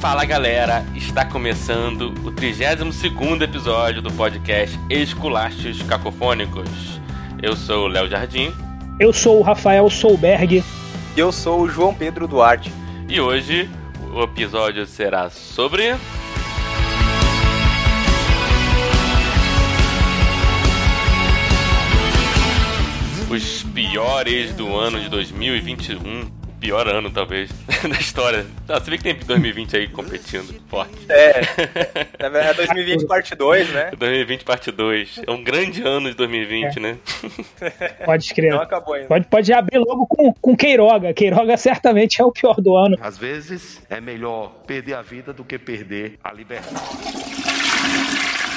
[0.00, 6.98] Fala galera, está começando o 32 episódio do podcast Esculachos Cacofônicos.
[7.42, 8.50] Eu sou o Léo Jardim.
[8.98, 10.64] Eu sou o Rafael Solberg.
[11.14, 12.72] E eu sou o João Pedro Duarte.
[13.10, 13.68] E hoje
[14.14, 15.94] o episódio será sobre.
[23.28, 27.50] Os piores do ano de 2021 pior ano, talvez,
[27.82, 28.46] da história.
[28.68, 30.94] Ah, você vê que tem 2020 aí competindo forte.
[31.08, 31.40] É.
[32.20, 33.90] Na verdade, 2020 parte 2, né?
[33.96, 35.22] 2020 parte 2.
[35.26, 36.80] É um grande ano de 2020, é.
[36.80, 36.98] né?
[38.04, 38.54] Pode escrever.
[38.54, 39.08] Não acabou ainda.
[39.08, 41.14] Pode, pode abrir logo com, com Queiroga.
[41.14, 42.96] Queiroga certamente é o pior do ano.
[43.00, 46.78] Às vezes é melhor perder a vida do que perder a liberdade.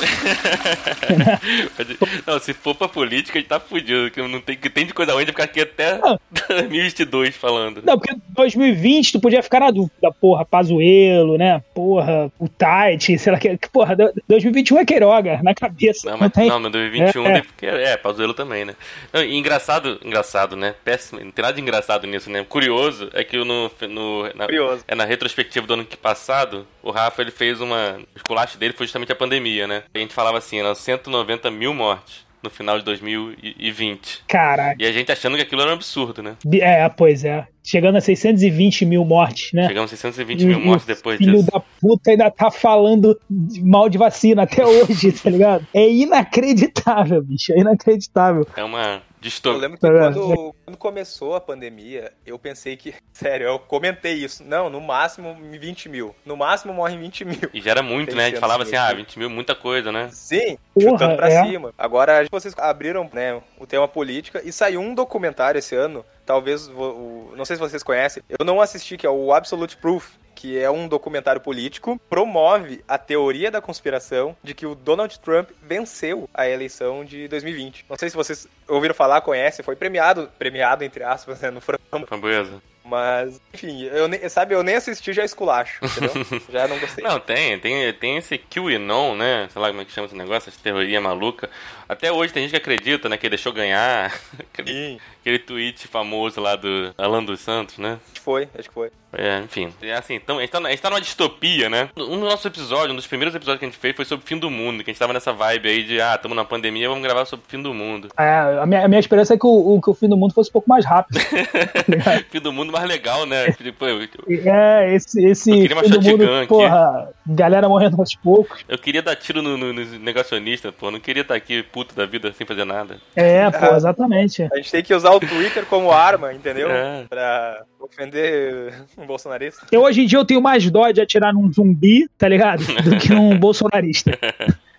[2.25, 4.11] não, se for pra política, a gente tá fudido.
[4.11, 6.19] Que não tem, que tem de coisa ruim de ficar aqui até não.
[6.49, 7.81] 2022 falando.
[7.83, 10.11] Não, porque 2020 tu podia ficar na dúvida.
[10.19, 11.61] Porra, Pazuelo, né?
[11.73, 13.57] Porra, o Tite, sei lá que.
[13.71, 13.95] Porra,
[14.27, 16.09] 2021 é Queiroga, na cabeça.
[16.09, 16.49] Não, mas, não, tem...
[16.49, 17.83] não, mas 2021 é, é.
[17.93, 18.75] é Pazuelo também, né?
[19.11, 20.75] Não, engraçado, engraçado, né?
[20.83, 21.23] Péssimo.
[21.23, 22.45] Não tem nada de engraçado nisso, né?
[22.47, 23.71] Curioso é que no.
[23.89, 24.83] no na, Curioso.
[24.87, 27.99] É na retrospectiva do ano passado, o Rafa ele fez uma.
[28.15, 29.83] O esculacho dele foi justamente a pandemia, né?
[29.93, 34.23] A gente falava assim, eram 190 mil mortes no final de 2020.
[34.27, 34.75] Caralho.
[34.79, 36.35] E a gente achando que aquilo era um absurdo, né?
[36.59, 37.47] É, pois é.
[37.63, 39.67] Chegando a 620 mil mortes, né?
[39.67, 41.45] Chegamos a 620 mil mortes depois filho disso.
[41.45, 43.17] Filho da puta ainda tá falando
[43.61, 45.65] mal de vacina até hoje, tá ligado?
[45.73, 47.53] É inacreditável, bicho.
[47.53, 48.45] É inacreditável.
[48.57, 49.53] É uma Distor...
[49.53, 52.93] Eu lembro que quando, quando, começou a pandemia, eu pensei que.
[53.13, 54.43] Sério, eu comentei isso.
[54.43, 56.13] Não, no máximo 20 mil.
[56.25, 57.49] No máximo morrem 20 mil.
[57.53, 58.25] E já era muito, né?
[58.25, 60.09] A gente falava assim, ah, 20 mil, muita coisa, né?
[60.11, 61.45] Sim, Porra, chutando pra é.
[61.45, 61.73] cima.
[61.77, 66.03] Agora, vocês abriram né, o tema política e saiu um documentário esse ano.
[66.25, 68.21] Talvez, não sei se vocês conhecem.
[68.27, 72.97] Eu não assisti, que é o Absolute Proof que é um documentário político, promove a
[72.97, 77.85] teoria da conspiração de que o Donald Trump venceu a eleição de 2020.
[77.89, 82.61] Não sei se vocês ouviram falar, conhecem, foi premiado, premiado entre aspas, né, no Framboesa.
[82.85, 86.41] Mas, enfim, eu nem, sabe, eu nem assisti já esculacho, entendeu?
[86.51, 87.03] já não gostei.
[87.03, 89.47] Não, tem, tem, tem esse QAnon, né?
[89.51, 91.49] Sei lá como é que chama esse negócio, essa teoria maluca.
[91.87, 94.13] Até hoje tem gente que acredita, né, que ele deixou ganhar.
[94.51, 97.99] aquele, aquele tweet famoso lá do Alan dos Santos, né?
[98.03, 98.91] Acho que foi, acho que foi.
[99.13, 99.71] É, enfim.
[99.81, 101.89] É assim, então, a gente, tá, a gente tá numa distopia, né?
[101.97, 104.27] Um dos nossos episódios, um dos primeiros episódios que a gente fez foi sobre o
[104.27, 106.89] fim do mundo, que a gente tava nessa vibe aí de, ah, estamos na pandemia,
[106.89, 108.09] vamos gravar sobre o fim do mundo.
[108.17, 110.33] É, a minha, a minha esperança é que o, o, que o fim do mundo
[110.33, 111.19] fosse um pouco mais rápido.
[112.29, 113.51] fim do mundo mais legal, né?
[113.51, 118.63] Tipo, eu, é, esse, esse eu queria fim do mundo, porra, galera morrendo aos poucos.
[118.67, 122.05] Eu queria dar tiro no, no, no negacionista, pô, não queria estar aqui puto da
[122.05, 122.97] vida sem fazer nada.
[123.15, 124.47] É, pô, exatamente.
[124.51, 126.69] A gente tem que usar o Twitter como arma, entendeu?
[126.69, 127.05] É.
[127.09, 128.73] Pra ofender
[129.03, 129.65] um bolsonarista.
[129.71, 132.63] Eu hoje em dia eu tenho mais dó de atirar num zumbi, tá ligado?
[132.83, 134.17] Do que num bolsonarista.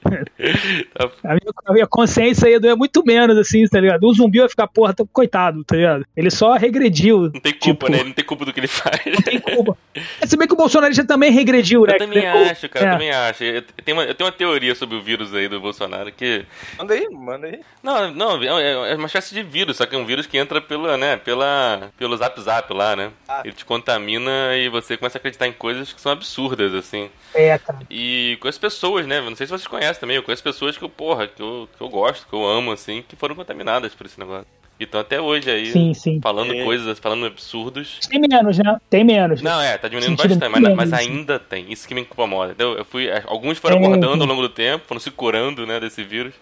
[0.05, 4.05] a, minha, a minha consciência ia doer muito menos, assim, tá ligado?
[4.05, 6.05] O zumbi vai ficar, porra, tá, coitado, tá ligado?
[6.17, 7.31] Ele só regrediu.
[7.33, 8.05] Não tem culpa, tipo, né?
[8.05, 9.01] Não tem culpa do que ele faz.
[9.07, 9.77] Não tem culpa.
[10.21, 11.94] É, se bem que o bolsonarista também regrediu, eu né?
[11.94, 12.88] Eu também acho, cara, é.
[12.88, 13.44] eu também acho.
[13.44, 16.44] Eu tenho, uma, eu tenho uma teoria sobre o vírus aí do Bolsonaro que.
[16.77, 17.60] Manda aí, manda aí.
[17.82, 20.60] Não, não, é, é uma espécie de vírus, só que é um vírus que entra
[20.60, 23.10] pela, né, pela, pelo zap zap lá, né?
[23.28, 23.43] Ah.
[23.44, 27.11] Ele te contamina e você começa a acreditar em coisas que são absurdas, assim.
[27.32, 27.81] É, cara.
[27.88, 29.21] E com as pessoas, né?
[29.21, 31.82] Não sei se vocês conhecem também, eu conheço pessoas que eu, porra, que eu, que
[31.82, 34.47] eu gosto, que eu amo, assim, que foram contaminadas por esse negócio.
[34.79, 36.21] E estão até hoje aí sim, sim.
[36.21, 36.65] falando é.
[36.65, 38.01] coisas, falando absurdos.
[38.09, 38.77] Tem menos, né?
[38.91, 39.41] Tem menos.
[39.41, 41.73] Não, é, tá diminuindo Sentido bastante, mas, mas, ainda tem.
[41.73, 42.53] Isso que me incomoda.
[42.53, 42.77] Entendeu?
[42.77, 46.03] Eu fui, alguns foram é, acordando ao longo do tempo, foram se curando, né, desse
[46.03, 46.35] vírus.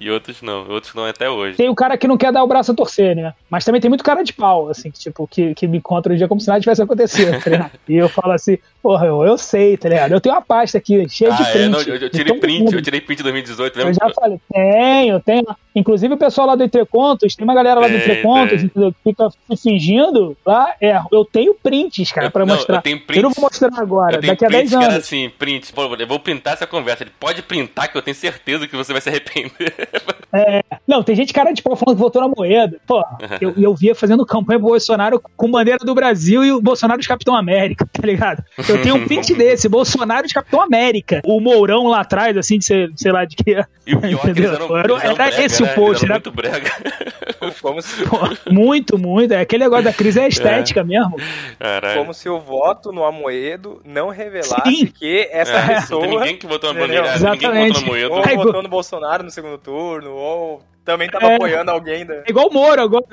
[0.00, 1.56] E outros não, outros não até hoje.
[1.56, 3.32] Tem o cara que não quer dar o braço a torcer, né?
[3.48, 6.16] Mas também tem muito cara de pau, assim, que, tipo, que, que me encontra um
[6.16, 9.76] dia como se nada tivesse acontecido, tá E eu falo assim, porra, eu, eu sei,
[9.76, 10.12] tá ligado?
[10.12, 11.64] Eu tenho uma pasta aqui cheia ah, de print.
[11.64, 13.90] É, não, eu, eu tirei print, eu tirei print de 2018 mesmo.
[13.90, 15.56] Eu já falei, tenho, tenho.
[15.74, 18.92] Inclusive o pessoal lá do Entrecontos, tem uma galera lá do Entrecontos, entendeu?
[18.92, 19.28] Que fica
[19.62, 22.76] fingindo lá, é, eu tenho prints, cara, pra não, mostrar.
[22.76, 24.86] Eu, tenho prints, eu não vou mostrar agora, daqui a 10 anos.
[24.86, 27.02] Cara, assim, print, pô, eu vou printar essa conversa.
[27.02, 29.85] Ele pode printar que eu tenho certeza que você vai se arrepender.
[30.32, 32.78] É, não, tem gente cara de pau falando que votou na moeda.
[32.86, 33.02] Pô,
[33.40, 37.08] eu, eu via fazendo campanha pro Bolsonaro com bandeira do Brasil e o Bolsonaro de
[37.08, 38.44] Capitão América, tá ligado?
[38.68, 41.22] Eu tenho um print desse, Bolsonaro de Capitão América.
[41.24, 43.64] O Mourão lá atrás, assim, de ser, sei lá, de que.
[43.86, 46.72] E o pior é que eram, era, era brega, esse o post, era muito brega.
[47.62, 48.04] Como se...
[48.04, 48.18] Pô,
[48.50, 49.32] muito, muito.
[49.32, 50.84] É aquele negócio da crise é estética é.
[50.84, 51.16] mesmo.
[51.58, 52.00] Caralho.
[52.00, 54.86] Como se o voto no Amoedo não revelasse Sim.
[54.86, 55.66] que essa é.
[55.66, 56.02] pessoa.
[56.02, 58.14] Não tem ninguém que votou na bandeira, ninguém votou no Amoedo.
[58.14, 62.06] Ou votou no Bolsonaro no segundo turno, ou também tava é, apoiando alguém.
[62.06, 62.14] Da...
[62.14, 63.04] É igual o Moro agora.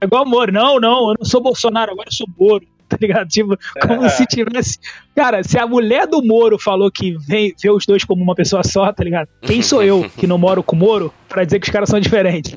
[0.00, 0.52] É igual o Moro.
[0.52, 2.64] Não, não, eu não sou Bolsonaro, agora eu sou Moro.
[2.88, 3.28] tá ligado?
[3.28, 4.08] Tipo, como é.
[4.08, 4.78] se tivesse.
[5.14, 8.62] Cara, se a mulher do Moro falou que vem, vê os dois como uma pessoa
[8.64, 9.28] só, tá ligado?
[9.42, 12.00] Quem sou eu que não moro com o Moro pra dizer que os caras são
[12.00, 12.54] diferentes?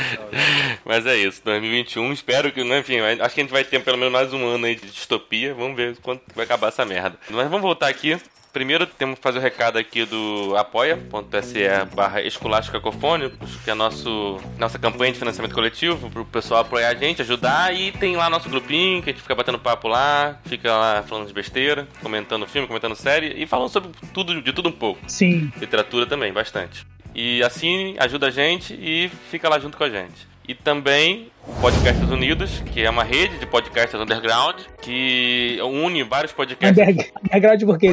[0.84, 3.96] Mas é isso, 2021, espero que, né, enfim, acho que a gente vai ter pelo
[3.96, 7.16] menos mais um ano aí de distopia, vamos ver quando vai acabar essa merda.
[7.30, 8.18] Mas vamos voltar aqui
[8.54, 11.58] Primeiro temos que fazer o recado aqui do apoia.se
[11.92, 13.32] barra escolásticacofônio,
[13.64, 17.74] que é nosso, nossa campanha de financiamento coletivo, para o pessoal apoiar a gente, ajudar,
[17.74, 21.26] e tem lá nosso grupinho, que a gente fica batendo papo lá, fica lá falando
[21.26, 25.00] de besteira, comentando filme, comentando série, e falando sobre tudo, de tudo um pouco.
[25.08, 25.50] Sim.
[25.60, 26.86] Literatura também, bastante.
[27.12, 31.52] E assim ajuda a gente e fica lá junto com a gente e também o
[31.60, 36.78] Podcasts Unidos, que é uma rede de podcasts underground que une vários podcasts.
[37.22, 37.88] Underground porque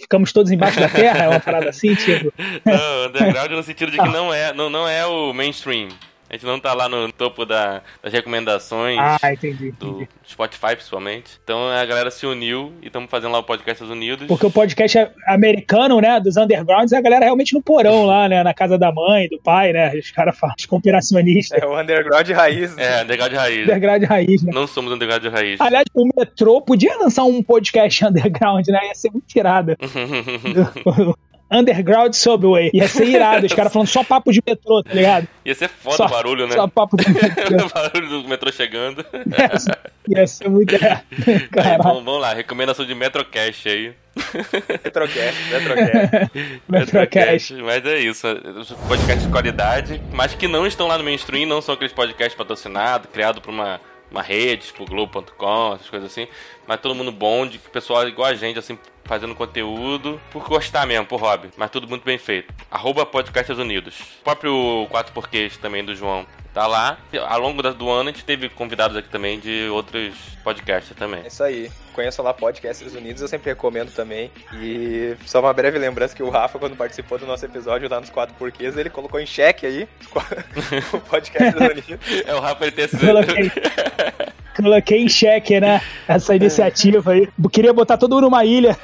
[0.00, 2.32] ficamos todos embaixo da terra, é uma parada assim, tipo.
[2.64, 5.88] Não, underground no sentido de que não é, não, não é o mainstream.
[6.34, 11.38] A gente não tá lá no topo da, das recomendações ah, entendi, do Spotify, principalmente.
[11.44, 14.26] Então a galera se uniu e estamos fazendo lá o Podcast Unidos.
[14.26, 18.42] Porque o podcast é americano, né, dos undergrounds, a galera realmente no porão lá, né,
[18.42, 21.62] na casa da mãe, do pai, né, os caras falam, os conspiracionistas.
[21.62, 22.74] É o underground raiz.
[22.74, 22.82] Né?
[22.82, 23.62] É, underground raiz.
[23.68, 24.50] Underground raiz, né?
[24.52, 25.60] Não somos underground raiz.
[25.60, 29.78] Aliás, o metrô podia lançar um podcast underground, né, ia ser muito tirada.
[31.54, 32.70] Underground Subway.
[32.74, 35.28] Ia ser irado, os caras falando só papo de metrô, tá ligado?
[35.44, 36.54] Ia ser foda só, o barulho, né?
[36.54, 37.66] Só papo de metrô.
[37.66, 39.04] o barulho do metrô chegando.
[40.08, 40.74] Ia, ia ser muito.
[40.84, 43.92] É, aí, vamos, vamos, lá, recomendação de Metrocast aí.
[44.84, 46.30] Metrocast, Metrocast.
[46.68, 47.54] Metrocast.
[47.54, 48.26] Mas é isso.
[48.88, 53.08] Podcasts de qualidade, mas que não estão lá no mainstream, não são aqueles podcasts patrocinados,
[53.12, 53.80] criados por uma
[54.14, 56.28] uma rede, tipo Globo.com, essas coisas assim.
[56.66, 61.06] Mas todo mundo bom, de pessoal igual a gente, assim, fazendo conteúdo por gostar mesmo,
[61.06, 61.50] por hobby.
[61.56, 62.52] Mas tudo muito bem feito.
[62.70, 63.98] Arroba Podcasts Unidos.
[64.20, 66.96] O próprio 4 Porquês também do João tá lá.
[67.28, 70.14] Ao longo do ano a gente teve convidados aqui também de outros
[70.44, 71.22] podcasts também.
[71.24, 71.70] É isso aí.
[71.92, 74.30] Conheça lá Podcasts Unidos, eu sempre recomendo também.
[74.54, 78.10] E só uma breve lembrança que o Rafa, quando participou do nosso episódio lá nos
[78.10, 79.88] quatro porquês, ele colocou em xeque aí
[80.92, 81.84] o Podcasts Unidos.
[82.26, 82.96] É o Rafa, ele tem esse...
[84.56, 85.80] Coloquei em xeque, né?
[86.06, 87.28] Essa iniciativa aí.
[87.52, 88.76] Queria botar todo mundo numa ilha.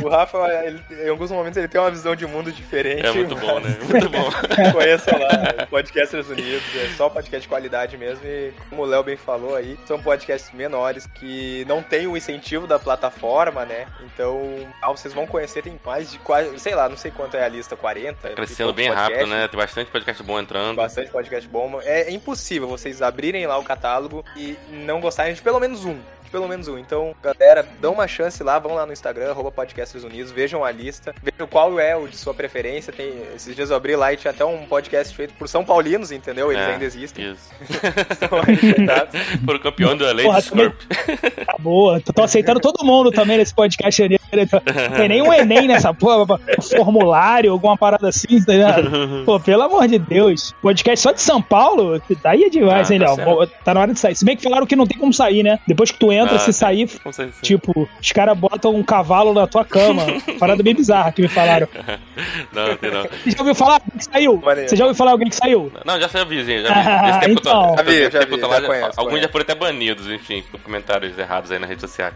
[0.00, 3.06] o, o, o, Rafa, ele, em alguns momentos, ele tem uma visão de mundo diferente.
[3.06, 3.76] É muito bom, né?
[3.86, 4.30] Muito bom.
[4.72, 6.62] Conheça lá, Podcasters Unidos.
[6.74, 8.24] É só podcast de qualidade mesmo.
[8.24, 12.66] E como o Léo bem falou aí, são podcasts menores que não tem o incentivo
[12.66, 13.86] da plataforma, né?
[14.04, 17.44] Então, ah, vocês vão conhecer, tem mais de quase, sei lá, não sei quanto é
[17.44, 18.30] a lista, 40.
[18.30, 19.48] Crescendo bem rápido, né?
[19.48, 20.76] Tem bastante podcast bom entrando.
[20.76, 21.80] Bastante podcast bom.
[21.82, 25.98] É impossível vocês abrirem lá o catálogo e não gostarem de pelo menos um
[26.30, 26.78] pelo menos um.
[26.78, 30.70] Então, galera, dão uma chance lá, vão lá no Instagram, arroba Podcasters Unidos, vejam a
[30.70, 32.92] lista, vejam qual é o de sua preferência.
[32.92, 36.12] Tem, esses dias eu abri lá e tinha até um podcast feito por São Paulinos,
[36.12, 36.52] entendeu?
[36.52, 37.32] Eles é, ainda existem.
[37.32, 37.50] Isso.
[38.10, 40.74] Estão aí Por campeão da Lady Scorp.
[41.46, 44.18] Tá boa, tô aceitando todo mundo também nesse podcast ali.
[44.96, 46.38] Tem nem um Enem nessa porra,
[46.76, 49.24] formulário, alguma parada assim, tá ligado?
[49.24, 50.54] Pô, pelo amor de Deus.
[50.60, 53.46] Podcast só de São Paulo, daí é demais, ah, hein, tá Léo?
[53.64, 54.14] Tá na hora de sair.
[54.14, 55.58] Se bem que falaram que não tem como sair, né?
[55.66, 56.88] Depois que tu entra, ah, se sair,
[57.42, 60.04] tipo, os caras botam um cavalo na tua cama.
[60.38, 61.68] Parada bem bizarra que me falaram.
[62.52, 63.02] não, tem não.
[63.02, 64.42] Você já ouviu falar alguém que saiu?
[64.66, 65.72] Você já ouviu falar alguém que saiu?
[65.84, 66.86] Não, já saiu vizinho, já vi.
[67.06, 67.74] Ah, tempo então.
[67.76, 71.50] já vi, já vi, já conheço, Alguns já foram até banidos, enfim, por comentários errados
[71.50, 72.14] aí nas redes sociais.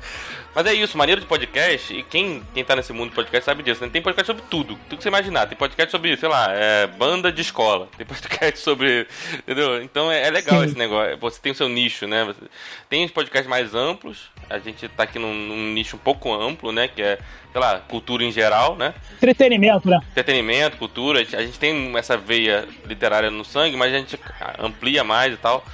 [0.53, 3.63] Mas é isso, maneiro de podcast, e quem, quem tá nesse mundo de podcast sabe
[3.63, 3.91] disso, né?
[3.93, 5.47] Tem podcast sobre tudo, tudo que você imaginar.
[5.47, 7.89] Tem podcast sobre, sei lá, é, banda de escola.
[7.97, 9.07] Tem podcast sobre.
[9.39, 9.81] Entendeu?
[9.81, 10.67] Então é, é legal Sim.
[10.67, 11.17] esse negócio.
[11.19, 12.25] Você tem o seu nicho, né?
[12.25, 12.41] Você,
[12.89, 14.29] tem os podcasts mais amplos.
[14.49, 16.89] A gente tá aqui num, num, nicho um pouco amplo, né?
[16.89, 17.19] Que é,
[17.53, 18.93] sei lá, cultura em geral, né?
[19.19, 20.01] Entretenimento, né?
[20.11, 21.21] Entretenimento, cultura.
[21.21, 24.19] A gente, a gente tem essa veia literária no sangue, mas a gente
[24.59, 25.65] amplia mais e tal,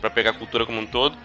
[0.00, 1.16] para pegar a cultura como um todo.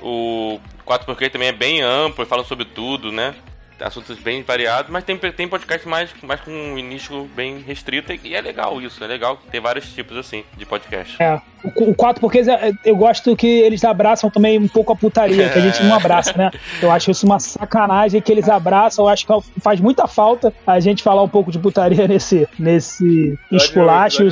[0.00, 3.34] O 4 também é bem amplo, fala sobre tudo, né?
[3.80, 8.34] assuntos bem variados, mas tem, tem podcast mais, mais com um início bem restrito e
[8.34, 11.22] é legal isso, é legal ter vários tipos assim de podcast.
[11.22, 11.40] É,
[11.74, 12.42] o, o quatro porque
[12.84, 16.32] eu gosto que eles abraçam também um pouco a putaria, que a gente não abraça,
[16.36, 16.50] né?
[16.80, 20.80] Eu acho isso uma sacanagem que eles abraçam, eu acho que faz muita falta a
[20.80, 24.24] gente falar um pouco de putaria nesse, nesse esculacho.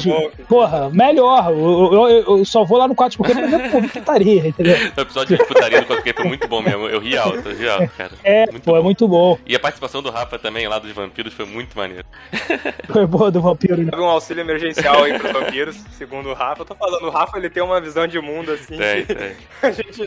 [0.48, 4.76] Porra, melhor, eu, eu, eu, só vou lá no quatro porque pra ver putaria, entendeu?
[4.96, 7.68] O episódio de putaria do 4 foi muito bom mesmo, eu ri alto, eu ri
[7.68, 8.12] alto, cara.
[8.22, 8.78] É, muito pô, é bom.
[8.78, 9.38] é muito bom.
[9.46, 12.04] E a participação do Rafa também lá dos vampiros foi muito maneiro.
[12.88, 13.90] Foi boa do vampiro, né?
[13.96, 16.62] um auxílio emergencial aí pros vampiros, segundo o Rafa.
[16.62, 18.76] Eu tô falando, o Rafa Rafa ele tem uma visão de mundo assim.
[18.76, 19.32] Tem, tem.
[19.64, 20.02] A, gente,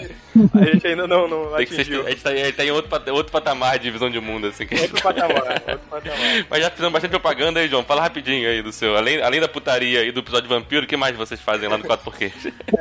[0.53, 2.03] a gente ainda não, não tem atingiu.
[2.03, 4.67] Ser, a gente tá, ele tá em outro, outro patamar de visão de mundo, assim.
[4.71, 6.17] Outro patamar, outro patamar.
[6.47, 7.83] Mas já fizemos bastante propaganda aí, João.
[7.83, 8.95] Fala rapidinho aí do seu.
[8.95, 11.77] Além, além da putaria e do episódio de vampiro, o que mais vocês fazem lá
[11.77, 12.31] no 4 Porquê?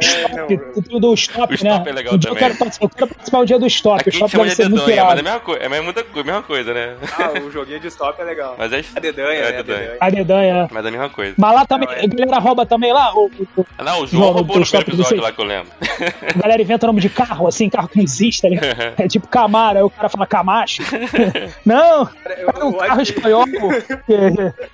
[0.02, 1.70] É, do stop, o né?
[1.70, 2.34] stop é legal um também.
[2.34, 4.00] Eu quero, eu quero participar do dia do stop.
[4.00, 5.08] Aqui o stop deve ser muito irado.
[5.08, 6.96] Mas é a mesma, co é a mesma, mesma coisa, né?
[7.18, 8.54] Ah, o joguinho de stop é legal.
[8.58, 9.48] Mas é a dedanha, é, né?
[9.48, 9.96] A dedanha.
[10.00, 10.68] A dedanha.
[10.70, 11.34] Mas é a mesma coisa.
[11.38, 13.14] Mas lá também, a galera rouba também lá?
[13.14, 15.72] O, o, não, o João roubou no primeiro episódio lá que eu lembro.
[16.34, 18.94] A galera inventa o nome de carro, assim, carro que não existe, tá ligado?
[18.98, 20.82] É tipo Camaro, aí o cara fala Camacho.
[21.64, 23.44] não, é um carro espanhol.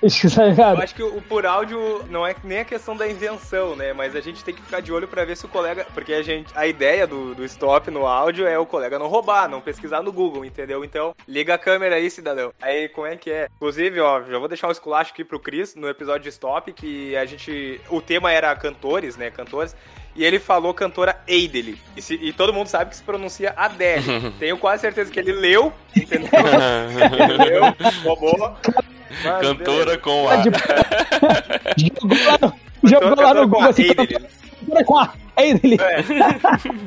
[0.03, 3.93] eu acho que o por áudio não é nem a questão da invenção, né?
[3.93, 5.85] Mas a gente tem que ficar de olho pra ver se o colega.
[5.93, 6.51] Porque a gente.
[6.55, 10.11] A ideia do, do stop no áudio é o colega não roubar, não pesquisar no
[10.11, 10.83] Google, entendeu?
[10.83, 12.53] Então, liga a câmera aí, cidadão.
[12.61, 13.47] Aí, como é que é?
[13.55, 17.15] Inclusive, ó, já vou deixar um esculacho aqui pro Chris no episódio de stop, que
[17.15, 17.81] a gente.
[17.89, 19.31] O tema era cantores, né?
[19.33, 19.75] Cantores
[20.15, 21.79] e ele falou cantora Adele.
[21.97, 24.31] E, se, e, todo mundo sabe que se pronuncia Adele.
[24.39, 26.29] Tenho quase certeza que ele leu, entendeu?
[27.43, 27.63] leu,
[28.03, 28.55] roubou.
[29.41, 30.43] Cantora com a.
[31.77, 33.93] Jogou lá no, jogou lá no Google assim.
[33.93, 35.13] Cantora com a.
[35.35, 35.77] É ele.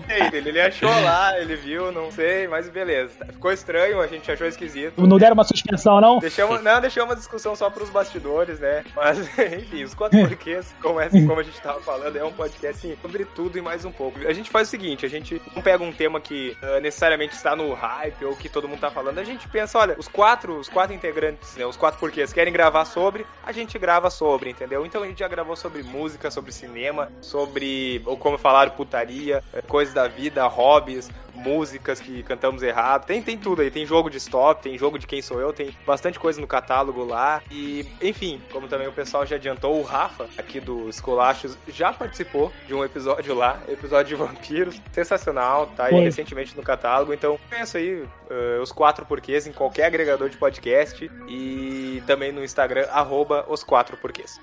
[0.09, 0.37] É.
[0.37, 0.49] ele.
[0.49, 3.26] Ele achou lá, ele viu, não sei, mas beleza.
[3.26, 5.07] Ficou estranho, a gente achou esquisito.
[5.07, 6.19] Não deram uma suspensão, não?
[6.19, 8.85] Deixamos, não, deixamos uma discussão só pros bastidores, né?
[8.95, 12.76] Mas, enfim, os quatro porquês, como, é, como a gente tava falando, é um podcast
[12.76, 14.19] assim, sobre tudo e mais um pouco.
[14.26, 17.57] A gente faz o seguinte, a gente não pega um tema que uh, necessariamente está
[17.57, 20.69] no hype ou que todo mundo tá falando, a gente pensa, olha, os quatro, os
[20.69, 24.85] quatro integrantes, né, os quatro porquês querem gravar sobre, a gente grava sobre, entendeu?
[24.85, 29.95] Então a gente já gravou sobre música, sobre cinema, sobre, ou como falaram, putaria, coisas
[29.95, 33.07] da vida, hobbies, músicas que cantamos errado.
[33.07, 33.71] Tem, tem tudo aí.
[33.71, 37.05] Tem jogo de stop, tem jogo de quem sou eu, tem bastante coisa no catálogo
[37.05, 37.43] lá.
[37.50, 42.52] E, enfim, como também o pessoal já adiantou, o Rafa, aqui do Escolachos, já participou
[42.66, 44.81] de um episódio lá, episódio de vampiros.
[44.93, 47.12] Sensacional, tá aí recentemente no catálogo.
[47.12, 52.43] Então, pensa aí uh, os quatro porquês em qualquer agregador de podcast e também no
[52.43, 54.40] Instagram, arroba os quatro porquês.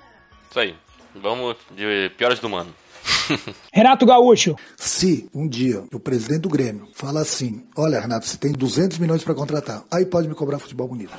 [0.48, 0.74] Isso aí.
[1.14, 2.74] Vamos de piores do mano.
[3.72, 4.56] Renato Gaúcho.
[4.76, 9.24] Se um dia o presidente do Grêmio fala assim: Olha, Renato, você tem 200 milhões
[9.24, 11.12] para contratar, aí pode me cobrar futebol bonito.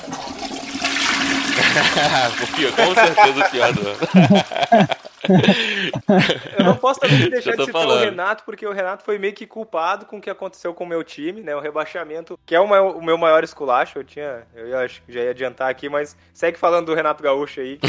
[2.41, 3.81] o pior, com certeza o pior do
[6.57, 8.01] eu não posso também deixar de citar falando.
[8.01, 10.87] o Renato, porque o Renato foi meio que culpado com o que aconteceu com o
[10.87, 11.55] meu time, né?
[11.55, 13.99] O rebaixamento, que é o meu, o meu maior esculacho.
[13.99, 14.43] Eu tinha.
[14.55, 17.79] Eu acho que já ia adiantar aqui, mas segue falando do Renato Gaúcho aí.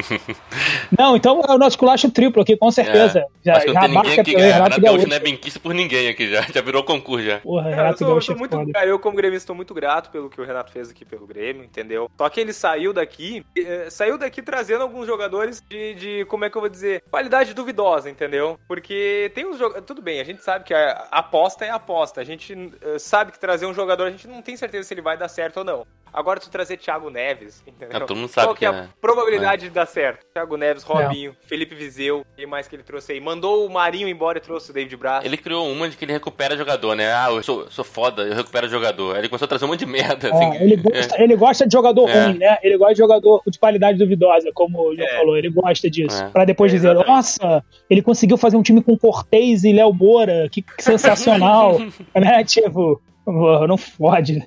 [0.98, 3.20] não, então é o nosso esculacho triplo aqui, com certeza.
[3.20, 3.26] É.
[3.44, 4.30] Já, acho que não tem ninguém aqui.
[4.32, 6.42] Renato, Renato Gaúcho, Gaúcho não é benquista por ninguém aqui já.
[6.42, 7.38] Já virou concurso já.
[7.40, 10.10] Porra, Renato eu, sou, eu, sou é muito, cara, eu, como gremista, estou muito grato
[10.10, 12.10] pelo que o Renato fez aqui pelo Grêmio, entendeu?
[12.16, 16.50] Só que ele saiu daqui, eh, saiu daqui trazendo alguns jogadores de, de como é
[16.50, 18.58] que eu vou dizer, qualidade duvidosa, entendeu?
[18.66, 19.86] Porque tem uns jogadores.
[19.86, 22.22] Tudo bem, a gente sabe que a aposta é aposta.
[22.22, 25.02] A gente uh, sabe que trazer um jogador, a gente não tem certeza se ele
[25.02, 25.86] vai dar certo ou não.
[26.12, 27.96] Agora tu trazer Thiago Neves, entendeu?
[27.96, 28.88] É, todo mundo sabe Qual que é a é.
[29.00, 29.68] probabilidade é.
[29.68, 30.26] de dar certo?
[30.32, 31.46] Thiago Neves, Robinho, é.
[31.46, 33.20] Felipe Vizeu, e mais que ele trouxe aí.
[33.20, 35.24] Mandou o Marinho embora e trouxe o David Braz.
[35.24, 37.12] Ele criou uma de que ele recupera jogador, né?
[37.12, 39.14] Ah, eu sou, sou foda, eu recupero jogador.
[39.14, 40.28] Aí ele começou a trazer um monte de merda.
[40.32, 42.58] Assim, ele, gosta, ele gosta de jogador ruim, né?
[42.62, 45.36] Ele gosta de jogador de qualidade duvidosa, como o João falou.
[45.36, 46.24] Ele gosta disso.
[46.30, 50.60] Pra depois dizer, nossa, ele conseguiu fazer um time com Cortez e Léo Moura, que,
[50.60, 51.78] que sensacional.
[52.14, 52.44] né?
[52.44, 53.00] Tipo,
[53.66, 54.46] não fode.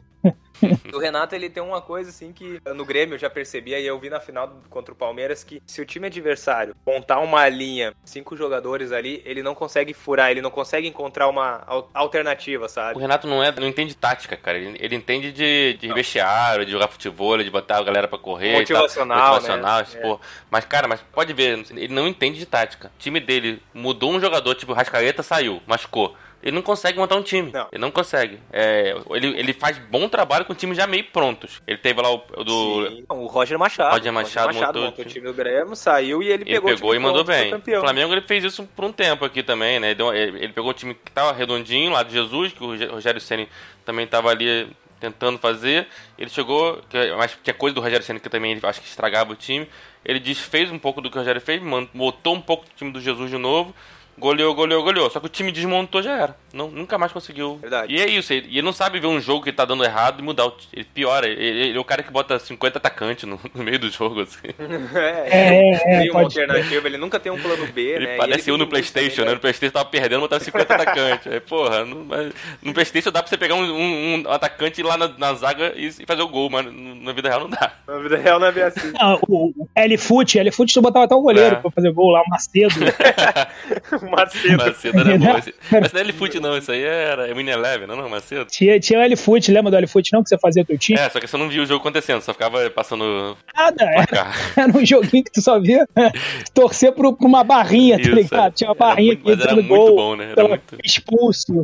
[0.94, 4.00] o Renato, ele tem uma coisa assim que no Grêmio eu já percebia e eu
[4.00, 8.36] vi na final contra o Palmeiras que se o time adversário montar uma linha, cinco
[8.36, 12.98] jogadores ali, ele não consegue furar, ele não consegue encontrar uma alternativa, sabe?
[12.98, 14.58] O Renato não é, não entende tática, cara.
[14.58, 18.54] Ele, ele entende de, de vestiário, de jogar futebol, de botar a galera pra correr.
[18.54, 19.86] Motivacional, Motivacional, né?
[19.86, 20.20] tipo, é.
[20.50, 22.92] Mas, cara, mas pode ver, ele não entende de tática.
[22.96, 27.24] O time dele mudou um jogador, tipo, Rascaeta saiu, machucou ele não consegue montar um
[27.24, 27.52] time.
[27.52, 27.68] Não.
[27.72, 28.40] Ele não consegue.
[28.54, 31.60] É, ele, ele faz bom trabalho com times já meio prontos.
[31.66, 32.88] Ele teve lá o, o do.
[32.88, 33.96] Sim, o Roger Machado.
[33.96, 36.70] Roger Machado, Roger Machado montou, montou o time do Grêmio, saiu e ele, ele pegou,
[36.70, 37.52] pegou e mandou bem.
[37.52, 39.92] O Flamengo ele fez isso por um tempo aqui também, né?
[39.92, 40.04] Ele,
[40.44, 43.50] ele pegou o time que tava redondinho lá de Jesus, que o Rogério Ceni
[43.84, 45.88] também tava ali tentando fazer.
[46.16, 46.80] Ele chegou,
[47.18, 49.68] mas tinha coisa do Rogério Ceni que também ele, acho que estragava o time.
[50.06, 51.60] Ele desfez um pouco do que o Rogério fez,
[51.92, 53.74] botou um pouco do time do Jesus de novo
[54.18, 55.10] goleou, goleou, goleou.
[55.10, 56.36] Só que o time desmontou já era.
[56.54, 57.58] Não, nunca mais conseguiu.
[57.62, 57.94] Verdade.
[57.94, 60.24] E é isso, ele, ele não sabe ver um jogo que tá dando errado e
[60.24, 60.46] mudar.
[60.46, 61.28] O, ele piora.
[61.28, 64.38] Ele, ele é o cara que bota 50 atacantes no, no meio do jogo, assim.
[64.96, 68.16] é, É, é, tem uma alternativa, ele nunca tem um plano B, Ele né?
[68.16, 69.34] E parece ele eu no Playstation, muito né?
[69.34, 71.28] No Playstation tava perdendo, botava 50 atacantes.
[71.32, 74.98] Aí, porra, no, mas no Playstation dá pra você pegar um, um- um atacante lá
[74.98, 77.74] na, na zaga e, e fazer o gol, mas na vida real não dá.
[77.88, 78.92] Na vida real não é bem assim.
[78.94, 81.60] Não, o o L-Foot, L-Foot tu botava até o goleiro É.
[81.60, 82.74] pra fazer gol lá, o Macedo.
[84.10, 84.58] Macedo.
[84.58, 85.38] Macedo era bom.
[85.38, 88.46] Esse, mas não é L-Foot não, isso aí era Win Eleven, não, não, Macedo?
[88.46, 91.00] tinha, tinha o L-Foot, lembra do L-Foot não, que você fazia teu time?
[91.00, 94.36] É, só que você não via o jogo acontecendo, só ficava passando Nada, era, placar.
[94.58, 95.88] era um joguinho que tu só via
[96.54, 98.48] torcer pro, pra uma barrinha, tá Isso, ligado?
[98.48, 98.52] é.
[98.52, 100.32] Tinha uma barrinha muito- que mas era muito gol, bom, né?
[100.36, 101.64] Era muito- expulso.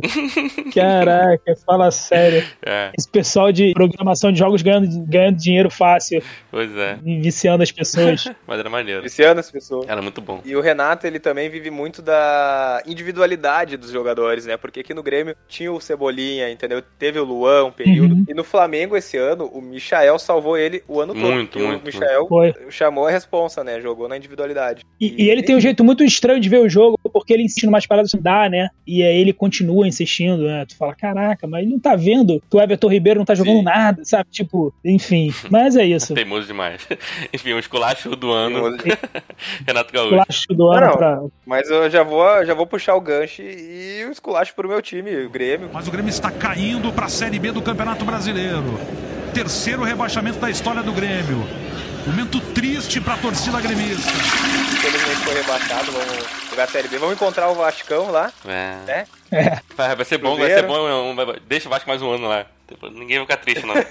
[0.74, 2.44] Caraca, fala sério.
[2.64, 6.98] É, Esse pessoal de programação de jogos ganhando, ganhando dinheiro fácil, pois é.
[7.02, 8.30] viciando as pessoas.
[8.46, 9.02] Mas era maneiro.
[9.02, 9.88] Viciando as pessoas.
[9.88, 10.40] Era muito bom.
[10.44, 12.12] E o Renato, ele também vive muito da
[12.86, 14.56] individualidade dos jogadores, né?
[14.56, 16.82] Porque aqui no Grêmio tinha o Cebolinha, entendeu?
[16.98, 18.14] Teve o Luan um período.
[18.14, 18.24] Uhum.
[18.28, 21.24] E no Flamengo, esse ano, o Michael salvou ele o ano todo.
[21.24, 22.54] Muito, porque muito, O Michael Foi.
[22.70, 23.80] chamou a responsa, né?
[23.80, 24.84] Jogou na individualidade.
[25.00, 27.64] E, e ele tem um jeito muito estranho de ver o jogo, porque ele insiste
[27.64, 28.68] numas paradas não dá, né?
[28.86, 30.64] E aí ele continua insistindo, né?
[30.66, 33.58] Tu fala, caraca, mas ele não tá vendo que o Everton Ribeiro não tá jogando
[33.58, 33.64] Sim.
[33.64, 34.28] nada, sabe?
[34.30, 35.32] Tipo, enfim.
[35.50, 36.14] Mas é isso.
[36.14, 36.86] Teimoso demais.
[37.32, 38.76] Enfim, o esculacho do ano.
[39.66, 40.14] Renato Gaúcho.
[40.14, 40.96] Flash do ano Não, não.
[40.96, 41.22] pra.
[41.44, 45.14] Mas eu já vou, já vou puxar o gancho e o esculacho pro meu time,
[45.24, 45.68] o Grêmio.
[45.72, 48.78] Mas o Grêmio está caindo para a Série B do Campeonato Brasileiro.
[49.34, 51.46] Terceiro rebaixamento da história do Grêmio.
[52.06, 54.10] Momento triste para a torcida gremista.
[54.10, 56.98] Infelizmente foi rebaixado, vamos jogar a Série B.
[56.98, 58.74] Vamos encontrar o Vascão lá, É.
[58.86, 59.04] né?
[59.76, 60.74] Vai, vai ser bom, vai ser bom.
[61.48, 62.46] Deixa o Vasco mais um ano lá.
[62.66, 63.74] Tipo, Ninguém vai ficar triste, não.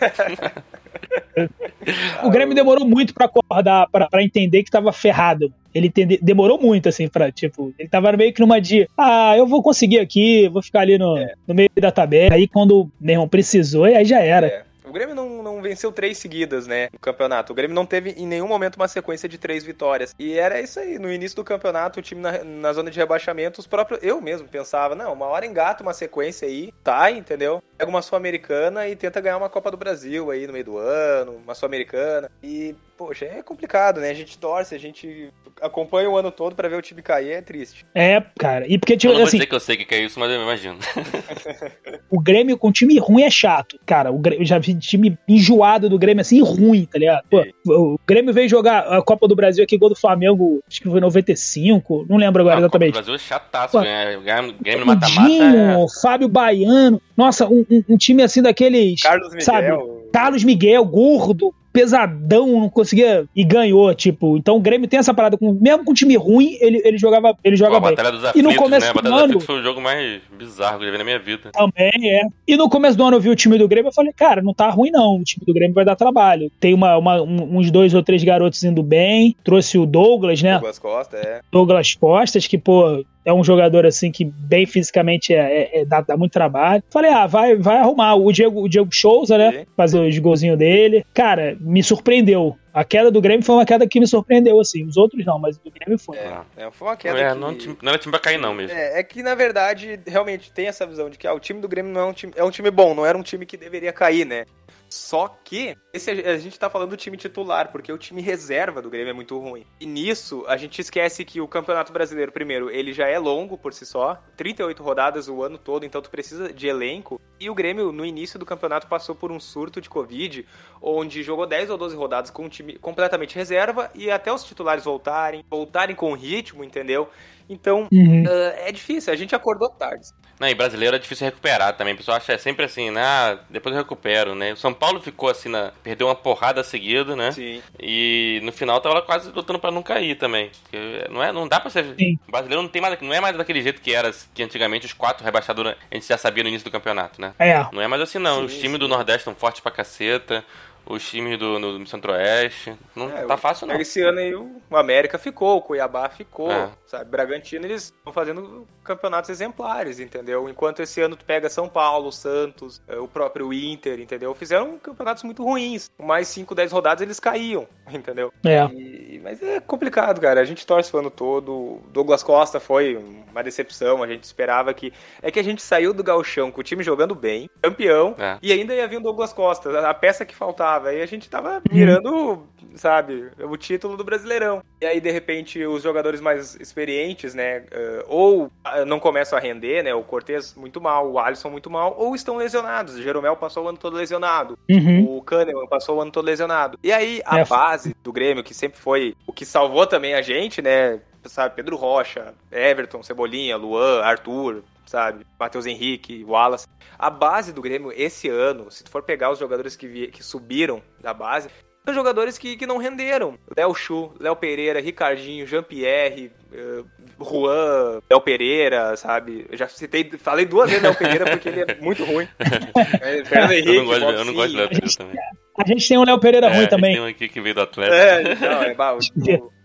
[2.23, 5.51] O Grêmio demorou muito pra acordar, pra, pra entender que tava ferrado.
[5.73, 9.47] Ele entende- demorou muito, assim, pra, tipo, ele tava meio que numa de, ah, eu
[9.47, 11.15] vou conseguir aqui, vou ficar ali no,
[11.47, 12.35] no meio da tabela.
[12.35, 14.47] Aí quando, meu irmão, precisou, aí já era.
[14.47, 14.63] É.
[14.91, 17.53] O Grêmio não, não venceu três seguidas, né, no campeonato.
[17.53, 20.13] O Grêmio não teve em nenhum momento uma sequência de três vitórias.
[20.19, 23.61] E era isso aí, no início do campeonato, o time na, na zona de rebaixamento,
[23.61, 27.63] os próprios, eu mesmo pensava, não, uma hora engata uma sequência aí, tá, entendeu?
[27.77, 31.37] Pega uma Sul-Americana e tenta ganhar uma Copa do Brasil aí no meio do ano,
[31.41, 32.29] uma Sul-Americana.
[32.43, 34.11] E, poxa, é complicado, né?
[34.11, 35.29] A gente torce, a gente
[35.59, 37.83] acompanha o ano todo pra ver o time cair, é triste.
[37.95, 38.65] É, cara.
[38.67, 40.19] E porque, Eu tipo, não vou assim, dizer que eu sei o que é isso,
[40.19, 40.77] mas eu imagino.
[42.09, 43.79] o Grêmio com time ruim é chato.
[43.85, 47.23] Cara, o Grêmio, eu já vi time enjoado do Grêmio assim, ruim, tá ligado?
[47.29, 50.89] Pô, o Grêmio veio jogar a Copa do Brasil aqui, gol do Flamengo, acho que
[50.89, 52.93] foi 95, não lembro agora Ah, a Copa do exatamente.
[52.93, 53.77] Brasil é chataço.
[53.77, 57.01] Pô, Ganhar, ganhar Grêmio mata-mata Dinho, Fábio Baiano.
[57.17, 59.01] Nossa, um, um- um time assim daqueles.
[59.01, 59.41] Carlos Miguel.
[59.45, 60.01] Sabe?
[60.11, 63.25] Carlos Miguel, gordo, pesadão, não conseguia.
[63.35, 64.37] E ganhou, tipo.
[64.37, 65.37] Então o Grêmio tem essa parada.
[65.37, 67.89] Com, mesmo com time ruim, ele, ele jogava, ele joga Pô, a bem.
[67.95, 68.89] Batalha dos E no Aflitos, começo né?
[68.89, 70.97] A do Batalha dos ano- Aflitos foi o jogo mais bizarro que eu já vi
[70.97, 71.49] na minha vida.
[71.51, 72.21] Também, é.
[72.47, 74.53] E no começo do ano eu vi o time do Grêmio eu falei, cara, não
[74.53, 75.17] tá ruim não.
[75.17, 76.51] O time do Grêmio vai dar trabalho.
[76.59, 79.35] Tem uma, uma- um- uns dois ou três garotos indo bem.
[79.43, 80.53] Trouxe o Douglas, né?
[80.53, 81.41] Douglas Costa, é.
[81.51, 86.01] Douglas Costas, que, pô, é um jogador assim que bem fisicamente é, é- é- dá,
[86.01, 86.83] dá muito trabalho.
[86.89, 88.15] Falei, ah, vai, vai arrumar.
[88.15, 89.51] O Diego, o Diego Souza, né?
[89.51, 89.65] Sim.
[89.75, 91.05] Fazer os golzinhos dele.
[91.13, 92.57] Cara, me surpreendeu.
[92.73, 94.85] A queda do Grêmio foi uma queda que me surpreendeu, assim.
[94.85, 96.17] Os outros não, mas o do Grêmio foi.
[96.17, 97.37] É, é, foi uma queda É, que...
[97.39, 98.75] não, time- não era time pra cair, não mesmo.
[98.77, 101.67] É, é que na verdade realmente tem essa visão de que ah, o time do
[101.67, 103.91] Grêmio não é um time, é um time bom, não era um time que deveria
[103.91, 104.45] cair, né?
[104.91, 108.89] Só que esse, a gente tá falando do time titular, porque o time reserva do
[108.89, 109.65] Grêmio é muito ruim.
[109.79, 113.73] E nisso, a gente esquece que o Campeonato Brasileiro, primeiro, ele já é longo por
[113.73, 117.21] si só, 38 rodadas o ano todo, então tu precisa de elenco.
[117.39, 120.45] E o Grêmio, no início do campeonato, passou por um surto de Covid,
[120.81, 124.83] onde jogou 10 ou 12 rodadas com um time completamente reserva e até os titulares
[124.83, 127.09] voltarem, voltarem com ritmo, entendeu?
[127.51, 128.23] Então, Uhum.
[128.27, 130.07] ah, é difícil, a gente acordou tarde.
[130.39, 131.93] Não, e brasileiro é difícil recuperar também.
[131.93, 134.53] O pessoal acha sempre assim, ah, depois eu recupero, né?
[134.53, 135.71] O São Paulo ficou assim, na...
[135.83, 137.31] perdeu uma porrada seguida, né?
[137.31, 137.61] Sim.
[137.79, 140.49] E no final tava quase lutando pra não cair também.
[140.63, 141.93] Porque não, é, não dá pra ser.
[141.95, 142.17] Sim.
[142.27, 144.93] O brasileiro não, tem mais, não é mais daquele jeito que era, que antigamente os
[144.93, 147.33] quatro rebaixados a gente já sabia no início do campeonato, né?
[147.37, 147.63] É.
[147.71, 148.39] Não é mais assim, não.
[148.39, 148.79] Sim, os times sim.
[148.79, 150.43] do Nordeste estão fortes pra caceta.
[150.85, 152.73] Os times do, do Centro-Oeste.
[152.95, 153.75] Não É, tá fácil, não.
[153.79, 156.69] Esse ano aí o América ficou, o Cuiabá ficou, É.
[156.85, 157.09] sabe?
[157.09, 160.49] Bragantino, eles estão fazendo campeonatos exemplares, entendeu?
[160.49, 164.33] Enquanto esse ano tu pega São Paulo, Santos, eh, o próprio Inter, entendeu?
[164.33, 165.89] Fizeram campeonatos muito ruins.
[165.97, 168.33] Com mais 5, 10 rodadas eles caíam, entendeu?
[168.43, 168.65] É.
[168.73, 170.41] E mas é complicado, cara.
[170.41, 171.79] A gente torce o ano todo.
[171.89, 174.01] Douglas Costa foi uma decepção.
[174.03, 174.91] A gente esperava que.
[175.21, 178.37] É que a gente saiu do Galchão com o time jogando bem, campeão, é.
[178.41, 180.70] e ainda ia vir o Douglas Costa, a peça que faltava.
[180.79, 182.43] E a gente tava mirando,
[182.75, 184.63] sabe, o título do Brasileirão.
[184.79, 189.41] E aí, de repente, os jogadores mais experientes, né, eh, ou ah, não começam a
[189.41, 189.93] render, né?
[189.93, 192.95] O Cortez muito mal, o Alisson muito mal, ou estão lesionados.
[192.95, 194.57] O Jeromel passou o ano todo lesionado.
[194.69, 195.17] Uhum.
[195.17, 196.79] O Kahneman passou o ano todo lesionado.
[196.83, 197.45] E aí, a é.
[197.45, 200.99] base do Grêmio, que sempre foi o que salvou também a gente, né?
[201.25, 205.25] Sabe, Pedro Rocha, Everton, Cebolinha, Luan, Arthur, sabe?
[205.39, 206.67] Matheus Henrique, Wallace.
[206.97, 210.81] A base do Grêmio esse ano, se tu for pegar os jogadores que, que subiram
[210.99, 211.49] da base,
[211.83, 213.37] são jogadores que, que não renderam.
[213.57, 216.85] Léo Chu, Léo Pereira, Ricardinho, Jean-Pierre, uh,
[217.23, 219.47] Juan, Léo Pereira, sabe?
[219.49, 222.27] Eu já citei, falei duas vezes Léo Pereira porque ele é muito ruim.
[223.01, 225.17] É, Fernando Henrique, eu não gosto, eu não gosto de Léo Pereira também.
[225.57, 226.93] A gente tem um Léo Pereira é, ruim também.
[226.93, 227.95] Tem um aqui que veio do Atlético.
[227.95, 228.99] É, não, é, bah, o,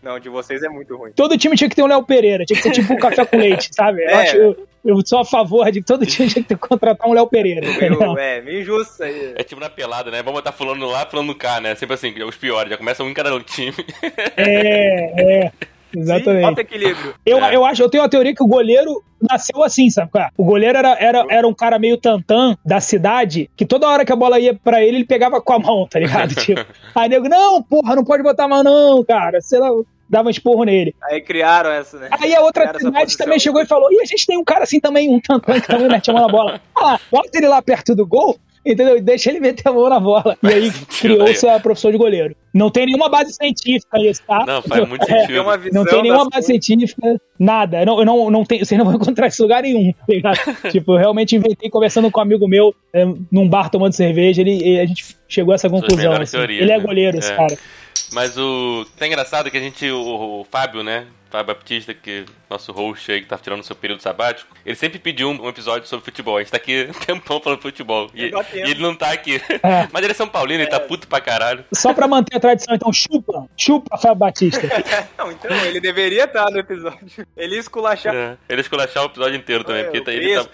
[0.02, 1.12] não, de vocês é muito ruim.
[1.14, 3.36] Todo time tinha que ter um Léo Pereira, tinha que ser tipo um café com
[3.36, 4.02] leite, sabe?
[4.02, 4.12] É.
[4.12, 7.08] Eu, acho, eu, eu, sou a favor de que todo time tinha que ter, contratar
[7.08, 7.60] um Léo Pereira.
[7.60, 9.34] Meu, é, meio injusto isso aí.
[9.36, 10.22] É tipo na pelada, né?
[10.22, 11.74] Vamos botar fulano lá, fulano cá, né?
[11.74, 13.74] Sempre assim, os piores, já começa um em cada time.
[14.36, 15.52] É, é.
[15.94, 16.40] Exatamente.
[16.40, 17.14] Sim, falta equilíbrio.
[17.24, 17.54] Eu, é.
[17.54, 20.10] eu acho, eu tenho uma teoria que o goleiro nasceu assim, sabe?
[20.36, 24.12] O goleiro era, era, era um cara meio tantã da cidade, que toda hora que
[24.12, 26.34] a bola ia pra ele, ele pegava com a mão, tá ligado?
[26.40, 29.40] tipo, aí nego, não, porra, não pode botar a mão, não, cara.
[29.40, 29.70] Sei lá,
[30.08, 30.94] dava um esporro nele.
[31.02, 32.08] Aí criaram essa, né?
[32.10, 34.80] Aí a outra cidade também chegou e falou: e a gente tem um cara assim
[34.80, 36.60] também, um tantã que também mete a mão na bola.
[36.76, 39.00] Ah, bota ele lá perto do gol, entendeu?
[39.00, 40.36] Deixa ele meter a mão na bola.
[40.42, 42.34] E aí criou-se a profissão de goleiro.
[42.52, 44.44] Não tem nenhuma base científica isso, tá?
[44.46, 45.50] Não, faz muito é, sentido.
[45.50, 47.80] É, não tem nenhuma base científica, nada.
[47.80, 50.38] Eu não, eu não, não tem, vocês não vão encontrar esse lugar nenhum, tá ligado?
[50.72, 54.80] tipo, eu realmente inventei conversando com um amigo meu é, num bar tomando cerveja, ele,
[54.80, 56.12] a gente chegou a essa conclusão.
[56.14, 56.36] Assim.
[56.36, 56.84] Teorias, ele é né?
[56.84, 57.36] goleiro, esse é.
[57.36, 57.58] cara.
[58.12, 58.86] Mas o.
[58.96, 61.06] Tá engraçado que a gente, o, o Fábio, né?
[61.36, 65.28] Fábio Baptista, que nosso host aí que tá tirando seu período sabático, ele sempre pediu
[65.28, 66.36] um, um, episódio sobre futebol.
[66.36, 68.10] A gente tá aqui um tempão falando futebol.
[68.14, 69.40] E, e, ele não tá aqui.
[69.62, 69.88] É.
[69.92, 70.62] Mas ele é São Paulino, é.
[70.62, 71.64] ele tá puto pra caralho.
[71.72, 74.66] Só pra manter a tradição, então chupa, chupa Fábio Batista.
[75.18, 77.26] não, então ele deveria estar no episódio.
[77.36, 78.14] Ele ia esculachar.
[78.14, 78.36] É.
[78.48, 79.84] Ele ia esculachar o episódio inteiro também.
[79.84, 80.48] porque tá, ele tá...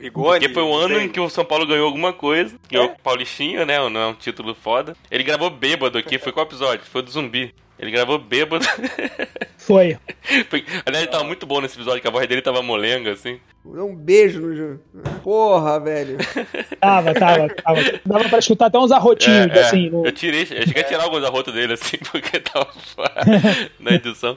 [0.00, 1.04] Rigoni, porque foi o ano sei.
[1.04, 2.56] em que o São Paulo ganhou alguma coisa.
[2.70, 2.92] Ganhou é?
[2.92, 3.78] o Paulistinho, né?
[3.88, 4.96] Não é um título foda.
[5.10, 6.18] Ele gravou bêbado aqui.
[6.18, 6.86] Foi qual episódio?
[6.86, 7.54] Foi do zumbi.
[7.80, 8.66] Ele gravou bêbado.
[9.56, 9.96] Foi.
[10.50, 10.64] Foi.
[10.84, 13.40] Aliás, ele tava muito bom nesse episódio, que a voz dele tava molenga, assim.
[13.64, 14.80] Um beijo no Ju.
[15.22, 16.18] Porra, velho.
[16.78, 17.80] Tava, tava, tava.
[18.04, 19.60] Dava pra escutar até uns arrotinhos, é, é.
[19.60, 19.88] assim.
[19.88, 20.04] No...
[20.04, 22.68] Eu tirei, eu cheguei a tirar alguns arrotos dele, assim, porque tava
[23.80, 24.36] na edição.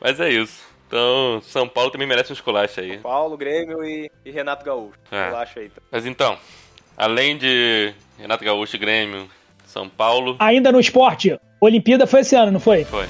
[0.00, 0.62] Mas é isso.
[0.86, 2.94] Então, São Paulo também merece um esculacho aí.
[2.94, 4.98] São Paulo, Grêmio e, e Renato Gaúcho.
[5.10, 5.24] É.
[5.24, 5.70] Esculacho aí.
[5.90, 6.38] Mas então,
[6.96, 9.28] além de Renato Gaúcho e Grêmio,
[9.74, 10.36] São Paulo...
[10.38, 12.84] Ainda no esporte, Olimpíada foi esse ano, não foi?
[12.84, 13.06] Foi.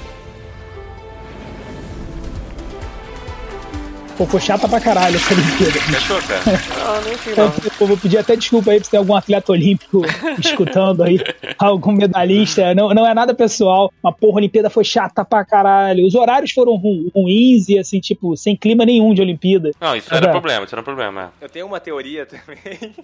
[4.17, 5.73] Pô, foi chata pra caralho essa Olimpíada.
[5.73, 6.41] Fechou, cara?
[6.83, 7.53] Não, nem sei não.
[7.79, 10.01] Eu vou pedir até desculpa aí se tem algum atleta olímpico
[10.43, 11.19] escutando aí,
[11.59, 12.73] algum medalhista.
[12.73, 16.03] Não, não é nada pessoal, mas porra, a Olimpíada foi chata pra caralho.
[16.03, 19.69] Os horários foram ru ruins e assim, tipo, sem clima nenhum de Olimpíada.
[19.79, 20.31] Não, isso era é.
[20.31, 21.31] problema, isso era um problema.
[21.39, 22.95] Eu tenho uma teoria também.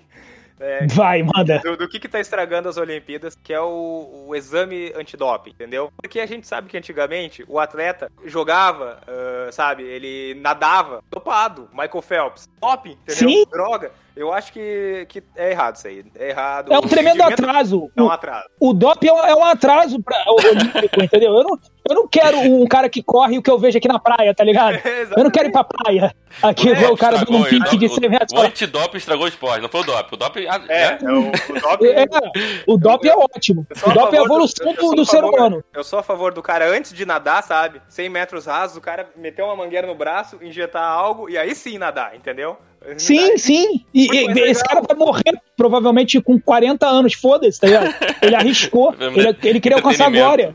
[0.62, 1.58] É, Vai, manda.
[1.60, 5.92] Do, do, que que tá estragando as Olimpíadas, que é o, o exame antidoping, entendeu?
[6.00, 12.02] Porque a gente sabe que antigamente o atleta jogava, uh, sabe, ele nadava dopado, Michael
[12.02, 12.48] Phelps.
[12.62, 13.30] Doping, entendeu?
[13.30, 13.46] Sim.
[13.50, 13.92] Droga.
[14.16, 16.06] Eu acho que, que é errado isso aí.
[16.16, 16.72] É errado.
[16.72, 17.90] É um tremendo atraso.
[17.96, 18.50] É um atraso.
[18.60, 21.34] O, o doping é um, é um atraso para o olímpico, entendeu?
[21.34, 24.00] Eu não, eu não quero um cara que corre o que eu vejo aqui na
[24.00, 24.80] praia, tá ligado?
[24.92, 26.14] É, eu não quero ir pra praia.
[26.42, 28.34] Aqui é, o cara dando um pique de 100 metros.
[28.34, 30.16] O antidoping estragou o esporte, não foi o doping.
[30.16, 30.48] O doping.
[30.48, 30.98] Ah, é, né?
[31.02, 31.32] é o,
[32.74, 33.08] o doping.
[33.08, 33.68] É, o é ótimo.
[33.86, 35.64] O doping é a evolução do, do ser humano.
[35.74, 37.82] Eu sou a favor do cara, antes de nadar, sabe?
[37.88, 41.78] 100 metros rasos, o cara meter uma mangueira no braço, injetar algo e aí sim
[41.78, 42.58] nadar, entendeu?
[42.98, 43.86] Sim, sim.
[43.94, 47.94] E, e esse cara vai morrer provavelmente com 40 anos, foda-se, tá ligado?
[48.22, 50.54] Ele arriscou, ele, ele queria alcançar a glória.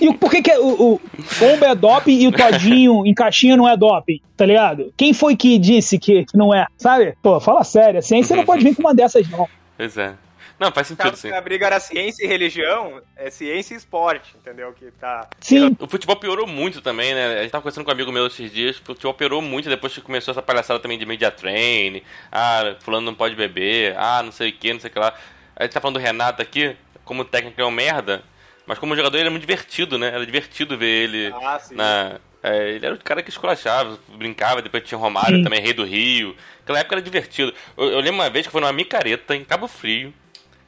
[0.00, 1.00] E por que, que o, o
[1.38, 4.92] bomba é doping e o todinho em caixinha não é doping, tá ligado?
[4.96, 6.66] Quem foi que disse que, que não é?
[6.78, 7.14] Sabe?
[7.22, 9.46] Pô, fala sério, a ciência não pode vir com uma dessas, não.
[9.76, 10.14] Pois é.
[10.60, 11.32] Não, faz sentido, sim.
[11.32, 14.74] A briga era ciência e religião, é ciência e esporte, entendeu?
[14.74, 15.26] Que tá...
[15.40, 15.74] Sim.
[15.80, 17.38] O futebol piorou muito também, né?
[17.38, 19.94] A gente tava conversando com um amigo meu esses dias, o futebol piorou muito depois
[19.94, 24.30] que começou essa palhaçada também de media train, ah, fulano não pode beber, ah, não
[24.30, 25.14] sei o que, não sei o que lá.
[25.56, 28.22] A gente tá falando do Renato aqui, como técnico é um merda,
[28.66, 30.08] mas como jogador ele é muito divertido, né?
[30.08, 32.20] Era divertido ver ele ah, na...
[32.42, 35.42] É, ele era o cara que esculachava, brincava, depois tinha Romário Sim.
[35.42, 36.36] também, rei do Rio.
[36.62, 37.54] Aquela época era divertido.
[37.76, 40.12] Eu, eu lembro uma vez que foi numa micareta em Cabo Frio.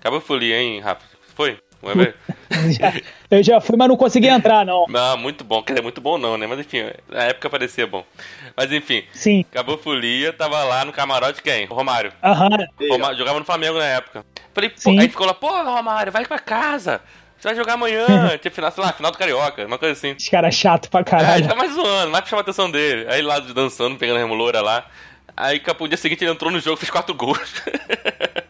[0.03, 1.05] Cabo Folia, hein, Rafa?
[1.35, 1.57] Foi?
[2.79, 2.93] Já,
[3.29, 4.87] eu já fui, mas não consegui entrar, não.
[4.88, 5.62] Não, muito bom.
[5.65, 6.47] Quer dizer, muito bom não, né?
[6.47, 8.05] Mas enfim, na época parecia bom.
[8.57, 9.03] Mas enfim.
[9.12, 9.45] Sim.
[9.51, 11.67] Acabou folia, tava lá no camarote quem?
[11.69, 12.12] O Romário.
[12.23, 12.51] Aham.
[12.88, 14.25] Romário jogava no Flamengo na época.
[14.55, 15.01] Falei, pô, Sim.
[15.01, 17.01] aí ficou lá, pô, Romário, vai pra casa.
[17.37, 18.07] Você vai jogar amanhã,
[18.38, 20.12] tipo, final, sei lá, final do Carioca, uma coisa assim.
[20.12, 21.45] Os caras chato pra caralho.
[21.45, 23.07] É, tá mais zoando, mais pra chamar a atenção dele.
[23.09, 24.87] Aí lá dançando, pegando a remoleira lá.
[25.37, 27.62] Aí, capô, o dia seguinte ele entrou no jogo, fez quatro gols.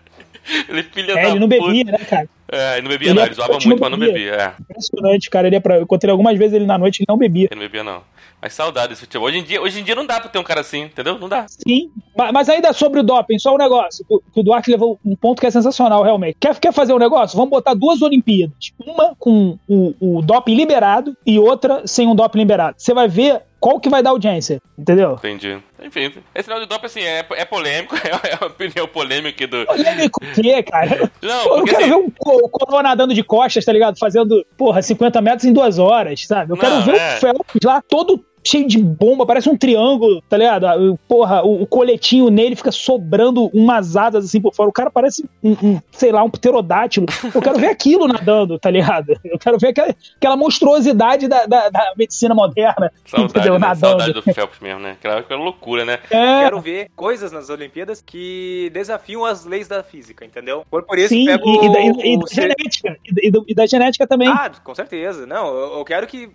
[0.69, 1.63] ele filha é, da ele não puta.
[1.63, 2.29] bebia, né, cara?
[2.51, 4.35] É, ele não bebia ele não, ele zoava muito, mas não bebia.
[4.35, 4.53] É.
[4.61, 5.47] Impressionante, cara.
[5.47, 5.77] Ele ia pra...
[5.77, 7.49] Eu encontrei algumas vezes ele na noite e não bebia.
[7.51, 8.03] Ele não bebia, não.
[8.43, 9.29] Mas saudade desse futebol.
[9.29, 11.17] Hoje em, dia, hoje em dia não dá pra ter um cara assim, entendeu?
[11.17, 11.47] Não dá.
[11.49, 11.93] Sim,
[12.33, 14.05] mas ainda sobre o doping, só um negócio.
[14.05, 16.39] Que o Duarte levou um ponto que é sensacional, realmente.
[16.41, 17.37] Quer, quer fazer um negócio?
[17.37, 18.73] Vamos botar duas Olimpíadas.
[18.85, 22.75] Uma com o, o doping liberado e outra sem um doping liberado.
[22.79, 25.13] Você vai ver qual que vai dar audiência, entendeu?
[25.13, 25.57] Entendi.
[25.81, 27.95] Enfim, esse final de doping, assim, é, é polêmico,
[28.27, 29.65] é a opinião polêmica do...
[29.65, 31.09] Polêmico o quê, cara?
[31.23, 31.89] Não, Pô, porque, Eu quero assim...
[31.91, 32.13] ver um,
[32.45, 33.97] o Coroa nadando de costas, tá ligado?
[34.01, 36.53] Fazendo, porra, 50 metros em duas horas, sabe?
[36.53, 37.17] Eu Não, quero ver é...
[37.17, 40.67] o Phelps lá todo cheio de bomba, parece um triângulo, tá ligado?
[40.67, 40.75] Ah,
[41.07, 44.69] porra, o, o, coletinho nele fica sobrando umas asas assim por fora.
[44.69, 47.07] O cara parece um, um sei lá, um pterodátilo.
[47.35, 49.15] Eu quero ver aquilo nadando, tá ligado?
[49.25, 52.93] Eu quero ver aquela, aquela monstruosidade da, da, da medicina moderna.
[53.07, 53.55] Saudade, entendeu?
[53.55, 53.59] Né?
[53.59, 53.81] Nadando.
[53.81, 54.93] Saudade do Phelps mesmo, né?
[54.93, 55.99] Aquela, aquela loucura, né?
[56.11, 56.43] É.
[56.43, 60.65] Quero ver coisas nas Olimpíadas que desafiam as leis da física, entendeu?
[60.71, 62.97] Por, por isso Sim, pego e, e, da, e, e da genética.
[63.07, 64.29] E, e, da genética também.
[64.29, 65.27] Ah, com certeza.
[65.27, 66.31] Não, eu, eu quero que,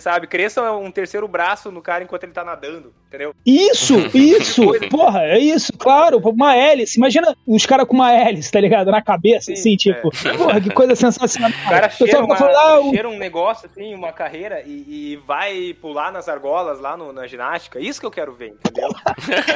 [0.00, 3.34] sabe, cresça um terceiro braço braço no cara enquanto ele tá nadando, entendeu?
[3.46, 4.62] Isso, isso!
[4.90, 6.98] porra, é isso, claro, uma hélice.
[6.98, 8.90] Imagina os caras com uma hélice, tá ligado?
[8.90, 10.36] Na cabeça, Sim, assim, tipo, é.
[10.36, 11.50] porra, que coisa sensacional.
[11.50, 15.74] O cara cheira, uma, falando, ah, cheira um negócio, assim, uma carreira e, e vai
[15.80, 17.80] pular nas argolas lá no, na ginástica.
[17.80, 18.90] Isso que eu quero ver, entendeu?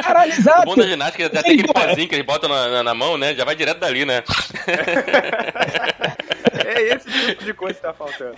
[0.02, 0.62] Caralho, exato.
[0.62, 3.18] O bom da ginástica é até aquele pozinho que eles botam na, na, na, mão,
[3.18, 3.34] né?
[3.34, 4.22] Já vai direto dali, né?
[6.64, 8.36] é esse tipo de coisa que tá faltando.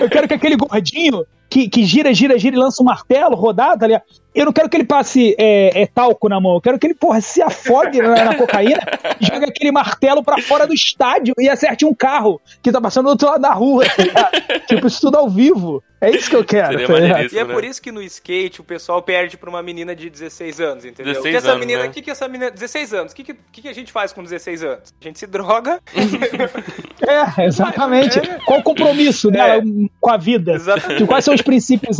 [0.00, 3.84] Eu quero que aquele gordinho que, que gira, gira, gira e lança um martelo rodado,
[3.84, 4.00] ali.
[4.34, 6.94] Eu não quero que ele passe é, é, talco na mão, eu quero que ele,
[6.94, 8.80] porra, se afogue na, na cocaína,
[9.20, 13.10] jogue aquele martelo pra fora do estádio e acerte um carro que tá passando do
[13.10, 14.30] outro lado da rua, tá
[14.66, 15.82] Tipo, isso tudo ao vivo.
[16.02, 16.84] É isso que eu quero.
[16.84, 17.54] Tá e é né?
[17.54, 21.12] por isso que no skate o pessoal perde pra uma menina de 16 anos, entendeu?
[21.12, 21.88] 16 que essa anos, menina, né?
[21.90, 22.50] que, que essa menina.
[22.50, 24.92] 16 anos, o que, que, que, a gente faz com 16 anos?
[25.00, 25.80] A gente se droga.
[27.38, 28.18] é, exatamente.
[28.18, 28.40] É.
[28.44, 29.62] Qual o compromisso dela é.
[30.00, 30.54] com a vida?
[30.54, 31.06] Exatamente.
[31.06, 31.98] Quais são os princípios?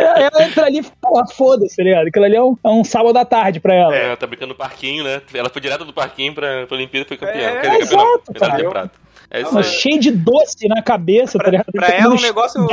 [0.00, 2.08] É, ela entra ali, porra, foda-se, tá ligado?
[2.08, 3.94] Aquilo ali é um, é um sábado à tarde pra ela.
[3.94, 5.20] É, ela tá brincando no parquinho, né?
[5.32, 7.48] Ela foi direto do parquinho pra, pra Olimpíada e foi campeã.
[7.48, 8.90] É, Quer dizer, exato, campeão,
[9.30, 11.72] é isso Cheio de doce na cabeça, pra, tá ligado?
[11.72, 12.66] Pra ela um negócio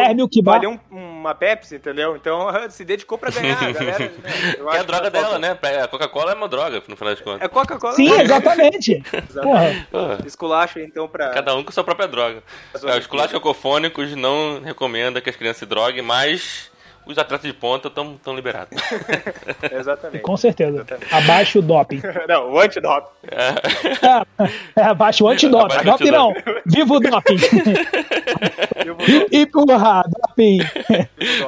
[0.44, 2.16] vale um, uma Pepsi, entendeu?
[2.16, 3.98] Então se dedicou pra ganhar, galera.
[4.18, 4.76] Né?
[4.76, 5.58] é a droga dela, né?
[5.84, 7.42] A Coca-Cola é uma droga, no final das contas.
[7.42, 7.94] É Coca-Cola.
[7.94, 9.04] Sim, exatamente.
[9.34, 10.18] Porra.
[10.26, 11.30] Esculacho, então, pra...
[11.30, 12.42] Cada um com sua própria droga.
[12.86, 16.72] É, esculacho cacofônicos não recomenda que as crianças se droguem, mas
[17.08, 18.78] os atletas de ponta estão liberados.
[19.72, 20.22] Exatamente.
[20.22, 20.78] Com certeza.
[20.78, 21.14] Exatamente.
[21.14, 22.02] Abaixo o doping.
[22.28, 23.28] não, o antidoping.
[23.32, 24.28] É.
[24.76, 25.76] É, abaixo o antidoping.
[25.76, 26.34] Abaixo doping não.
[26.66, 27.38] Viva o doping.
[29.32, 30.60] e, porra, doping.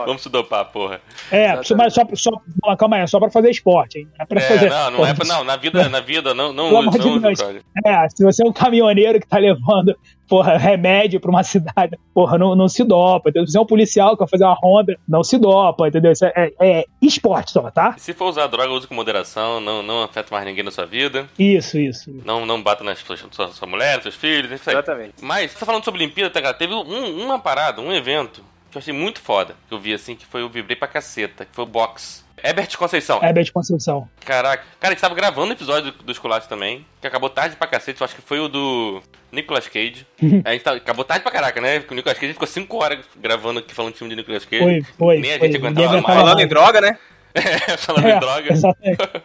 [0.05, 0.99] Vamos se dopar, porra.
[1.31, 4.07] É, mas só, só, calma aí, é só pra fazer esporte, hein?
[4.19, 4.69] É pra é, fazer.
[4.69, 8.09] Não, não é pra, não, na vida, na vida, não, não, não, não de É,
[8.09, 9.95] se você é um caminhoneiro que tá levando
[10.29, 13.29] porra, remédio pra uma cidade, porra, não, não se dopa.
[13.29, 13.47] Entendeu?
[13.47, 16.11] Se você é um policial que vai fazer uma ronda, não se dopa, entendeu?
[16.11, 17.95] Isso é, é, é esporte só, tá?
[17.97, 21.27] Se for usar droga, use com moderação, não, não afeta mais ninguém na sua vida.
[21.37, 22.11] Isso, isso.
[22.23, 24.75] Não, não bata nas suas, sua, sua mulher, seus filhos, isso aí.
[24.75, 25.15] Exatamente.
[25.21, 26.53] Mas, você tá falando sobre Olimpíada, tá, cara?
[26.53, 30.15] Teve um, uma parada, um evento que eu achei muito foda, que eu vi assim,
[30.15, 32.23] que foi o Vibrei pra caceta, que foi o box.
[32.43, 33.23] Herbert Conceição.
[33.23, 34.07] Herbert Conceição.
[34.25, 34.63] Caraca.
[34.79, 38.01] Cara, a gente tava gravando o episódio do, do também, que acabou tarde pra cacete,
[38.01, 40.05] eu acho que foi o do Nicolas Cage.
[40.45, 41.79] a gente tá, acabou tarde pra caraca, né?
[41.79, 44.63] Porque o Nicolas Cage ficou 5 horas gravando aqui falando do filme de Nicolas Cage.
[44.63, 45.19] Foi, foi.
[45.19, 46.19] Nem a gente foi, aguentava mais.
[46.19, 46.97] Falando em droga, né?
[47.31, 48.49] É, falando é, em droga.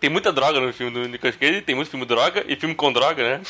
[0.00, 2.92] Tem muita droga no filme do Nicolas Cage, tem muito filme droga e filme com
[2.92, 3.40] droga, né?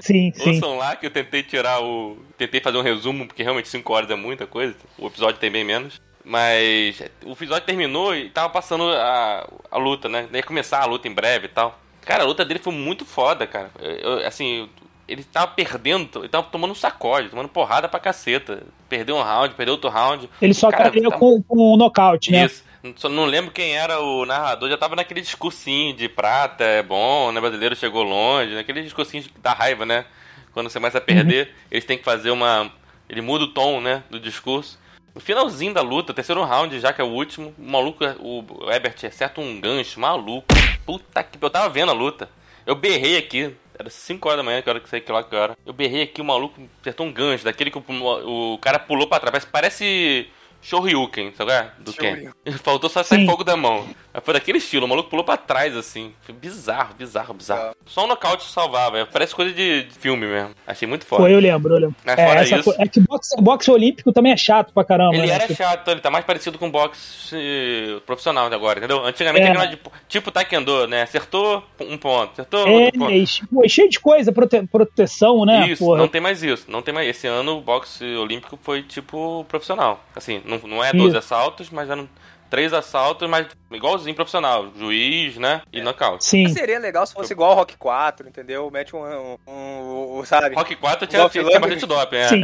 [0.00, 0.54] Sim, sim.
[0.54, 2.18] Ouçam lá que eu tentei tirar o.
[2.36, 4.74] Tentei fazer um resumo, porque realmente 5 horas é muita coisa.
[4.98, 6.00] O episódio tem bem menos.
[6.24, 10.26] Mas o episódio terminou e tava passando a, a luta, né?
[10.32, 11.78] Ia começar a luta em breve e tal.
[12.00, 13.70] Cara, a luta dele foi muito foda, cara.
[13.78, 14.68] Eu, assim,
[15.06, 18.62] ele tava perdendo, ele tava tomando um sacode, tomando porrada pra caceta.
[18.88, 20.28] Perdeu um round, perdeu outro round.
[20.40, 21.18] Ele só cara, caiu tava...
[21.18, 22.46] com, com um nocaute, né?
[22.46, 22.64] Isso.
[22.96, 27.32] Só não lembro quem era o narrador, já tava naquele discursinho de prata, é bom,
[27.32, 27.40] né?
[27.40, 30.04] Brasileiro chegou longe, naquele discursinho da raiva, né?
[30.52, 31.54] Quando você começa a perder, uhum.
[31.70, 32.70] eles têm que fazer uma.
[33.08, 34.02] Ele muda o tom, né?
[34.10, 34.78] Do discurso.
[35.14, 39.04] No finalzinho da luta, terceiro round, já que é o último, o maluco, o Ebert
[39.04, 40.48] acerta um gancho maluco.
[40.84, 41.38] Puta que.
[41.40, 42.28] Eu tava vendo a luta.
[42.66, 43.54] Eu berrei aqui.
[43.78, 45.56] Era 5 horas da manhã, que hora que saí que lá que hora.
[45.64, 49.18] Eu berrei aqui, o maluco acertou um gancho, daquele que o, o cara pulou pra
[49.18, 49.44] trás.
[49.44, 50.28] Parece
[50.62, 51.70] Shoryuken, sabe?
[51.78, 52.30] Do Ken.
[52.62, 53.26] Faltou só sair Sim.
[53.26, 53.86] fogo da mão.
[54.22, 56.12] Foi daquele estilo, o maluco pulou pra trás, assim.
[56.20, 57.70] Foi bizarro, bizarro, bizarro.
[57.70, 57.74] É.
[57.86, 60.54] Só um nocaute salvava, parece coisa de, filme mesmo.
[60.66, 61.22] Achei muito foda.
[61.22, 61.96] Foi, eu lembro, eu lembro.
[62.04, 62.74] Mas é, fora essa isso...
[62.78, 65.16] é que boxe, boxe olímpico também é chato pra caramba.
[65.16, 65.34] Ele né?
[65.34, 69.04] era chato, ele tá mais parecido com boxe profissional agora, entendeu?
[69.04, 69.50] Antigamente é.
[69.50, 71.02] era de, tipo taekwondo, né?
[71.02, 73.64] Acertou um ponto, acertou é, outro ponto.
[73.64, 75.68] É, cheio de coisa, prote, proteção, né?
[75.68, 75.98] Isso, porra.
[75.98, 76.64] não tem mais isso.
[76.68, 77.08] Não tem mais.
[77.08, 80.04] Esse ano o boxe olímpico foi tipo profissional.
[80.14, 82.08] Assim, não, não é 12 isso assaltos, mas eram
[82.54, 84.68] três assaltos, mas igualzinho profissional.
[84.78, 85.62] Juiz, né?
[85.72, 85.82] E é.
[85.82, 86.24] nocaute.
[86.24, 86.46] Sim.
[86.50, 88.70] Seria legal se fosse igual ao Rock 4, entendeu?
[88.70, 90.54] Mete um, um, um, um sabe?
[90.54, 92.28] Rock 4 tinha, tinha, tinha bastante doping, é.
[92.28, 92.42] Sim.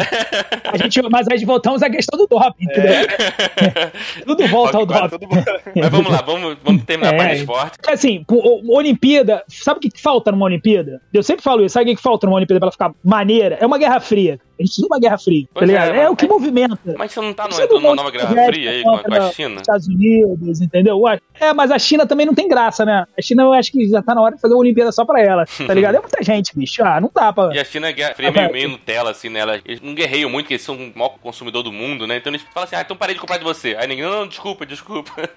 [0.64, 2.92] A gente, mas aí voltamos à questão do doping, entendeu?
[2.92, 4.22] É.
[4.26, 5.44] Tudo volta Rock ao 4, doping.
[5.76, 7.14] Mas vamos lá, vamos, vamos terminar é.
[7.14, 7.78] a parte de esporte.
[7.86, 8.24] Assim,
[8.68, 11.00] Olimpíada, sabe o que falta numa Olimpíada?
[11.14, 13.58] Eu sempre falo isso, sabe o que falta numa Olimpíada pra ela ficar maneira?
[13.60, 14.40] É uma guerra fria.
[14.60, 15.94] A gente precisa de uma guerra fria, tá ligado?
[15.94, 16.78] É, é, o que movimenta.
[16.98, 19.60] Mas você não tá numa, nova guerra fria aí com, com a China?
[19.60, 21.02] Estados Unidos, entendeu?
[21.40, 23.06] É, mas a China também não tem graça, né?
[23.18, 25.22] A China eu acho que já tá na hora de fazer uma Olimpíada só pra
[25.22, 25.94] ela, tá ligado?
[25.94, 26.84] É muita gente, bicho.
[26.84, 27.54] Ah, não dá pra.
[27.54, 29.40] E a China é guerra fria meio, meio Nutella, assim, né?
[29.64, 32.18] Eles não guerreiam muito, porque eles são o maior consumidor do mundo, né?
[32.18, 33.74] Então eles falam assim, ah, então parei de comprar de você.
[33.78, 35.10] Aí ninguém, não, não desculpa, desculpa.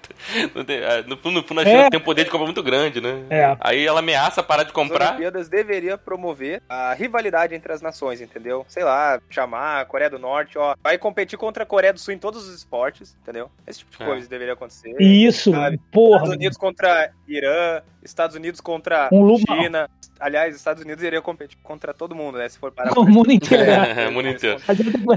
[0.84, 1.90] Ah, no fundo, no fundo a China é.
[1.90, 3.24] tem um poder de compra muito grande, né?
[3.30, 3.56] É.
[3.60, 5.06] Aí ela ameaça parar de comprar.
[5.06, 8.66] As Olimpíadas deveria promover a rivalidade entre as nações, entendeu?
[8.68, 12.18] Sei lá, chamar Coreia do Norte, ó, vai competir contra a Coreia do Sul em
[12.18, 13.50] todos os esportes, entendeu?
[13.66, 14.06] Esse tipo de é.
[14.06, 14.96] coisa deveria acontecer.
[15.00, 15.80] Isso, sabe?
[15.92, 16.18] porra.
[16.18, 19.90] Estados Unidos contra Irã, Estados Unidos contra um China.
[20.20, 22.48] Aliás, Estados Unidos iria competir contra todo mundo, né?
[22.48, 23.64] Se for para o mundo inteiro.
[23.64, 24.58] É, o mundo inteiro.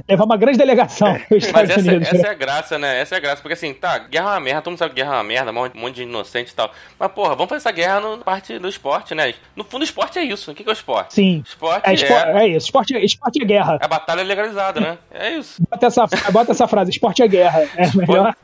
[0.09, 1.09] Levar uma grande delegação.
[1.09, 1.27] É.
[1.53, 2.29] Mas essa, Unidos, essa né?
[2.29, 3.01] é a graça, né?
[3.01, 3.41] Essa é a graça.
[3.41, 5.51] Porque assim, tá, guerra é uma merda, todo mundo sabe que guerra é uma merda,
[5.53, 6.73] um monte de inocente e tal.
[6.99, 9.35] Mas, porra, vamos fazer essa guerra na parte do esporte, né?
[9.55, 10.51] No fundo, o esporte é isso.
[10.51, 11.15] O que é o esporte?
[11.15, 11.43] Sim.
[11.47, 12.39] Esporte é, esporte, é...
[12.39, 12.67] é isso.
[12.67, 13.79] Esporte, esporte é guerra.
[13.81, 14.99] A batalha é legalizada, né?
[15.13, 15.63] É isso.
[15.71, 17.61] Bota essa, bota essa frase, esporte é guerra.
[17.77, 18.35] É melhor.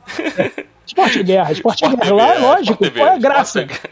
[0.85, 2.15] Esporte é guerra, esporte, esporte é guerra.
[2.15, 3.62] Lá, lógico, qual é a graça?
[3.65, 3.89] なんか。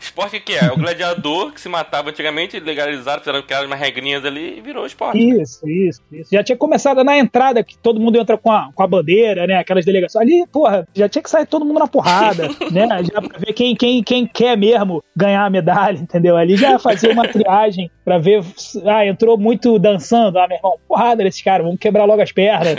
[0.00, 0.70] Esporte que é?
[0.72, 5.18] O gladiador que se matava antigamente, legalizaram, fizeram aquelas umas regrinhas ali e virou esporte.
[5.18, 5.72] Isso, né?
[5.72, 6.30] isso, isso.
[6.32, 9.58] Já tinha começado na entrada, que todo mundo entra com a, com a bandeira, né?
[9.58, 10.22] Aquelas delegações.
[10.22, 12.86] Ali, porra, já tinha que sair todo mundo na porrada, né?
[13.04, 16.36] Já pra ver quem, quem, quem quer mesmo ganhar a medalha, entendeu?
[16.36, 18.42] Ali já fazia uma triagem pra ver.
[18.84, 20.38] Ah, entrou muito dançando.
[20.38, 22.76] Ah, meu irmão, porrada desses caras, vamos quebrar logo as pernas.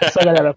[0.00, 0.54] Essa galera.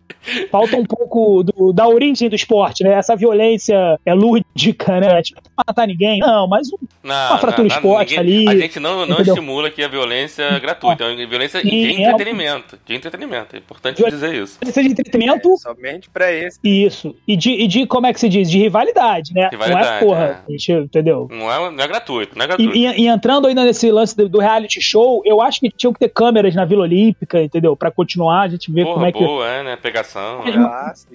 [0.51, 2.93] Falta um pouco do, da origem do esporte, né?
[2.93, 5.21] Essa violência é lúdica, né?
[5.21, 6.19] Tipo, matar ninguém.
[6.19, 8.57] Não, mas um, não, uma fratura não, esporte ninguém, ali.
[8.57, 12.01] A gente não, não estimula que a violência é gratuita, é violência Sim, de é
[12.01, 12.79] entretenimento.
[12.85, 13.55] De entretenimento.
[13.55, 14.57] É importante violência dizer isso.
[14.59, 15.53] Violência de entretenimento.
[15.53, 16.59] É, somente pra esse.
[16.63, 17.15] Isso.
[17.27, 18.49] E de, e de, como é que se diz?
[18.49, 19.49] De rivalidade, né?
[19.51, 20.43] Rivalidade, não é porra.
[20.47, 20.51] É.
[20.51, 21.27] Gente, entendeu?
[21.31, 22.75] Não é, não é gratuito, não é gratuito.
[22.75, 25.93] E, e, e, entrando ainda nesse lance do, do, reality show, eu acho que tinham
[25.93, 27.75] que ter câmeras na Vila Olímpica, entendeu?
[27.75, 29.23] Pra continuar, a gente ver porra, como é que.
[29.23, 29.75] Boa, é, né?
[29.75, 30.41] Pegação.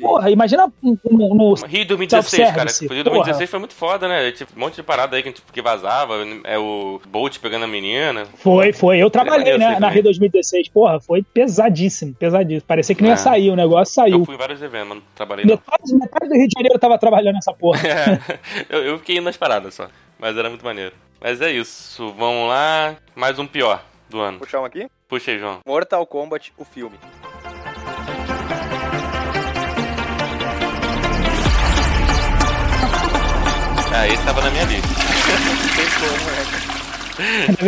[0.01, 0.99] Porra, imagina no,
[1.35, 2.71] no Rio 2016, cara.
[2.95, 4.31] Rio 2016 foi muito foda, né?
[4.39, 6.15] Tipo, um monte de parada aí que, que vazava.
[6.45, 8.27] É o Bolt pegando a menina.
[8.37, 8.99] Foi, foi.
[8.99, 9.79] Eu trabalhei, né?
[9.79, 10.69] Na Rio 2016.
[10.69, 12.67] Porra, foi pesadíssimo, pesadíssimo.
[12.67, 13.17] Parecia que não ia é.
[13.17, 14.21] sair, o negócio saiu.
[14.21, 15.03] Eu fui em vários eventos, mano.
[15.15, 17.79] Trabalhei metade, metade do Rio de Janeiro tava trabalhando nessa porra.
[17.89, 18.19] É,
[18.69, 19.89] eu, eu fiquei nas paradas só.
[20.19, 20.95] Mas era muito maneiro.
[21.21, 22.13] Mas é isso.
[22.13, 22.97] Vamos lá.
[23.15, 24.39] Mais um pior do ano.
[24.39, 24.89] Puxar um aqui?
[25.09, 25.61] Puxa aí, João.
[25.67, 26.97] Mortal Kombat, o filme.
[33.99, 34.89] Ah, esse tava na minha lista.
[37.49, 37.65] Ainda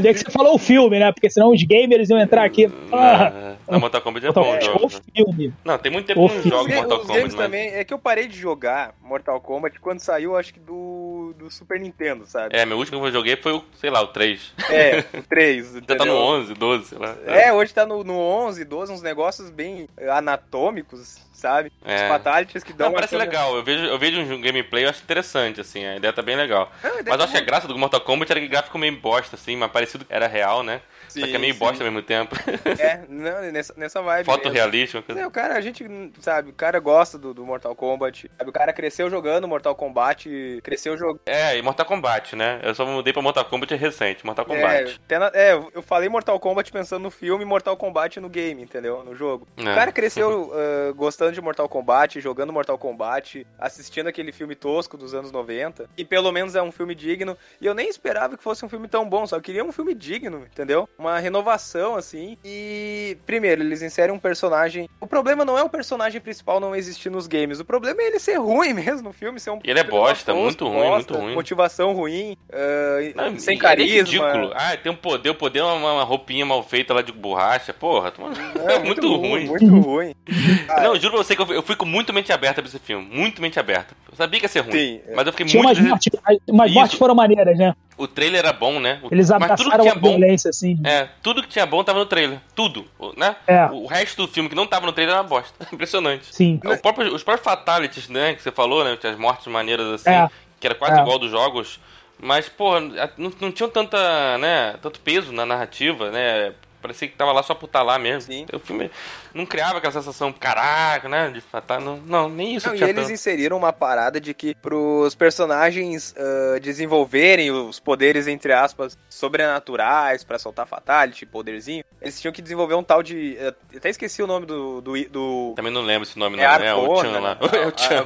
[0.00, 1.12] bem, que você, falou o filme, né?
[1.12, 2.68] Porque senão os gamers iam entrar aqui.
[2.92, 4.86] Ah, não, Mortal Kombat é bom o jogo.
[4.86, 5.54] O filme.
[5.64, 7.18] Não, tem muito tempo que não jogo Mortal Kombat.
[7.18, 7.44] Games mas...
[7.44, 11.48] também, é que eu parei de jogar Mortal Kombat quando saiu, acho que do, do
[11.52, 12.56] Super Nintendo, sabe?
[12.56, 14.54] É, meu último que eu joguei foi o, sei lá, o 3.
[14.68, 15.74] É, o 3.
[15.88, 17.16] Já tá no 11, 12, sei lá.
[17.26, 21.70] É, hoje tá no, no 11, 12, uns negócios bem anatômicos, sabe?
[21.84, 21.94] É.
[21.96, 22.88] Os fatalities que dão.
[22.88, 23.54] Não, parece legal.
[23.54, 25.84] Eu vejo, eu vejo um gameplay, eu acho interessante, assim.
[25.84, 26.72] A ideia tá bem legal.
[26.82, 29.36] Não, mas eu acho que a graça do Mortal Kombat era que gráfico meio bosta,
[29.36, 30.80] assim, mas parecido era real, né?
[31.14, 31.58] Sim, Só que é meio sim.
[31.58, 32.34] bosta ao mesmo tempo.
[32.78, 34.26] É, não, nessa, nessa vibe.
[34.26, 35.00] Foto realista.
[35.00, 35.20] Coisa...
[35.20, 35.84] É, o cara, a gente,
[36.20, 38.30] sabe, o cara gosta do, do Mortal Kombat.
[38.36, 41.20] Sabe, o cara cresceu jogando Mortal Kombat, cresceu jogando.
[41.26, 42.60] É, e Mortal Kombat, né?
[42.62, 45.00] Eu só mudei pra Mortal Kombat recente, Mortal Kombat.
[45.08, 45.30] É, na...
[45.34, 49.04] é eu falei Mortal Kombat pensando no filme Mortal Kombat no game, entendeu?
[49.04, 49.46] No jogo.
[49.56, 49.62] É.
[49.62, 50.50] O cara cresceu
[50.90, 55.30] uh, gostando gostando de Mortal Kombat, jogando Mortal Kombat, assistindo aquele filme tosco dos anos
[55.30, 58.68] 90, e pelo menos é um filme digno, e eu nem esperava que fosse um
[58.68, 60.88] filme tão bom, só queria um filme digno, entendeu?
[61.04, 64.88] Uma renovação, assim, e primeiro, eles inserem um personagem...
[64.98, 68.18] O problema não é o personagem principal não existir nos games, o problema é ele
[68.18, 69.58] ser ruim mesmo no filme, ser um...
[69.62, 71.34] Ele é bosta, muito ruim, muito ruim.
[71.34, 73.94] Motivação ruim, uh, não, sem carisma.
[73.94, 74.52] É ridículo.
[74.54, 77.74] Ah, tem um poder, o poder é uma, uma roupinha mal feita lá de borracha,
[77.74, 78.12] porra,
[78.66, 79.46] é, é muito, muito ruim.
[79.46, 80.14] Muito ruim.
[80.82, 83.06] não, juro pra você que eu, com muito mente aberta pra esse filme.
[83.06, 83.94] Muito mente aberta.
[84.10, 84.72] Eu sabia que ia ser ruim.
[84.72, 85.14] Sim, é.
[85.14, 85.78] mas eu fiquei Tinha muito.
[85.78, 86.12] Umas mortes,
[86.48, 87.74] umas mortes foram maneiras, né?
[87.96, 88.98] O trailer era bom, né?
[89.02, 90.78] O, Eles abraçaram a bom, violência, assim.
[90.84, 92.40] É, tudo que tinha bom tava no trailer.
[92.54, 92.84] Tudo,
[93.16, 93.36] né?
[93.46, 93.66] É.
[93.66, 95.54] O resto do filme que não tava no trailer era uma bosta.
[95.72, 96.34] Impressionante.
[96.34, 96.60] Sim.
[96.82, 98.34] Próprio, os próprios fatalities, né?
[98.34, 98.98] Que você falou, né?
[99.02, 100.10] As mortes maneiras assim.
[100.10, 100.28] É.
[100.58, 101.02] Que era quase é.
[101.02, 101.78] igual dos jogos.
[102.20, 104.76] Mas, porra, não, não tinham tanta, né?
[104.80, 106.52] Tanto peso na narrativa, né?
[106.84, 108.30] Parecia que tava lá só por estar tá lá mesmo.
[108.30, 108.44] Sim.
[108.52, 108.90] O filme
[109.32, 111.30] não criava aquela sensação, caraca, né?
[111.30, 111.80] De fatar.
[111.80, 112.68] Não, não nem isso.
[112.68, 113.10] Não, e eles tanto.
[113.10, 120.38] inseriram uma parada de que pros personagens uh, desenvolverem os poderes, entre aspas, sobrenaturais para
[120.38, 123.38] soltar fatality, poderzinho, eles tinham que desenvolver um tal de.
[123.40, 124.82] Uh, até esqueci o nome do.
[124.82, 125.52] do, do...
[125.56, 126.64] Também não lembro esse nome, é não.
[126.64, 127.18] É o Chan né?
[127.18, 127.38] lá.
[127.40, 128.04] é o Chan.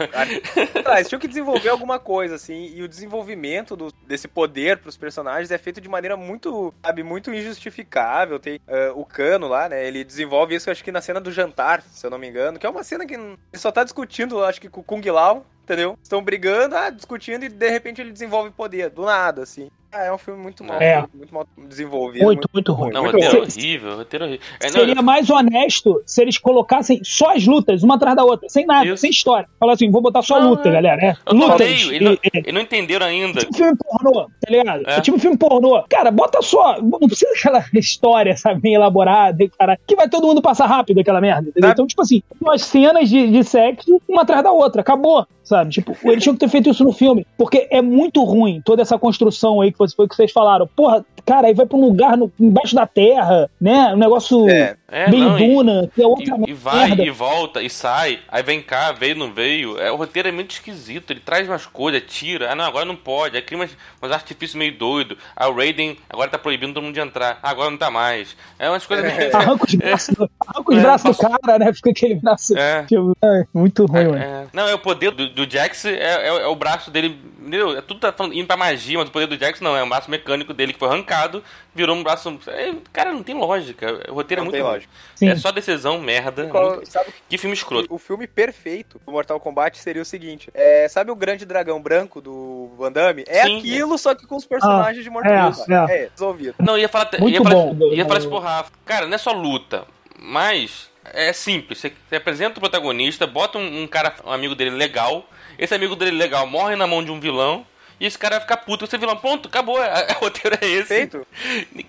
[0.84, 4.96] Ah, eles tinham que desenvolver alguma coisa, assim, e o desenvolvimento do, desse poder pros
[4.96, 8.38] personagens é feito de maneira muito, sabe, muito injustificável.
[8.38, 9.86] Tem uh, o Cano lá, né?
[9.86, 12.66] Ele desenvolve isso, acho que na cena do jantar, se eu não me engano, que
[12.66, 15.98] é uma cena que ele só tá discutindo, acho que com o Kung Lao, entendeu?
[16.02, 19.70] Estão brigando, ah, discutindo e de repente ele desenvolve poder, do nada, assim.
[19.90, 21.02] Ah, é um filme muito mal, é.
[21.14, 22.22] muito mal desenvolvido.
[22.24, 22.92] Muito, muito, muito ruim.
[22.92, 24.46] Não, muito roteiro horrível, roteiro horrível.
[24.60, 28.48] É, Seria não, mais honesto se eles colocassem só as lutas, uma atrás da outra,
[28.50, 28.98] sem nada, Isso.
[28.98, 29.48] sem história.
[29.58, 30.72] Falar assim, vou botar só não, luta, é.
[30.72, 31.02] galera.
[31.02, 31.32] É.
[31.32, 31.60] Lutas.
[31.60, 33.40] Eles não, e, não entenderam ainda.
[33.40, 34.86] É tipo filme pornô, tá ligado?
[34.86, 34.98] É.
[34.98, 35.82] é tipo filme pornô.
[35.88, 36.82] Cara, bota só.
[36.82, 39.78] Não precisa aquela história, sabe, bem elaborada, cara.
[39.86, 41.70] Que vai todo mundo passar rápido aquela merda, entendeu?
[41.70, 44.82] Então, tipo assim, umas cenas de, de sexo, uma atrás da outra.
[44.82, 45.70] Acabou sabe?
[45.70, 48.98] Tipo, eles tinham que ter feito isso no filme, porque é muito ruim toda essa
[48.98, 50.66] construção aí que foi que vocês falaram.
[50.66, 53.92] Porra, cara, aí vai pra um lugar no, embaixo da terra, né?
[53.94, 57.02] Um negócio é, é, bem não, duna, e, que é outra e, e vai merda.
[57.02, 59.78] e volta e sai, aí vem cá, veio, não veio.
[59.78, 62.50] É, o roteiro é muito esquisito, ele traz umas coisas, tira.
[62.50, 63.36] Ah, não, agora não pode.
[63.36, 65.16] Aí cria umas, umas artifícios meio doido.
[65.38, 67.38] O Raiden agora tá proibindo todo mundo de entrar.
[67.42, 68.36] Ah, agora não tá mais.
[68.58, 69.28] É umas coisas meio...
[69.36, 70.14] Arranca os braços,
[70.46, 71.72] arranca os braços do cara, né?
[71.72, 72.56] Fica aquele braço.
[72.56, 72.82] É.
[72.84, 74.22] Tipo, é, muito ruim, é, mano.
[74.22, 74.46] É.
[74.52, 77.18] Não, é o poder do, do Jax, é, é, é, o braço dele.
[77.48, 77.76] Entendeu?
[77.76, 79.88] É tudo tá falando, indo pra magia, mas o poder do Jax não, é um
[79.88, 81.42] braço mecânico dele que foi arrancado
[81.74, 82.38] virou um braço.
[82.48, 84.02] É, cara, não tem lógica.
[84.08, 84.92] O roteiro não é muito lógico.
[85.22, 86.46] É só decisão, merda.
[86.48, 86.90] Qual, muito...
[86.90, 87.92] sabe, que filme escroto.
[87.92, 92.20] O filme perfeito do Mortal Kombat seria o seguinte: é, sabe o grande dragão branco
[92.20, 93.24] do Van Damme?
[93.26, 93.98] É Sim, aquilo, é.
[93.98, 95.72] só que com os personagens ah, de Mortal Kombat.
[95.72, 96.02] É, é.
[96.04, 96.54] é, resolvido.
[96.58, 98.72] Não, ia falar, ia falar, bom, ia falar isso pro Rafa.
[98.84, 99.84] Cara, não é só luta,
[100.18, 101.78] mas é simples.
[101.78, 105.24] Você, você apresenta o protagonista, bota um, um cara, um amigo dele legal.
[105.58, 107.66] Esse amigo dele legal morre na mão de um vilão
[108.00, 108.86] e esse cara vai ficar puto.
[108.86, 109.76] Você vilão, ponto, acabou.
[110.20, 110.86] O roteiro é esse.
[110.86, 111.26] Feito.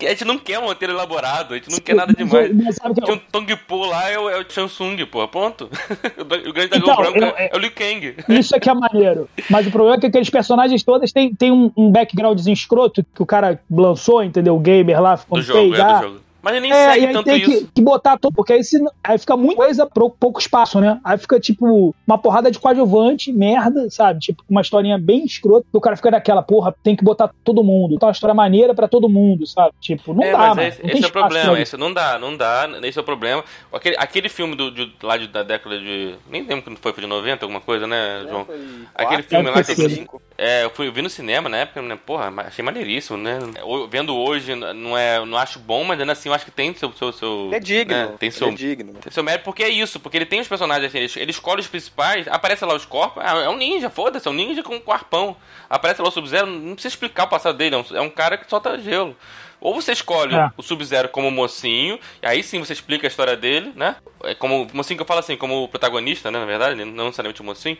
[0.01, 2.49] A gente não quer um roteiro elaborado, a gente não quer nada demais.
[2.49, 5.69] Tinha um Tong Po lá, é o, é o Chansung, pô, ponto.
[6.19, 8.15] O grande dragão então, branco eu, é, é, o Liu Kang.
[8.29, 9.29] Isso é que é maneiro.
[9.49, 13.21] Mas o problema é que aqueles personagens todos têm, têm um, um backgroundzinho escroto que
[13.21, 14.55] o cara lançou, entendeu?
[14.55, 16.21] O gamer lá, ficou do jogo, é, do jogo.
[16.41, 17.65] Mas ele nem é, segue tanto tem isso.
[17.65, 20.99] Que, que botar tudo, porque aí, se, aí fica muita coisa pro pouco espaço, né?
[21.03, 24.19] Aí fica, tipo, uma porrada de coadjuvante, merda, sabe?
[24.19, 27.95] Tipo, uma historinha bem escrota, o cara fica daquela, porra, tem que botar todo mundo.
[27.95, 29.73] Então, uma história maneira pra todo mundo, sabe?
[29.81, 30.61] Tipo, não é, dá, mas mano.
[30.61, 33.43] Esse, esse é o problema, esse não dá, não dá, esse é o problema.
[33.71, 36.15] Aquele, aquele filme do, de, lá de, da década de.
[36.29, 38.47] Nem lembro quando foi, foi de 90, alguma coisa, né, João?
[38.95, 40.07] aquele filme lá que.
[40.37, 41.97] É, eu fui eu vi no cinema na época, né?
[42.05, 43.37] Porra, achei maneiríssimo, né?
[43.89, 46.91] Vendo hoje, não, é, não acho bom, mas ainda assim eu acho que tem seu.
[46.93, 47.95] seu, seu é digno.
[47.95, 48.15] Né?
[48.19, 48.93] Tem seu, é digno.
[48.93, 51.59] Tem seu mérito, porque é isso, porque ele tem os personagens assim, ele, ele escolhe
[51.59, 54.75] os principais, aparece lá os corpos, ah, é um ninja, foda-se, é um ninja com
[54.75, 55.35] um arpão.
[55.69, 58.37] Aparece lá o Sub-Zero, não precisa explicar o passado dele, é um, é um cara
[58.37, 59.15] que solta gelo.
[59.61, 60.51] Ou você escolhe é.
[60.55, 63.97] o Sub-Zero como mocinho, e aí sim você explica a história dele, né?
[64.23, 66.39] É como mocinho que eu falo assim, como protagonista, né?
[66.39, 67.77] Na verdade, não necessariamente o mocinho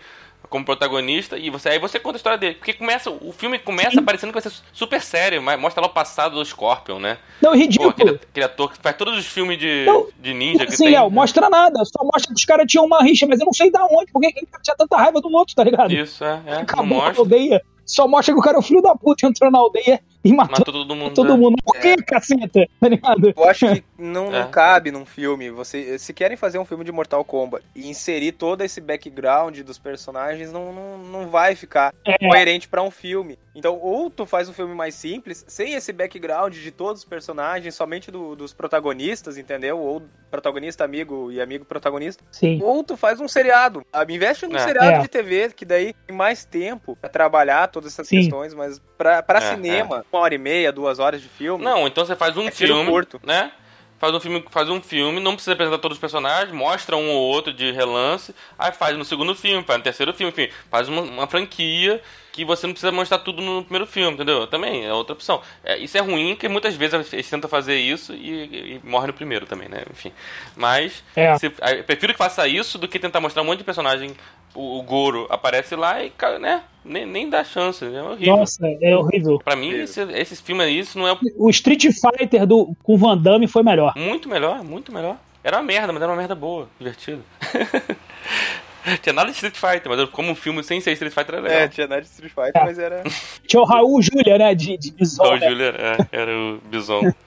[0.50, 2.56] como protagonista e você aí você conta a história dele.
[2.56, 4.04] Porque começa, o filme começa Sim.
[4.04, 7.18] parecendo que vai ser super sério, mas mostra lá o passado do Scorpion, né?
[7.42, 7.94] Não, ridículo.
[7.94, 10.86] Pô, aquele, aquele, ator que faz todos os filmes de, não, de ninja que sim,
[10.86, 10.94] tem.
[10.94, 13.72] Léo, mostra nada, só mostra que os caras tinham uma rixa, mas eu não sei
[13.72, 15.94] da onde, porque ele tinha tanta raiva do outro, tá ligado?
[15.94, 16.42] Isso, é.
[16.46, 17.62] é Acabou a aldeia.
[17.86, 20.60] Só mostra que o cara é o filho da puta entrou na aldeia e matou,
[20.60, 21.14] matou todo mundo.
[21.14, 21.38] Todo né?
[21.38, 21.56] mundo.
[21.64, 21.98] Por que, é.
[21.98, 22.68] caceta?
[22.80, 23.34] Tá ligado?
[23.36, 24.44] Eu acho que não, é.
[24.44, 25.50] não cabe num filme.
[25.50, 29.78] Você, se querem fazer um filme de Mortal Kombat e inserir todo esse background dos
[29.78, 32.18] personagens, não, não, não vai ficar é.
[32.18, 33.38] coerente para um filme.
[33.56, 37.76] Então, ou tu faz um filme mais simples, sem esse background de todos os personagens,
[37.76, 39.80] somente do, dos protagonistas, entendeu?
[39.80, 40.02] Ou
[40.32, 42.24] protagonista, amigo e amigo protagonista.
[42.32, 42.62] Sim.
[42.64, 43.84] Ou tu faz um seriado.
[44.08, 44.60] Investe num é.
[44.60, 45.02] seriado é.
[45.02, 48.18] de TV, que daí tem mais tempo pra trabalhar todas essas Sim.
[48.18, 50.04] questões, mas pra, pra é, cinema, é.
[50.12, 51.64] Uma hora e meia, duas horas de filme.
[51.64, 53.20] Não, então você faz um é filme, curto.
[53.24, 53.52] né?
[54.00, 57.22] faz um filme, faz um filme, não precisa apresentar todos os personagens, mostra um ou
[57.28, 61.02] outro de relance, aí faz no segundo filme, faz no terceiro filme, enfim, faz uma,
[61.02, 62.02] uma franquia
[62.32, 64.48] que você não precisa mostrar tudo no primeiro filme, entendeu?
[64.48, 65.42] Também é outra opção.
[65.64, 69.14] É, isso é ruim, porque muitas vezes eles tentam fazer isso e, e morre no
[69.14, 69.84] primeiro também, né?
[69.92, 70.12] Enfim.
[70.56, 71.38] Mas é.
[71.38, 74.12] se, eu prefiro que faça isso do que tentar mostrar um monte de personagem.
[74.56, 76.64] O, o Goro aparece lá e, né?
[76.84, 78.38] Nem, nem dá chance, é horrível.
[78.38, 79.40] Nossa, é horrível.
[79.40, 81.18] Pra mim, esse, esses filmes isso não é.
[81.38, 83.94] O Street Fighter do, com Van Damme foi melhor.
[83.96, 85.18] Muito melhor, muito melhor.
[85.44, 87.24] Era uma merda, mas era uma merda boa, divertido.
[89.02, 91.60] tinha nada de Street Fighter, mas como um filme sem ser Street Fighter era legal.
[91.60, 92.66] É, tinha nada de Street Fighter, é.
[92.66, 93.04] mas era.
[93.48, 94.56] Tinha o Raul Julia, né?
[94.56, 95.24] De, de Bison.
[95.24, 95.50] Raul né?
[95.50, 97.02] Julia, é, era o Bison.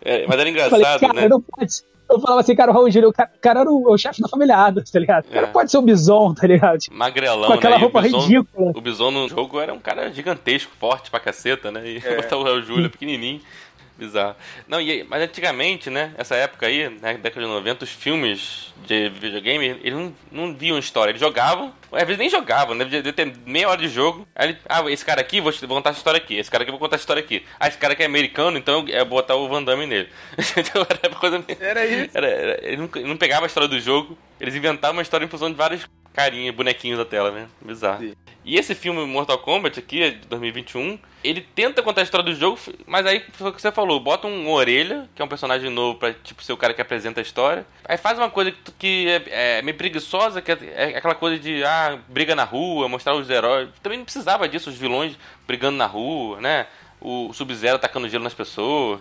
[0.00, 1.28] É, mas era engraçado, falei, cara, né?
[1.28, 3.98] Não pode, eu falava assim, cara, o Raul Júlio, o cara, cara era o, o
[3.98, 5.26] chefe da família Adams, tá ligado?
[5.26, 5.50] O cara é.
[5.50, 6.78] pode ser o Bison, tá ligado?
[6.90, 7.82] Magrelão, Com aquela né?
[7.82, 8.72] roupa Bison, ridícula.
[8.74, 11.86] O Bison no jogo era um cara gigantesco, forte pra caceta, né?
[11.86, 12.16] E é.
[12.16, 13.40] botar o Raul Júlio pequenininho.
[13.98, 14.36] Bizarro.
[14.68, 19.08] Não, e, mas antigamente, né, essa época aí, né, década de 90, os filmes de
[19.08, 23.32] videogame, eles não, não viam história, eles jogavam, às vezes nem jogavam, né, devia ter
[23.44, 26.18] meia hora de jogo, aí ele, ah, esse cara aqui, vou, vou contar essa história
[26.18, 27.44] aqui, esse cara aqui, vou contar essa história aqui.
[27.58, 30.08] Ah, esse cara aqui é americano, então eu vou botar o Van Damme nele.
[30.56, 31.44] então era coisa...
[31.58, 32.16] Era isso.
[32.16, 35.24] Era, era, ele, não, ele não pegava a história do jogo, eles inventavam uma história
[35.24, 35.84] em função de vários
[36.18, 37.46] carinha, bonequinhos da tela, né?
[37.60, 38.00] Bizarro.
[38.00, 38.14] Sim.
[38.44, 42.58] E esse filme Mortal Kombat aqui, de 2021, ele tenta contar a história do jogo,
[42.86, 45.96] mas aí foi o que você falou, bota um orelha, que é um personagem novo
[45.96, 47.64] pra, tipo, ser o cara que apresenta a história.
[47.84, 51.62] Aí faz uma coisa que, é, é, meio preguiçosa, que é, é, aquela coisa de,
[51.62, 53.68] ah, briga na rua, mostrar os heróis.
[53.80, 55.16] Também não precisava disso, os vilões
[55.46, 56.66] brigando na rua, né?
[57.00, 58.98] O Sub-Zero atacando gelo nas pessoas.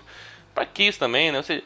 [0.54, 1.38] Pra que isso também, né?
[1.40, 1.64] Ou seja,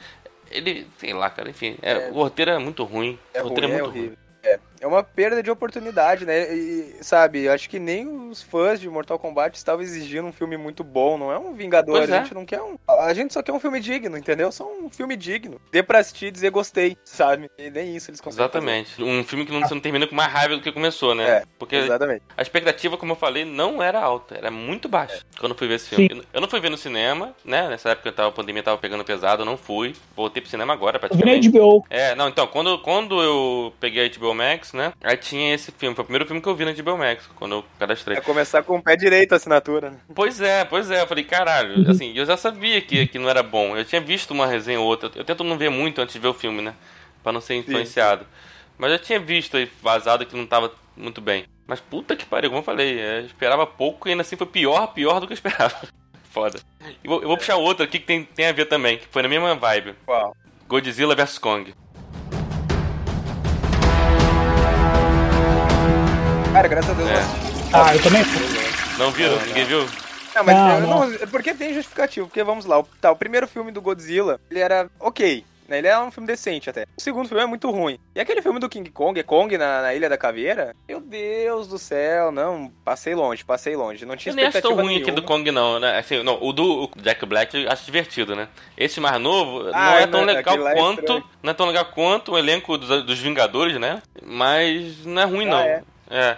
[0.49, 2.09] ele, sei lá, cara, enfim, é, é.
[2.11, 3.19] o roteiro é muito ruim.
[3.33, 4.17] É o roteiro ruim, é muito ruim.
[4.43, 6.53] É, é uma perda de oportunidade, né?
[6.53, 10.83] E, sabe, acho que nem os fãs de Mortal Kombat estavam exigindo um filme muito
[10.83, 11.19] bom.
[11.19, 12.19] Não é um Vingador, pois a é.
[12.23, 12.77] gente não quer um.
[12.87, 14.51] A gente só quer um filme digno, entendeu?
[14.51, 15.61] Só um filme digno.
[15.71, 17.49] Dê pra assistir e dizer gostei, sabe?
[17.59, 18.43] E nem isso eles conseguem.
[18.43, 18.95] Exatamente.
[18.95, 19.03] Fazer.
[19.03, 21.29] Um filme que não, você não termina com mais raiva do que começou, né?
[21.29, 22.23] É, Porque exatamente.
[22.35, 25.39] a expectativa, como eu falei, não era alta, era muito baixa é.
[25.39, 26.09] quando eu fui ver esse filme.
[26.09, 26.21] Sim.
[26.33, 27.69] Eu não fui ver no cinema, né?
[27.69, 29.95] Nessa época tava, a pandemia tava pegando pesado, eu não fui.
[30.15, 31.45] Voltei pro cinema agora, praticamente.
[31.45, 31.85] Eu vi HBO.
[31.87, 34.93] É, não, então, quando, quando eu peguei a HBO Max, né?
[35.01, 35.95] Aí tinha esse filme.
[35.95, 38.17] Foi o primeiro filme que eu vi na HBO Max, quando eu cadastrei.
[38.17, 39.97] É começar com o pé direito a assinatura, né?
[40.13, 41.01] Pois é, pois é.
[41.01, 41.91] Eu falei, caralho, uhum.
[41.91, 43.75] assim, eu já sabia que, que não era bom.
[43.75, 45.11] Eu tinha visto uma resenha ou outra.
[45.15, 46.73] Eu tento não ver muito antes de ver o filme, né?
[47.23, 48.23] Pra não ser influenciado.
[48.23, 48.29] Sim.
[48.77, 51.45] Mas eu tinha visto aí vazado que não tava muito bem.
[51.67, 54.87] Mas puta que pariu, como eu falei, eu esperava pouco e ainda assim foi pior,
[54.87, 55.75] pior do que eu esperava.
[56.31, 56.59] Foda.
[57.03, 59.21] Eu vou, eu vou puxar outro aqui que tem, tem a ver também, que foi
[59.21, 59.95] na mesma vibe.
[60.05, 60.35] Qual?
[60.67, 61.73] Godzilla vs Kong.
[66.61, 67.23] Cara, graças a Deus é.
[67.73, 68.21] Ah, eu também.
[68.99, 69.35] Não viram?
[69.35, 69.79] Não, Ninguém viu?
[70.35, 71.09] Não, mas não, não.
[71.09, 72.27] não, porque tem justificativo.
[72.27, 75.43] Porque vamos lá, o, tá, o primeiro filme do Godzilla, ele era ok.
[75.67, 75.79] Né?
[75.79, 76.85] Ele é um filme decente até.
[76.95, 77.97] O segundo filme é muito ruim.
[78.13, 80.75] E aquele filme do King Kong, é Kong na, na Ilha da Caveira?
[80.87, 82.71] Meu Deus do céu, não.
[82.85, 84.05] Passei longe, passei longe.
[84.05, 85.97] Não tinha eu nem acho tão ruim aqui do Kong, não, né?
[85.97, 88.47] Assim, não, o do Jack Black eu acho divertido, né?
[88.77, 91.13] Esse mais novo ah, não é tão não, legal é quanto.
[91.13, 94.03] É não é tão legal quanto o elenco dos, dos Vingadores, né?
[94.21, 95.59] Mas não é ruim, ah, não.
[95.59, 95.83] É.
[96.11, 96.37] É.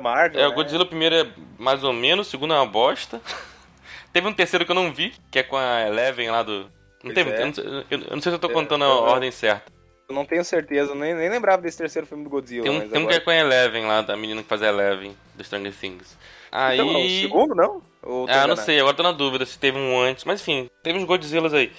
[0.00, 0.54] Marvel, é, o né?
[0.54, 1.26] Godzilla primeiro é
[1.58, 3.20] mais ou menos, o segundo é uma bosta.
[4.12, 6.70] Teve um terceiro que eu não vi, que é com a Eleven lá do.
[7.02, 7.42] Não teve, é.
[7.42, 9.72] eu, não, eu, não sei se eu tô é, contando a ordem certa.
[10.08, 12.62] Eu não tenho certeza, nem, nem lembrava desse terceiro filme do Godzilla.
[12.62, 14.68] Tem um, tem um que é com a Eleven lá, da menina que faz a
[14.68, 16.16] Eleven, do Stranger Things.
[16.52, 16.78] Aí...
[16.78, 17.82] Então, o segundo, não?
[18.28, 20.24] ah, não sei, agora tô na dúvida se teve um antes.
[20.24, 21.72] Mas enfim, teve uns Godzillas aí.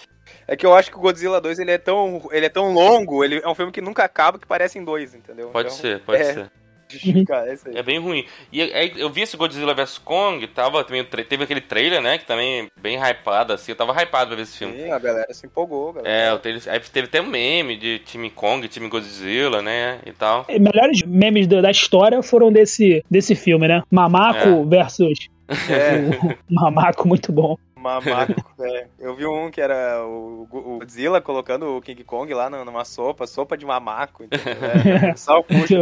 [0.48, 3.24] É que eu acho que o Godzilla 2 ele é tão, ele é tão longo,
[3.24, 5.50] ele é um filme que nunca acaba que parecem dois, entendeu?
[5.50, 6.34] Pode então, ser, pode é...
[6.34, 6.52] ser
[6.98, 7.78] justificar essa aí.
[7.78, 8.26] É bem ruim.
[8.52, 12.26] E aí eu vi esse Godzilla vs Kong, tava também, teve aquele trailer, né, que
[12.26, 14.76] também bem hypado, assim, eu tava hypado pra ver esse filme.
[14.76, 16.36] Sim, a galera se empolgou, galera.
[16.36, 20.46] É, teve, aí teve até um meme de time Kong, time Godzilla, né, e tal.
[20.50, 23.84] E melhores memes da história foram desse, desse filme, né?
[23.92, 24.66] Mamaco é.
[24.66, 26.38] versus é.
[26.50, 27.58] Mamaco, muito bom.
[27.84, 28.88] Mamaco, é.
[28.98, 33.28] Eu vi um que era o, o Godzilla colocando o King Kong lá numa sopa,
[33.28, 34.24] sopa de mamaco.
[34.24, 35.76] Então, é, o pessoal puxa.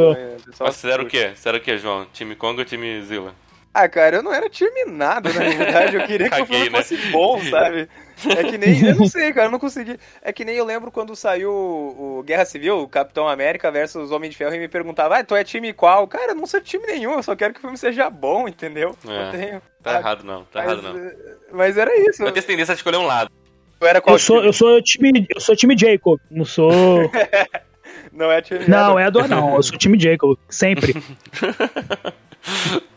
[0.59, 1.31] Mas fizeram o quê?
[1.35, 2.07] Fizeram o quê, João?
[2.11, 3.33] Time Kong ou time Zilla?
[3.73, 5.95] Ah, cara, eu não era time nada, na verdade.
[5.95, 6.77] Eu queria que Caguei, o filme né?
[6.77, 7.87] fosse bom, sabe?
[8.37, 8.85] É que nem.
[8.85, 9.97] Eu não sei, cara, eu não consegui.
[10.21, 14.29] É que nem eu lembro quando saiu o Guerra Civil, o Capitão América versus Homem
[14.29, 16.05] de Ferro, e me perguntava, ah, tu é time qual?
[16.05, 18.93] Cara, eu não sou time nenhum, eu só quero que o filme seja bom, entendeu?
[19.07, 21.11] É, tenho, tá errado não, tá mas, errado não.
[21.53, 22.23] Mas era isso.
[22.23, 23.31] Eu tenho tendência a escolher um lado.
[23.79, 26.71] Eu, era qual eu sou, eu sou time, eu sou time Jacob, não sou.
[28.11, 28.67] não é time.
[28.67, 30.93] Não, é do não, eu sou time Jacob, sempre.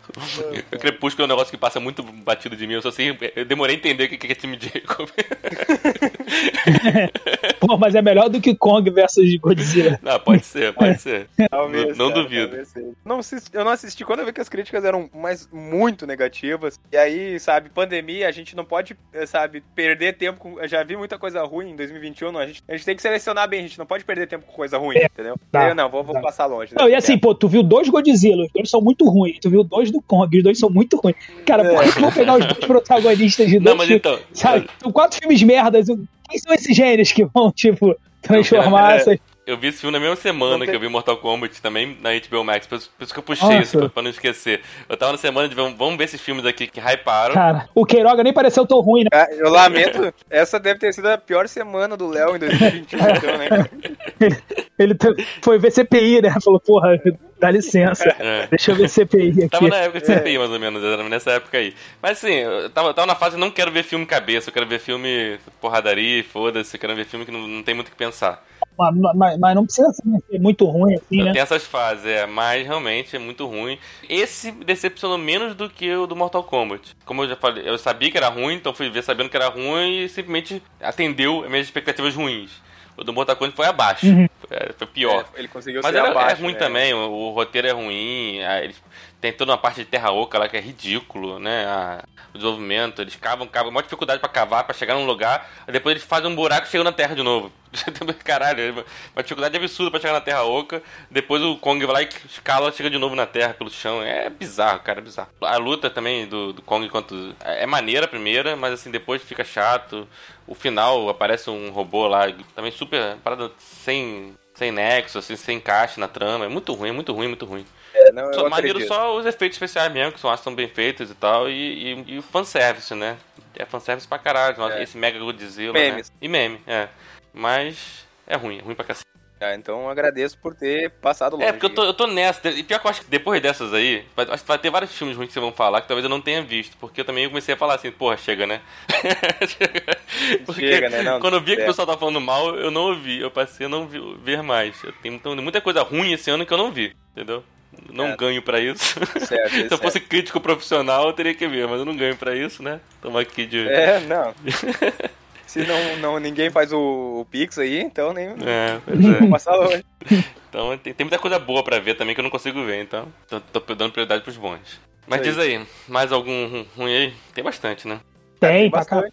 [0.73, 2.75] O Crepúsculo é um negócio que passa muito batido de mim.
[2.75, 3.17] Eu só sei.
[3.35, 5.09] Eu demorei a entender o que é time Jacob.
[7.67, 9.99] Pô, mas é melhor do que Kong versus Godzilla.
[10.03, 11.29] Não, pode ser, pode ser.
[11.51, 12.57] Talvez, não, não duvido.
[13.05, 13.21] Não,
[13.53, 16.79] eu não assisti quando eu vi que as críticas eram mais muito negativas.
[16.93, 18.97] E aí, sabe, pandemia, a gente não pode,
[19.27, 20.61] sabe, perder tempo com.
[20.61, 22.37] Eu já vi muita coisa ruim em 2021.
[22.37, 24.53] A gente, a gente tem que selecionar bem, a gente não pode perder tempo com
[24.53, 25.37] coisa ruim, é, entendeu?
[25.51, 26.21] Tá, eu não, vou, vou tá.
[26.21, 26.75] passar longe.
[26.75, 29.39] Não, e assim, pô, tu viu dois Godzilla, os dois são muito ruins.
[29.41, 31.17] Tu viu dois do Kong, os dois são muito ruins.
[31.47, 31.75] Cara, é.
[31.75, 34.19] por que eu vou pegar os dois protagonistas de dois Não, mas então.
[34.33, 34.69] Sabe?
[34.83, 35.89] São quatro filmes merdas.
[36.35, 38.97] Quem são esses gênios que vão, tipo, transformar é.
[38.97, 42.11] essas eu vi esse filme na mesma semana que eu vi Mortal Kombat também na
[42.19, 42.67] HBO Max.
[42.67, 43.63] Por, isso que eu puxei Nossa.
[43.63, 44.63] isso, pra, pra, não esquecer.
[44.89, 47.35] Eu tava na semana de vamos ver esses filmes aqui que hyparam.
[47.35, 49.09] Cara, o Queiroga nem pareceu tão ruim, né?
[49.13, 50.15] É, eu lamento.
[50.31, 53.69] Essa deve ter sido a pior semana do Léo em 2021, então, né?
[54.19, 54.37] ele,
[54.79, 54.97] ele
[55.43, 56.35] foi ver CPI, né?
[56.43, 56.99] Falou, porra,
[57.39, 58.15] dá licença.
[58.19, 58.47] É.
[58.47, 59.49] Deixa eu ver CPI aqui.
[59.49, 60.39] Tava na época de CPI, é.
[60.39, 61.75] mais ou menos, nessa época aí.
[62.03, 64.79] Mas assim, eu tava, tava na fase não quero ver filme cabeça, eu quero ver
[64.79, 68.43] filme porradaria, foda-se, eu quero ver filme que não, não tem muito o que pensar.
[68.77, 71.33] Mas, mas, mas, não precisa ser muito ruim assim, né?
[71.33, 73.79] Tem essas fases, é, mas realmente é muito ruim.
[74.09, 76.97] Esse decepcionou menos do que o do Mortal Kombat.
[77.05, 79.49] Como eu já falei, eu sabia que era ruim, então fui ver sabendo que era
[79.49, 82.64] ruim e simplesmente atendeu as minhas expectativas ruins.
[82.97, 84.07] O do Mortal Kombat foi abaixo.
[84.07, 84.29] Uhum.
[84.39, 85.25] Foi, foi pior.
[85.35, 86.59] É, ele conseguiu Mas ser era, abaixo, é ruim né?
[86.59, 88.81] também, o, o, roteiro é ruim, eles
[89.25, 91.65] tem toda uma parte de terra oca lá que é ridículo, né?
[91.65, 95.95] A, o desenvolvimento, eles cavam, cavam, maior dificuldade para cavar, para chegar num lugar, depois
[95.95, 97.51] eles fazem um buraco e chegam na terra de novo.
[98.23, 98.71] Caralho, é
[99.17, 102.71] uma dificuldade absurda para chegar na terra oca, depois o Kong vai lá e escala
[102.71, 104.03] chega de novo na terra pelo chão.
[104.03, 105.31] É bizarro, cara, é bizarro.
[105.41, 107.35] A luta também do, do Kong enquanto.
[107.41, 110.07] É maneira a primeira, mas assim, depois fica chato.
[110.47, 113.17] O final aparece um robô lá, também super.
[113.23, 114.37] parada sem.
[114.55, 116.45] Sem nexo, assim, sem encaixe na trama.
[116.45, 117.67] É muito ruim, muito ruim, muito ruim.
[117.93, 120.69] É, não, só, maneiro só os efeitos especiais mesmo, que são, acho que são bem
[120.69, 123.17] feitos e tal, e, e, e o fanservice, né?
[123.57, 124.83] É fanservice pra caralho, é.
[124.83, 126.11] esse Mega Godzilla, Memes.
[126.11, 126.17] né?
[126.21, 126.89] E meme, é.
[127.33, 129.14] Mas é ruim, é ruim pra cacete.
[129.45, 131.49] Ah, então agradeço por ter passado longe.
[131.49, 132.49] É, porque eu tô, eu tô nessa.
[132.49, 134.97] E pior que eu acho que depois dessas aí, vai, acho que vai ter vários
[134.97, 136.77] filmes ruins que vocês vão falar que talvez eu não tenha visto.
[136.79, 138.61] Porque eu também comecei a falar assim, porra, chega, né?
[140.55, 141.03] chega, né?
[141.03, 143.21] Não, quando eu vi que o pessoal tá falando mal, eu não ouvi.
[143.21, 143.87] Eu passei a não
[144.23, 144.81] ver mais.
[145.03, 147.45] Tem muita coisa ruim esse ano que eu não vi, entendeu?
[147.93, 148.17] não é.
[148.17, 148.99] ganho para isso.
[149.21, 152.35] Certo, Se eu fosse crítico profissional, eu teria que ver, mas eu não ganho para
[152.35, 152.81] isso, né?
[153.01, 153.69] Tamo aqui de.
[153.69, 154.35] É, não.
[155.47, 158.29] Se não, não ninguém faz o, o Pix aí, então nem.
[158.29, 158.81] É,
[159.25, 159.29] é.
[159.29, 159.85] passar longe.
[160.55, 163.09] Então tem, tem muita coisa boa para ver também que eu não consigo ver, então
[163.29, 164.81] tô, tô dando prioridade pros bons.
[165.05, 167.15] Mas diz aí, mais algum ruim aí?
[167.35, 167.99] Tem bastante, né?
[168.39, 169.13] Tem, tem bastante.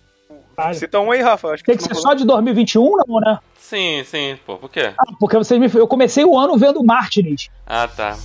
[0.76, 1.50] Cita um aí, Rafa.
[1.50, 3.40] Acho que Tem que ser só de 2021, não, né?
[3.58, 4.94] Sim, sim, pô, por quê?
[4.98, 5.68] Ah, porque vocês me...
[5.74, 7.50] eu comecei o ano vendo Martins.
[7.66, 8.16] Ah, tá.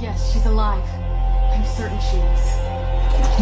[0.00, 0.82] Yes, she's alive.
[1.52, 2.33] I'm certain she is.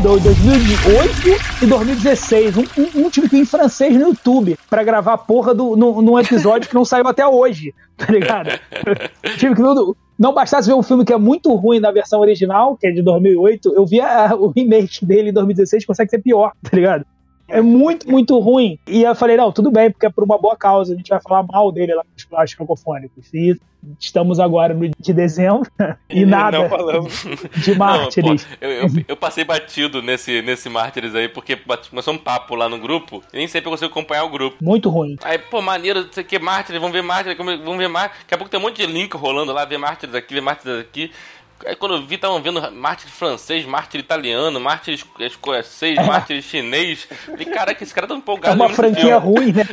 [0.01, 2.57] Do 2008 e 2016.
[2.57, 6.01] Um, um, um tive que em francês no YouTube pra gravar a porra do, no,
[6.01, 8.51] num episódio que não saiu até hoje, tá ligado?
[9.36, 12.76] tive que não, não bastasse ver um filme que é muito ruim na versão original,
[12.76, 16.53] que é de 2008, eu vi a, o remake dele em 2016, consegue ser pior,
[16.62, 17.05] tá ligado?
[17.49, 18.78] É muito, muito ruim.
[18.86, 20.95] E eu falei, não, tudo bem, porque é por uma boa causa.
[20.95, 23.32] A gente vai falar mal dele lá nos plásticos cacofônicos.
[23.34, 23.57] E
[23.99, 25.68] estamos agora no de dezembro
[26.09, 27.24] e nada não falamos.
[27.57, 28.47] de mártires.
[28.61, 31.59] Não, eu, eu, eu, passei batido nesse, nesse mártires aí, porque
[31.90, 34.57] começou um papo lá no grupo e nem sempre eu consigo acompanhar o grupo.
[34.61, 35.16] Muito ruim.
[35.22, 38.22] Aí, pô, maneiro, isso aqui é mártires, vamos ver mártires, vamos ver mártires.
[38.22, 40.80] Daqui a pouco tem um monte de link rolando lá, ver mártires aqui, ver mártires
[40.80, 41.11] aqui.
[41.67, 46.03] Aí quando eu vi, estavam vendo mártir francês, mártir italiano, mártir escocês, é.
[46.03, 47.07] mártir chinês.
[47.27, 48.55] Falei, caraca, esse cara tá empolgado.
[48.55, 49.65] É uma franquia ruim, né?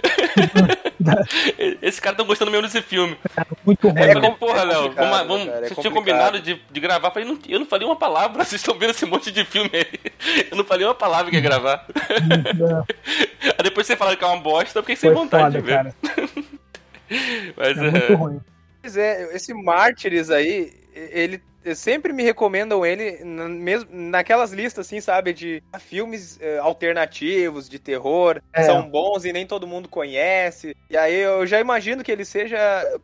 [1.81, 3.17] esse cara tá gostando mesmo desse filme.
[3.35, 3.99] É muito ruim.
[3.99, 7.11] É, eu falei, porra, Léo, vamos, vamos, cara, é vocês tinham combinado de, de gravar.
[7.11, 10.45] Falei, não, eu não falei uma palavra, vocês estão vendo esse monte de filme aí.
[10.51, 11.85] Eu não falei uma palavra que ia gravar.
[11.97, 15.65] aí depois você falaram que é uma bosta, eu fiquei sem Foi vontade foda, de
[15.65, 15.75] ver.
[15.75, 15.95] Cara.
[17.57, 18.39] Mas, é, é muito ruim.
[18.81, 21.41] Pois é, esse Mártires aí, ele
[21.75, 25.33] sempre me recomendam ele mesmo, naquelas listas, assim, sabe?
[25.33, 28.63] De filmes eh, alternativos, de terror, é.
[28.63, 30.75] são bons e nem todo mundo conhece.
[30.89, 32.57] E aí eu já imagino que ele seja.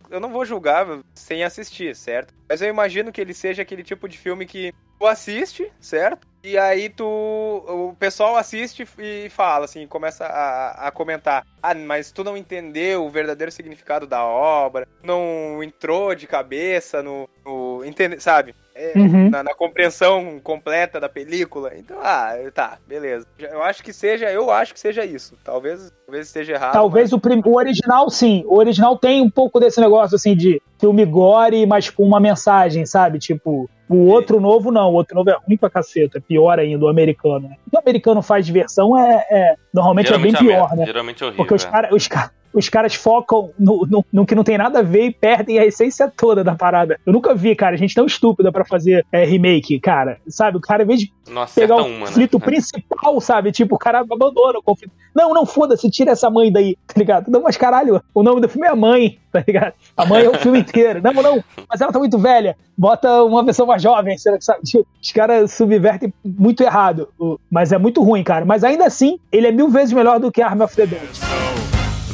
[0.10, 2.34] Eu não vou julgar sem assistir, certo?
[2.48, 6.28] Mas eu imagino que ele seja aquele tipo de filme que tu assiste, certo?
[6.46, 7.04] E aí tu.
[7.04, 11.44] O pessoal assiste e fala, assim, começa a, a comentar.
[11.62, 17.28] Ah, mas tu não entendeu o verdadeiro significado da obra, não entrou de cabeça no.
[17.44, 18.54] no entende, sabe?
[18.76, 19.30] É, uhum.
[19.30, 21.72] na, na, compreensão completa da película.
[21.78, 23.26] Então, ah, tá, beleza.
[23.40, 25.36] Eu acho que seja, eu acho que seja isso.
[25.44, 26.74] Talvez, talvez esteja errado.
[26.74, 27.14] Talvez mas...
[27.14, 27.42] o, prim...
[27.44, 28.44] o original, sim.
[28.46, 32.86] O original tem um pouco desse negócio assim de filme gore, mas com uma mensagem,
[32.86, 33.18] sabe?
[33.18, 36.86] Tipo, o outro novo não, o outro novo é ruim pra caceta, é pior ainda,
[36.86, 37.48] o americano.
[37.48, 37.56] Né?
[37.68, 40.86] O que o americano faz diversão é, é normalmente Geralmente é bem pior, né?
[40.86, 41.44] Geralmente é horrível.
[41.44, 44.80] Porque os caras os cara, os caras focam no, no, no, que não tem nada
[44.80, 46.98] a ver e perdem a essência toda da parada.
[47.06, 50.20] Eu nunca vi, cara, gente tão estúpida para fazer é, remake, cara.
[50.28, 52.46] Sabe, o cara, em vez de Nossa, pegar o uma, conflito né?
[52.46, 53.52] principal, sabe?
[53.52, 54.94] Tipo, o cara abandona o conflito.
[55.16, 57.32] Não, não, foda-se, tira essa mãe daí, tá ligado?
[57.32, 59.74] Não, mas caralho, o nome do filme é Mãe, tá ligado?
[59.96, 61.02] A mãe é o filme inteiro.
[61.02, 62.58] Não, não, mas ela tá muito velha.
[62.78, 64.40] Bota uma versão mais jovem, sabe?
[64.66, 67.08] Tipo, os caras subvertem muito errado.
[67.50, 68.44] Mas é muito ruim, cara.
[68.44, 71.02] Mas ainda assim, ele é mil vezes melhor do que Arm of the Dead.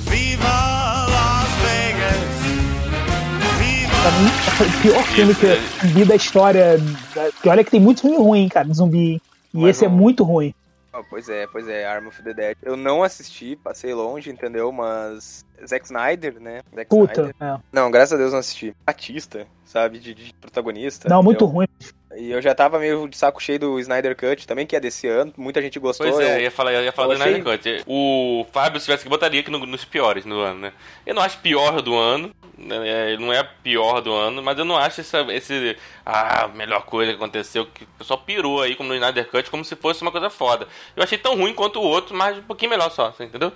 [0.07, 0.47] Viva
[1.09, 2.41] Las Vegas!
[3.57, 4.29] Viva pra mim,
[4.59, 6.77] é o pior filme que eu vi da história.
[7.41, 9.15] Que olha que tem muito filme ruim, cara, de zumbi.
[9.15, 9.21] E
[9.53, 10.53] Mas esse é muito ruim.
[11.09, 12.57] Pois é, pois é, Arm of the Dead.
[12.61, 14.71] Eu não assisti, passei longe, entendeu?
[14.71, 16.61] Mas Zack Snyder, né?
[16.75, 17.35] Zack Puta, Snyder.
[17.39, 17.59] É.
[17.71, 18.75] Não, graças a Deus não assisti.
[18.85, 19.99] Batista, sabe?
[19.99, 21.09] De, de protagonista.
[21.09, 21.23] Não, entendeu?
[21.23, 21.67] muito ruim.
[22.18, 25.07] E eu já tava meio de saco cheio do Snyder Cut também, que é desse
[25.07, 25.34] ano.
[25.38, 26.07] Muita gente gostou.
[26.07, 27.38] Pois é, eu ia falar, eu ia falar do achei...
[27.38, 27.84] Snyder Cut.
[27.88, 30.74] O Fábio, se tivesse que botaria aqui no, nos piores no ano, né?
[31.05, 32.32] Eu não acho pior do ano.
[32.57, 33.12] Né?
[33.14, 35.76] Ele não é pior do ano, mas eu não acho essa, esse.
[36.05, 37.66] Ah, melhor coisa que aconteceu.
[37.66, 40.68] Que o pessoal pirou aí como no Snyder Cut, como se fosse uma coisa foda.
[40.95, 43.51] Eu achei tão ruim quanto o outro, mas um pouquinho melhor só, entendeu?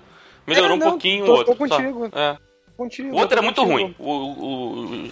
[0.48, 1.54] Melhorou é, não, um pouquinho tô, o outro.
[1.54, 2.10] Tô contigo.
[2.12, 2.20] Só.
[2.20, 2.38] É.
[2.78, 3.96] O outro era muito ruim.
[3.98, 5.12] O, o, o,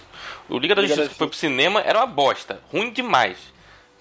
[0.50, 2.60] o Liga da Justiça Liga que foi pro cinema era uma bosta.
[2.70, 3.38] Ruim demais.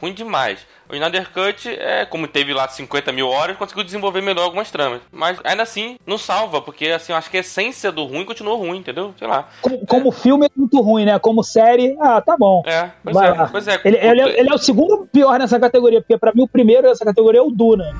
[0.01, 0.65] Ruim demais.
[0.89, 5.01] O Snyder Cut, é, como teve lá 50 mil horas, conseguiu desenvolver melhor algumas tramas.
[5.11, 8.57] Mas ainda assim, não salva, porque assim, eu acho que a essência do ruim continua
[8.57, 9.13] ruim, entendeu?
[9.17, 9.47] Sei lá.
[9.61, 11.17] Como, como filme é muito ruim, né?
[11.19, 12.63] Como série, ah, tá bom.
[12.65, 13.47] É, pois Vai é.
[13.49, 13.79] Pois é.
[13.85, 16.89] Ele, ele, é, ele é o segundo pior nessa categoria, porque para mim o primeiro
[16.89, 17.93] nessa categoria é o Duna.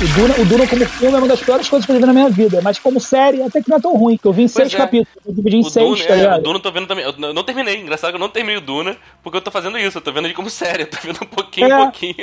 [0.00, 2.06] O Duna, o Duna como filme é uma das piores coisas que eu já vi
[2.06, 4.44] na minha vida, mas como série até que não é tão ruim, que eu vi
[4.44, 4.76] em seis é.
[4.76, 6.36] capítulos, eu dividi em o seis, Duna, tá ligado?
[6.36, 8.58] É, o Duna eu tô vendo também, eu não terminei, engraçado que eu não terminei
[8.58, 10.98] o Duna, porque eu tô fazendo isso, eu tô vendo ele como série, eu tô
[11.02, 12.14] vendo um pouquinho, é, um pouquinho.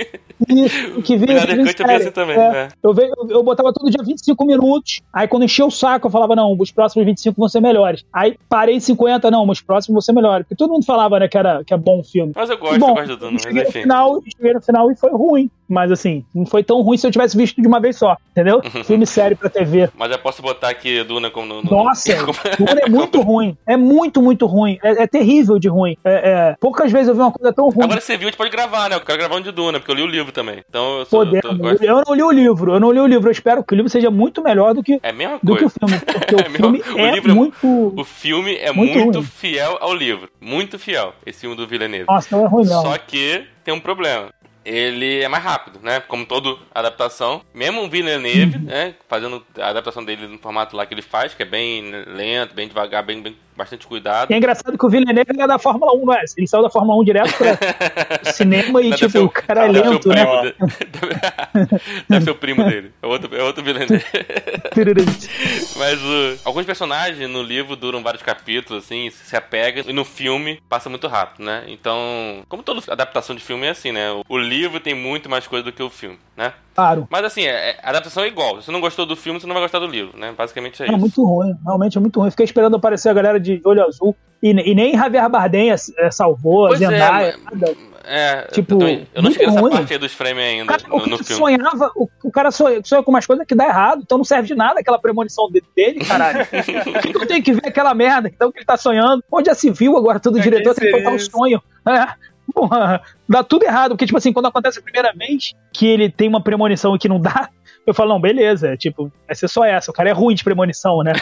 [0.47, 1.93] Isso, que vi, que vi série.
[1.95, 2.39] Assim também, é.
[2.39, 2.67] é.
[2.82, 6.11] Eu, vejo, eu, eu botava todo dia 25 minutos, aí quando enchia o saco eu
[6.11, 8.05] falava, não, os próximos 25 vão ser melhores.
[8.13, 11.28] Aí parei em 50, não, os próximos vão ser melhores, porque todo mundo falava, né,
[11.28, 12.32] que era, que é bom o filme.
[12.34, 13.63] Mas eu gosto, bom, eu gosto do Duna, mas enfim.
[13.65, 15.51] No final, cheguei no final e foi ruim.
[15.67, 18.61] Mas assim, não foi tão ruim se eu tivesse visto de uma vez só, entendeu?
[18.86, 19.89] Filme sério pra TV.
[19.97, 21.63] Mas já posso botar aqui Duna como no.
[21.63, 22.13] no Nossa,
[22.57, 23.57] Duna é muito ruim.
[23.66, 24.78] É muito, muito ruim.
[24.84, 25.97] É, é terrível de ruim.
[26.03, 27.86] É, é, poucas vezes eu vi uma coisa tão ruim.
[27.86, 28.95] Agora você viu, a gente pode gravar, né?
[28.95, 30.63] Eu quero gravar um de Duna, porque eu li o livro também.
[30.70, 31.82] Então eu sou, Podemos.
[31.82, 33.28] Eu, eu não li o livro, eu não li o livro.
[33.28, 35.70] Eu espero que o livro seja muito melhor do que, é mesma do que o
[35.70, 35.99] filme.
[36.05, 37.93] Porque o é filme o é livro muito.
[37.97, 40.30] O filme é muito, muito fiel ao livro.
[40.39, 42.05] Muito fiel, esse filme do Villeneuve.
[42.07, 42.84] Nossa, não é ruim, não.
[42.84, 44.30] Só que tem um problema
[44.66, 45.99] ele é mais rápido, né?
[45.99, 47.43] Como toda adaptação.
[47.53, 48.95] Mesmo o Villeneuve, né?
[49.07, 52.68] Fazendo a adaptação dele no formato lá que ele faz, que é bem lento, bem
[52.68, 54.32] devagar, bem, bem bastante cuidado.
[54.32, 56.24] é engraçado que o Villeneuve é da Fórmula 1, não é?
[56.38, 57.56] Ele saiu da Fórmula 1 direto pra
[58.34, 60.26] cinema e, tipo, o cara é lento, né?
[60.26, 61.80] Deve,
[62.10, 62.91] deve ser o primo dele.
[63.01, 64.03] É outro, é outro Villeneuve.
[65.78, 70.62] Mas uh, alguns personagens no livro duram vários capítulos, assim, se apega, e no filme
[70.68, 71.64] passa muito rápido, né?
[71.68, 74.08] Então, como toda adaptação de filme é assim, né?
[74.28, 76.53] O livro tem muito mais coisa do que o filme, né?
[76.76, 77.07] Claro.
[77.09, 78.59] Mas assim, é, a adaptação é igual.
[78.59, 80.34] Se você não gostou do filme, você não vai gostar do livro, né?
[80.38, 80.95] Basicamente é, é isso.
[80.95, 82.30] É muito ruim, realmente é muito ruim.
[82.30, 84.13] Fiquei esperando aparecer a galera de olho azul.
[84.43, 87.78] E, e nem Javier Bardem é, salvou, pois Zendaya, é, nada.
[88.07, 91.17] É, tipo, eu, eu não cheguei nessa parte aí dos frames ainda cara, no, no
[91.17, 91.41] filme.
[91.41, 94.47] Sonhava, o, o cara sonha, sonha, com umas coisas que dá errado, então não serve
[94.49, 96.45] de nada aquela premonição dele, caralho.
[96.45, 99.23] que eu tenho que ver aquela merda, então que ele tá sonhando.
[99.32, 101.63] Onde já se viu agora, todo é diretor tem que contar um sonho.
[101.88, 102.13] É,
[102.54, 106.28] porra, dá tudo errado, porque, tipo assim, quando acontece a primeira vez que ele tem
[106.28, 107.50] uma premonição que não dá,
[107.86, 109.92] eu falo, não, beleza, tipo, vai ser só essa.
[109.92, 111.14] O cara é ruim de premonição, né?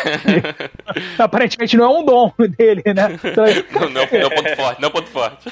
[1.19, 3.19] Aparentemente não é um dom dele, né?
[3.23, 3.45] Então,
[3.81, 5.49] não, não, não é ponto forte, não é ponto forte.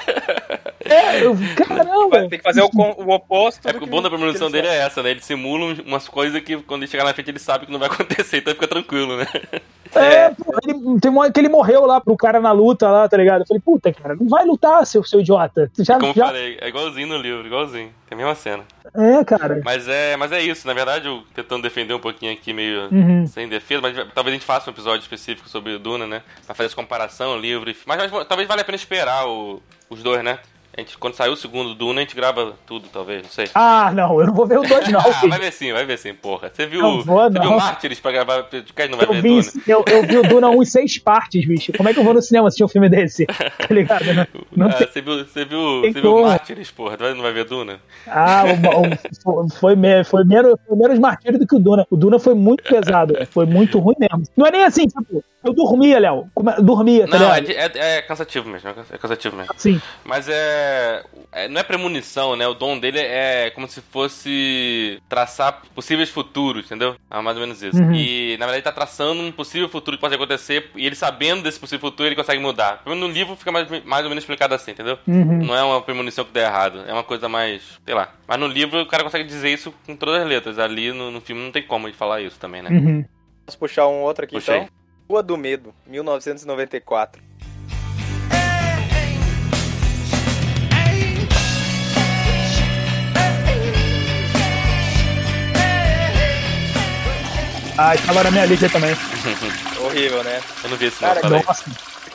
[0.85, 1.35] É, eu,
[1.67, 2.29] caramba.
[2.29, 3.67] Tem que fazer o, o oposto.
[3.67, 5.11] É, o bom da premonição dele é essa, né?
[5.11, 7.89] Ele simula umas coisas que quando ele chegar na frente ele sabe que não vai
[7.89, 9.27] acontecer, então ele fica tranquilo, né?
[9.93, 13.09] É, pô, ele, tem uma hora que ele morreu lá pro cara na luta lá,
[13.09, 13.41] tá ligado?
[13.41, 15.69] Eu falei, puta, cara, não vai lutar, seu, seu idiota.
[15.79, 16.27] Já, Como já...
[16.27, 17.91] falei, é igualzinho no livro, igualzinho.
[18.07, 18.63] Tem a mesma cena.
[18.93, 19.61] É, cara.
[19.63, 23.25] Mas é, mas é isso, na verdade, eu tentando defender um pouquinho aqui, meio uhum.
[23.25, 26.21] sem defesa, mas talvez a gente faça um episódio específico sobre o Duna, né?
[26.45, 27.73] Pra fazer essa comparação, livro.
[27.85, 30.39] Mas, mas talvez valha a pena esperar o, os dois, né?
[30.75, 33.49] A gente, quando sair o segundo Duna, a gente grava tudo, talvez, não sei.
[33.53, 35.01] Ah, não, eu não vou ver o dois, não.
[35.01, 36.49] ah, vai ver sim, vai ver sim, porra.
[36.53, 37.41] Você viu, não vou, você não.
[37.41, 38.89] viu Mártires pra gravar podcast?
[38.89, 39.63] Não vai eu ver vi, Duna?
[39.67, 41.73] Eu, eu vi o Duna 1 em seis partes, bicho.
[41.75, 43.27] Como é que eu vou no cinema assistir um filme desse?
[43.61, 44.05] Tá ligado?
[44.05, 44.87] Não, não ah, tem...
[44.87, 46.97] Você viu, você viu, você viu Mártires, porra?
[47.13, 47.79] Não vai ver Duna?
[48.07, 48.43] Ah,
[49.25, 51.85] o, o, foi, me, foi, menos, foi menos martírio do que o Duna.
[51.89, 54.23] O Duna foi muito pesado, foi muito ruim mesmo.
[54.35, 56.27] Não é nem assim, tipo, eu dormia, Léo.
[56.59, 58.69] Dormia, tá Não, é, é, é, cansativo mesmo.
[58.69, 59.53] É cansativo mesmo.
[59.57, 59.81] Sim.
[60.05, 60.60] Mas é,
[61.31, 62.47] é, Não é premonição, né?
[62.47, 66.95] O dom dele é como se fosse traçar possíveis futuros, entendeu?
[67.09, 67.81] É mais ou menos isso.
[67.81, 67.93] Uhum.
[67.93, 70.69] E, na verdade, ele tá traçando um possível futuro que pode acontecer.
[70.75, 72.81] E ele sabendo desse possível futuro, ele consegue mudar.
[72.85, 74.97] No livro fica mais, mais ou menos explicado assim, entendeu?
[75.07, 75.43] Uhum.
[75.43, 76.83] Não é uma premonição que dá errado.
[76.87, 77.79] É uma coisa mais.
[77.85, 78.13] sei lá.
[78.27, 80.59] Mas no livro o cara consegue dizer isso com todas as letras.
[80.59, 82.69] Ali no, no filme não tem como ele falar isso também, né?
[82.69, 83.05] Uhum.
[83.45, 84.57] Posso puxar um outro aqui Puxei.
[84.57, 84.69] então?
[85.09, 87.21] Rua do Medo, 1994.
[97.83, 98.95] Ah, estava na minha lista também.
[99.83, 100.39] Horrível, né?
[100.63, 101.65] Eu não vi esse Cara, não, nossa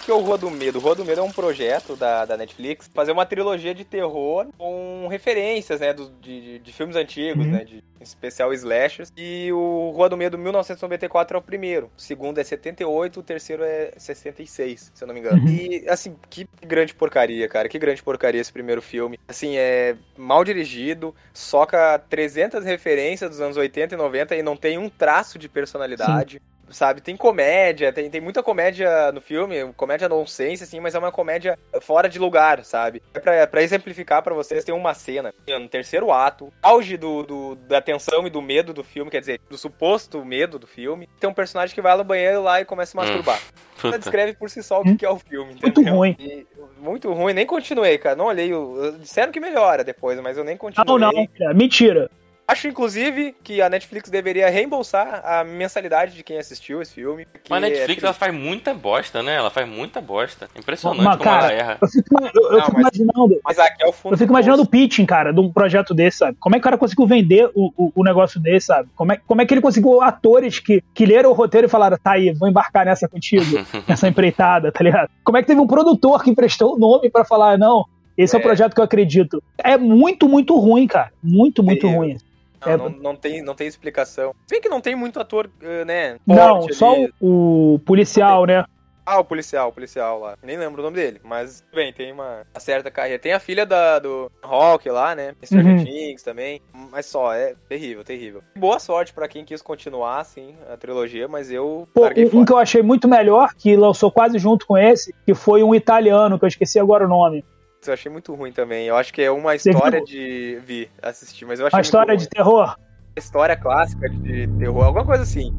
[0.07, 0.79] que é o Rua do Medo?
[0.79, 4.47] O Rua do Medo é um projeto da, da Netflix fazer uma trilogia de terror
[4.57, 7.51] com referências, né, do, de, de filmes antigos, uhum.
[7.51, 9.13] né, de especial slashers.
[9.17, 11.91] E o Rua do Medo 1994 é o primeiro.
[11.99, 15.43] O segundo é 78, o terceiro é 66, se eu não me engano.
[15.43, 15.49] Uhum.
[15.49, 17.69] E, assim, que grande porcaria, cara.
[17.69, 19.19] Que grande porcaria esse primeiro filme.
[19.27, 24.79] Assim, é mal dirigido, soca 300 referências dos anos 80 e 90 e não tem
[24.79, 26.35] um traço de personalidade.
[26.37, 27.01] Sim sabe?
[27.01, 31.59] Tem comédia, tem, tem muita comédia no filme, comédia nonsense, assim, mas é uma comédia
[31.81, 33.03] fora de lugar, sabe?
[33.15, 37.55] É pra, pra exemplificar para vocês, tem uma cena no terceiro ato, auge do, do,
[37.55, 41.09] da tensão e do medo do filme, quer dizer, do suposto medo do filme.
[41.21, 43.05] Tem um personagem que vai no banheiro lá e começa a hum.
[43.05, 43.41] masturbar.
[43.41, 43.89] Hum.
[43.89, 45.75] Ela descreve por si só o que, que é o filme, entendeu?
[45.75, 46.17] Muito ruim.
[46.19, 46.47] E,
[46.79, 48.17] muito ruim, nem continuei, cara.
[48.17, 48.53] Não olhei.
[48.53, 50.87] O, disseram que melhora depois, mas eu nem continuei.
[50.87, 52.11] Não, não, mentira.
[52.49, 57.27] Acho, inclusive, que a Netflix deveria reembolsar a mensalidade de quem assistiu esse filme.
[57.51, 59.35] Mas a Netflix, é ela faz muita bosta, né?
[59.35, 60.49] Ela faz muita bosta.
[60.57, 61.79] Impressionante mas, como cara, ela erra.
[61.83, 63.41] Eu fico, eu, eu Não, fico mas, imaginando...
[63.45, 66.19] Mas aqui é o fundo Eu fico imaginando o pitching, cara, de um projeto desse,
[66.19, 66.37] sabe?
[66.39, 68.89] Como é que o cara conseguiu vender o, o, o, negócio desse, sabe?
[68.95, 71.99] Como é, como é que ele conseguiu atores que, que leram o roteiro e falaram,
[71.99, 73.45] tá aí, vou embarcar nessa contigo,
[73.89, 75.11] nessa empreitada, tá ligado?
[75.25, 77.87] Como é que teve um produtor que emprestou o nome para falar, não,
[78.17, 78.39] esse é.
[78.39, 78.41] é.
[78.41, 79.43] o projeto que eu acredito.
[79.59, 81.11] É muito, muito ruim, cara.
[81.23, 82.17] Muito, muito ruim.
[82.65, 82.77] Não, é...
[82.77, 84.35] não, não, tem, não tem explicação.
[84.47, 86.17] Se bem que não tem muito ator, eh, né?
[86.27, 88.65] Não, só o, o, policial, né?
[89.07, 90.37] Ah, o policial, o policial lá.
[90.43, 93.21] Nem lembro o nome dele, mas bem, tem uma, uma certa carreira.
[93.21, 95.33] Tem a filha da, do Rock lá, né?
[95.45, 95.85] Stranger uhum.
[95.85, 96.61] Things também.
[96.91, 98.43] Mas só, é terrível, terrível.
[98.57, 101.87] Boa sorte para quem quis continuar, assim, a trilogia, mas eu.
[101.95, 105.35] Pô, um, um, que eu achei muito melhor, que lançou quase junto com esse, que
[105.35, 107.45] foi um italiano, que eu esqueci agora o nome
[107.89, 108.87] eu achei muito ruim também.
[108.87, 110.59] Eu acho que é uma história de.
[110.65, 111.77] Vi, assistir, mas eu achei.
[111.77, 112.19] Uma história ruim.
[112.19, 112.77] de terror?
[113.17, 115.55] História clássica de terror, alguma coisa assim.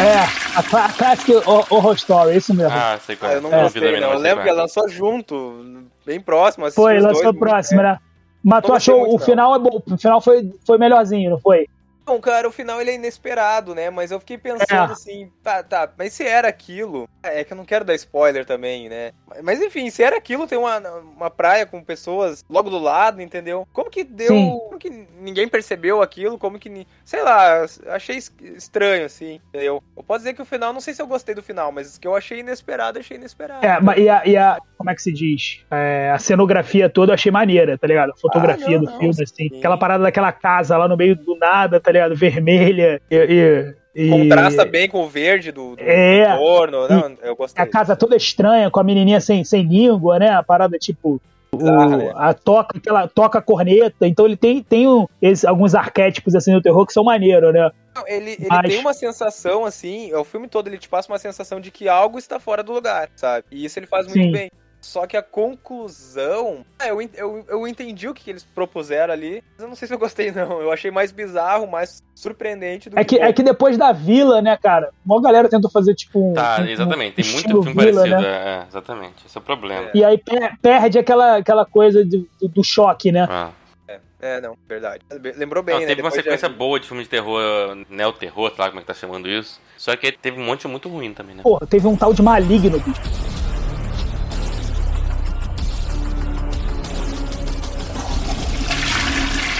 [0.00, 0.14] É,
[0.54, 1.32] a, a Classic
[1.70, 2.72] Horror Story, isso mesmo.
[2.72, 3.34] Ah, sei qual é.
[3.34, 3.62] Ah, eu não é.
[3.62, 4.12] gostei, não.
[4.12, 5.64] Eu lembro que ela lançou junto,
[6.06, 6.70] bem próximo.
[6.70, 7.98] Foi, lançou próximo, né?
[8.42, 11.68] Mas tu achou o final é bom, o final foi, foi melhorzinho, não foi?
[12.08, 13.90] Bom, cara, o final ele é inesperado, né?
[13.90, 14.92] Mas eu fiquei pensando é.
[14.92, 17.06] assim, tá, tá, mas se era aquilo.
[17.22, 19.12] É que eu não quero dar spoiler também, né?
[19.42, 23.68] Mas enfim, se era aquilo, tem uma, uma praia com pessoas logo do lado, entendeu?
[23.74, 24.28] Como que deu.
[24.28, 24.58] Sim.
[24.58, 24.88] Como que
[25.20, 26.38] ninguém percebeu aquilo?
[26.38, 26.86] Como que.
[27.04, 29.82] Sei lá, achei estranho, assim, entendeu?
[29.94, 32.08] Eu posso dizer que o final, não sei se eu gostei do final, mas que
[32.08, 33.66] eu achei inesperado, achei inesperado.
[33.66, 34.58] É, mas e a, e a.
[34.78, 35.66] Como é que se diz?
[35.70, 38.12] É, a cenografia toda eu achei maneira, tá ligado?
[38.12, 39.22] A fotografia ah, não, do não, filme, sim.
[39.24, 39.58] assim.
[39.58, 41.97] Aquela parada daquela casa lá no meio do nada, tá ligado?
[41.98, 42.16] Ligado?
[42.16, 46.88] Vermelha e, e, Contrasta bem com o verde do, do é, entorno.
[46.88, 47.62] Não, eu gostei.
[47.62, 50.30] A casa toda estranha, com a menininha sem, sem língua, né?
[50.30, 51.20] A parada tipo.
[51.50, 52.12] O, né?
[52.14, 55.06] a toca aquela toca corneta então ele tem, tem um,
[55.46, 57.70] alguns arquétipos assim no terror que são maneiros né
[58.06, 58.70] ele, ele Mas...
[58.70, 62.18] tem uma sensação assim o filme todo ele te passa uma sensação de que algo
[62.18, 64.30] está fora do lugar sabe e isso ele faz muito Sim.
[64.30, 66.64] bem Só que a conclusão.
[66.78, 69.94] É, eu, eu, eu entendi o que eles propuseram ali, mas eu não sei se
[69.94, 70.60] eu gostei, não.
[70.60, 73.16] Eu achei mais bizarro, mais surpreendente do é que.
[73.16, 74.90] que é que depois da vila, né, cara?
[75.04, 76.30] Uma galera tentou fazer, tipo.
[76.30, 77.20] Um, tá, um, exatamente.
[77.20, 78.22] Um Tem muito filme vila, parecido.
[78.22, 78.28] Né?
[78.28, 79.26] É, exatamente.
[79.26, 79.90] Esse é o problema.
[79.92, 80.20] E aí
[80.62, 83.26] perde aquela, aquela coisa do, do choque, né?
[83.28, 83.50] Ah.
[83.88, 85.00] É, é, não, verdade.
[85.36, 85.86] Lembrou bem, não, né?
[85.88, 88.94] Teve uma sequência boa de filme de terror, neo-terror, sei lá como é que tá
[88.94, 89.60] chamando isso.
[89.76, 91.42] Só que teve um monte muito ruim também, né?
[91.42, 93.37] Pô, teve um tal de maligno, bicho.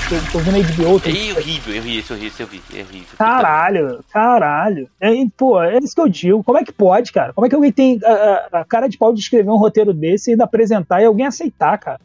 [0.08, 1.00] Tô, tô vendo a HBO.
[1.00, 1.08] Tô...
[1.08, 3.18] É horrível, eu ri, esse eu ri, esse eu vi, é horrível.
[3.18, 4.90] Caralho, caralho.
[5.00, 6.42] É, pô, é isso que eu digo.
[6.42, 7.32] Como é que pode, cara?
[7.32, 10.30] Como é que alguém tem a, a, cara de pau de escrever um roteiro desse
[10.30, 12.00] e ainda apresentar e alguém aceitar, cara?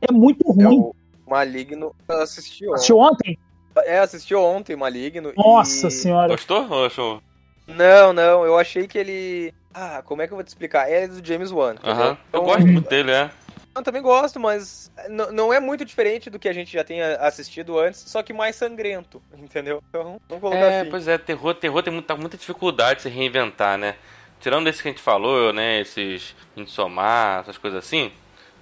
[0.00, 0.78] É muito é ruim.
[0.78, 0.94] É o
[1.28, 2.74] Maligno assisti ontem.
[2.74, 3.38] Assistiu ontem?
[3.78, 5.32] É, assistiu ontem Maligno.
[5.36, 5.90] Nossa e...
[5.90, 6.28] senhora.
[6.28, 7.22] Gostou ou achou?
[7.66, 9.54] Não, não, eu achei que ele.
[9.72, 10.90] Ah, como é que eu vou te explicar?
[10.90, 11.76] É do James Wan.
[11.84, 12.10] Aham.
[12.10, 12.18] Uh -huh.
[12.32, 13.30] Eu gosto muito dele, é.
[13.74, 17.78] Eu também gosto, mas não é muito diferente do que a gente já tenha assistido
[17.78, 19.82] antes, só que mais sangrento, entendeu?
[19.88, 20.90] Então, vamos colocar é, assim.
[20.90, 23.94] Pois é, terror, terror tem muita, muita dificuldade de se reinventar, né?
[24.40, 25.80] Tirando esse que a gente falou, né?
[25.80, 28.10] Esses Insomar, essas coisas assim,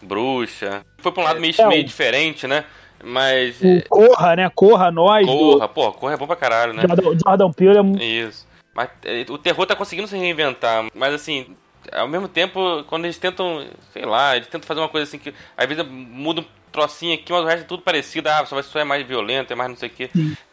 [0.03, 0.85] bruxa.
[0.99, 2.65] Foi pra um lado meio, é, meio diferente, né?
[3.03, 3.61] Mas.
[3.61, 4.51] O Corra, né?
[4.55, 5.25] Corra, nós.
[5.25, 5.73] Corra, do...
[5.73, 6.83] pô, Corra é bom pra caralho, né?
[6.83, 8.05] Jordan, Jordan Peele é.
[8.05, 8.47] Isso.
[8.75, 10.87] Mas é, o terror tá conseguindo se reinventar.
[10.95, 11.57] Mas assim,
[11.93, 15.35] ao mesmo tempo, quando eles tentam, sei lá, eles tentam fazer uma coisa assim que
[15.57, 18.29] às vezes muda um trocinho aqui, mas o resto é tudo parecido.
[18.29, 20.11] Ah, só, só é mais violento, é mais não sei o que.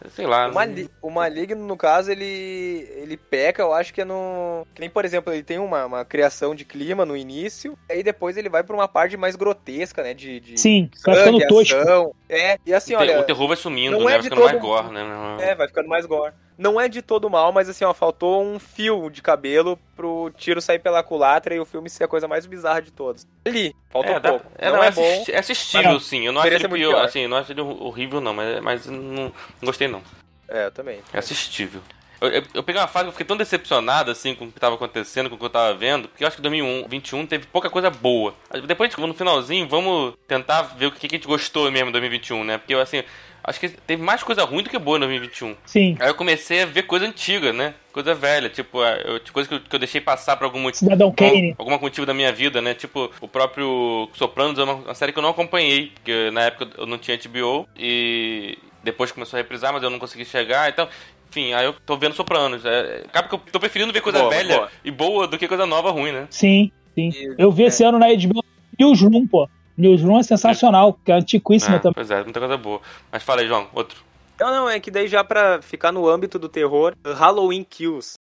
[0.09, 0.49] Sei lá.
[0.49, 4.65] O, Mali o Maligno, no caso, ele ele peca, eu acho que é no.
[4.73, 8.37] Que nem, por exemplo, ele tem uma, uma criação de clima no início, aí depois
[8.37, 10.13] ele vai pra uma parte mais grotesca, né?
[10.13, 10.39] De.
[10.39, 12.15] de Sim, vai ficando tosco.
[12.29, 13.19] É, e assim, olha.
[13.19, 14.05] O terror vai sumindo, né?
[14.05, 15.37] É vai ficando mais gore, né?
[15.41, 18.59] É, vai ficando mais gore não é de todo mal, mas assim, ó, faltou um
[18.59, 22.45] fio de cabelo pro tiro sair pela culatra e o filme ser a coisa mais
[22.45, 23.27] bizarra de todos.
[23.45, 24.51] Ali, faltou é, pouco.
[24.57, 25.25] É, não, não é, é bom.
[25.29, 26.25] É assistível, sim.
[26.25, 28.99] Eu não acho ele pior, pior, assim, não acho ele horrível, não, mas, mas não,
[29.01, 29.33] não
[29.63, 30.01] gostei, não.
[30.47, 31.01] É, eu também.
[31.11, 31.81] É assistível.
[32.21, 34.57] Eu, eu, eu, peguei uma fase que eu fiquei tão decepcionado assim com o que
[34.57, 37.69] estava acontecendo, com o que eu estava vendo, porque eu acho que 2021 teve pouca
[37.69, 38.33] coisa boa.
[38.65, 42.43] Depois, no finalzinho, vamos tentar ver o que, que a gente gostou mesmo em 2021,
[42.43, 42.57] né?
[42.57, 43.03] Porque, assim,
[43.45, 45.55] acho que teve mais coisa ruim do que boa em 2021.
[45.65, 45.95] Sim.
[45.99, 47.73] Aí eu comecei a ver coisa antiga, né?
[47.93, 50.85] Coisa velha, tipo, eu, coisa que eu, que eu deixei passar por algum motivo.
[50.85, 51.55] Cidadão Kane.
[51.57, 52.73] Algum motivo da minha vida, né?
[52.73, 56.69] Tipo, o próprio Sopranos é uma, uma série que eu não acompanhei, porque na época
[56.77, 60.87] eu não tinha HBO e depois começou a reprisar, mas eu não consegui chegar, então
[61.29, 62.63] enfim, aí eu tô vendo Sopranos.
[62.65, 64.71] É, acaba que eu tô preferindo ver coisa boa, velha boa.
[64.85, 66.27] e boa do que coisa nova ruim, né?
[66.29, 67.11] Sim, sim.
[67.37, 67.67] Eu vi é.
[67.67, 68.43] esse ano na HBO
[68.79, 69.49] Newsroom, pô.
[69.77, 71.95] Newsroom é sensacional, que é antiquíssima é, também.
[71.95, 72.81] Pois é, muita coisa boa.
[73.11, 74.03] Mas fala aí, João, outro.
[74.39, 78.15] Não, não, é que daí já pra ficar no âmbito do terror, Halloween Kills.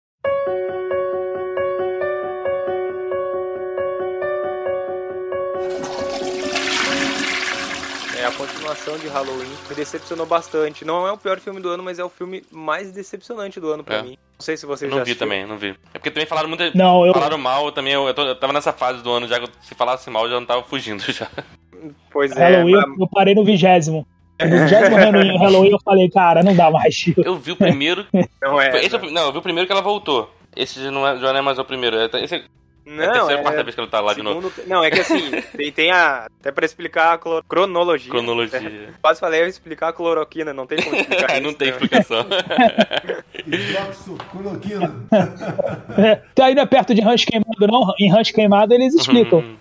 [8.22, 9.50] É a continuação de Halloween.
[9.68, 10.86] Me decepcionou bastante.
[10.86, 13.84] Não é o pior filme do ano, mas é o filme mais decepcionante do ano
[13.84, 14.04] pra é.
[14.04, 14.10] mim.
[14.10, 15.70] Não sei se vocês não já vi também, não vi.
[15.92, 16.64] É porque também falaram muito.
[16.78, 17.14] Não, eu...
[17.14, 17.94] Falaram mal também.
[17.94, 20.30] Eu, eu, tô, eu tava nessa fase do ano já que se falasse mal eu
[20.30, 21.28] já não tava fugindo já.
[22.12, 22.48] Pois é.
[22.48, 23.00] Halloween, mas...
[23.00, 24.06] eu parei no vigésimo.
[24.40, 24.96] No vigésimo
[25.42, 27.04] Halloween eu falei, cara, não dá mais.
[27.18, 28.06] Eu vi o primeiro.
[28.40, 28.86] Não é.
[28.86, 29.10] Esse, não.
[29.10, 30.32] não, eu vi o primeiro que ela voltou.
[30.56, 31.98] Esse já não é, já não é mais o primeiro.
[32.18, 32.44] Esse,
[32.92, 34.54] não, é a terceira é, quarta vez que ela tá lá segundo, de novo.
[34.68, 36.28] Não, é que assim, tem, tem a.
[36.40, 38.12] Até pra explicar a cronologia.
[38.12, 38.60] Cronologia.
[38.60, 41.40] É, quase falei eu explicar a cloroquina, não tem como explicar.
[41.42, 42.26] não tem explicação.
[44.30, 44.94] cloroquina.
[45.98, 47.94] é, tá ainda perto de rancho queimado, não?
[48.00, 49.40] Em rancho queimado eles explicam.
[49.40, 49.58] Uhum.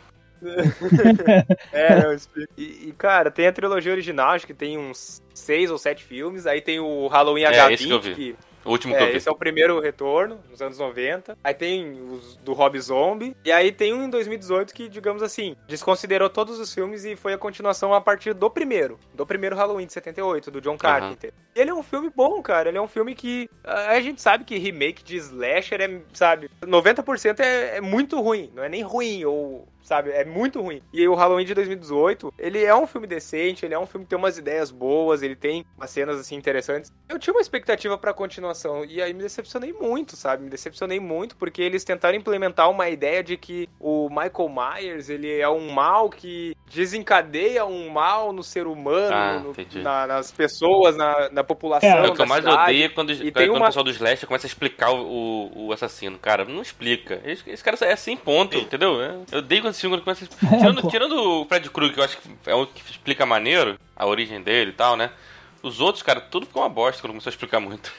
[1.72, 2.52] é, eu explico.
[2.56, 6.46] E, e, cara, tem a trilogia original, acho que tem uns seis ou sete filmes.
[6.46, 8.14] Aí tem o Halloween é, H20, que, eu vi.
[8.14, 9.16] que o último que é, eu vi.
[9.16, 11.36] Esse é o primeiro retorno, nos anos 90.
[11.42, 13.36] Aí tem os do Rob Zombie.
[13.44, 17.32] E aí tem um em 2018 que, digamos assim, desconsiderou todos os filmes e foi
[17.32, 18.98] a continuação a partir do primeiro.
[19.14, 21.30] Do primeiro Halloween de 78, do John Carpenter.
[21.30, 21.44] Uhum.
[21.54, 22.68] Ele é um filme bom, cara.
[22.68, 23.48] Ele é um filme que.
[23.64, 28.50] A gente sabe que remake de slasher é, sabe, 90% é, é muito ruim.
[28.54, 30.10] Não é nem ruim, ou sabe?
[30.10, 30.80] É muito ruim.
[30.92, 34.10] E o Halloween de 2018, ele é um filme decente, ele é um filme que
[34.10, 36.92] tem umas ideias boas, ele tem umas cenas assim interessantes.
[37.08, 38.14] Eu tinha uma expectativa para
[38.50, 40.44] continuação e aí me decepcionei muito, sabe?
[40.44, 45.38] Me decepcionei muito porque eles tentaram implementar uma ideia de que o Michael Myers, ele
[45.38, 50.96] é um mal que desencadeia um mal no ser humano, ah, no, na, nas pessoas,
[50.96, 51.88] na, na população.
[51.88, 52.62] É, o que eu mais cidade.
[52.62, 53.60] odeio é quando, e quando uma...
[53.60, 56.18] o pessoal do Slash começa a explicar o, o, assassino.
[56.18, 57.20] Cara, não explica.
[57.24, 59.00] Esse, esse cara é assim, ponto, entendeu?
[59.02, 60.28] É, eu odeio quando esse filme começa a...
[60.58, 64.06] tirando, tirando o Fred Krueger, que eu acho que é o que explica maneiro a
[64.06, 65.10] origem dele e tal, né?
[65.62, 67.92] Os outros, cara, tudo ficou uma bosta quando começou a explicar muito.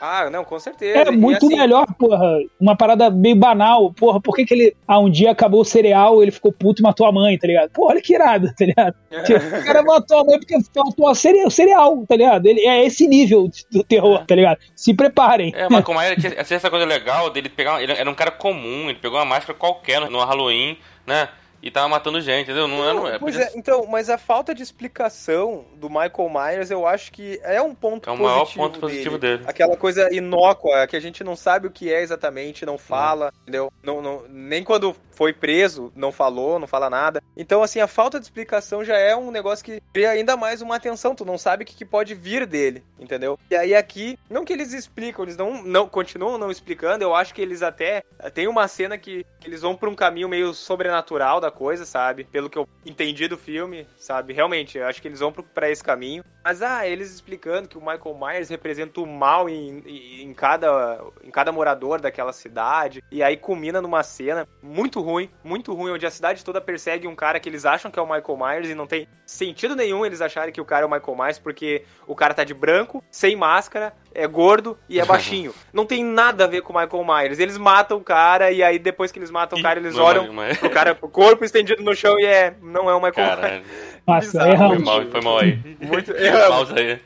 [0.00, 0.98] Ah, não, com certeza.
[0.98, 1.56] É muito assim...
[1.56, 2.38] melhor, porra.
[2.60, 3.92] Uma parada meio banal.
[3.92, 4.76] Porra, por que, que ele.
[4.86, 7.70] Ah, um dia acabou o cereal, ele ficou puto e matou a mãe, tá ligado?
[7.70, 8.94] Porra, olha que irado, tá ligado?
[9.10, 12.46] o cara matou a mãe porque faltou cereal, cereal, tá ligado?
[12.46, 14.58] Ele é esse nível do terror, tá ligado?
[14.74, 15.52] Se preparem.
[15.54, 17.82] É, mas como é, tinha essa coisa legal dele pegar.
[17.82, 21.28] Ele era um cara comum, ele pegou uma máscara qualquer no Halloween, né?
[21.62, 22.68] E tava matando gente, entendeu?
[22.68, 26.86] Não, não, é, pois é, então, mas a falta de explicação do Michael Myers, eu
[26.86, 29.38] acho que é um ponto é o maior ponto positivo dele.
[29.38, 29.50] dele.
[29.50, 33.38] Aquela coisa inócua, que a gente não sabe o que é exatamente, não fala, hum.
[33.42, 33.72] entendeu?
[33.82, 37.20] Não, não, nem quando foi preso, não falou, não fala nada.
[37.36, 40.76] Então, assim, a falta de explicação já é um negócio que cria ainda mais uma
[40.76, 41.14] atenção.
[41.14, 43.36] Tu não sabe o que, que pode vir dele, entendeu?
[43.50, 47.02] E aí aqui, não que eles explicam, eles não, não continuam não explicando.
[47.02, 50.28] Eu acho que eles até tem uma cena que, que eles vão para um caminho
[50.28, 52.24] meio sobrenatural da coisa, sabe?
[52.24, 54.32] Pelo que eu entendi do filme, sabe?
[54.32, 56.24] Realmente, eu acho que eles vão para esse caminho.
[56.48, 59.82] Mas ah, eles explicando que o Michael Myers representa o mal em,
[60.22, 63.04] em, cada em cada morador daquela cidade.
[63.12, 67.14] E aí culmina numa cena muito ruim, muito ruim, onde a cidade toda persegue um
[67.14, 70.22] cara que eles acham que é o Michael Myers e não tem sentido nenhum eles
[70.22, 73.36] acharem que o cara é o Michael Myers, porque o cara tá de branco, sem
[73.36, 75.54] máscara, é gordo e é baixinho.
[75.70, 77.38] não tem nada a ver com o Michael Myers.
[77.38, 80.42] Eles matam o cara e aí depois que eles matam o cara, eles não olham
[80.42, 83.62] é pro cara, pro corpo estendido no chão e é, não é o Michael Caralho.
[83.62, 83.98] Myers.
[84.08, 84.40] Nossa.
[84.56, 85.58] Foi mal, foi mal aí.
[85.80, 86.68] Muito erramos.
[86.70, 86.98] Mouse aí.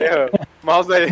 [0.00, 0.40] Erramos.
[0.62, 1.08] Mouse aí.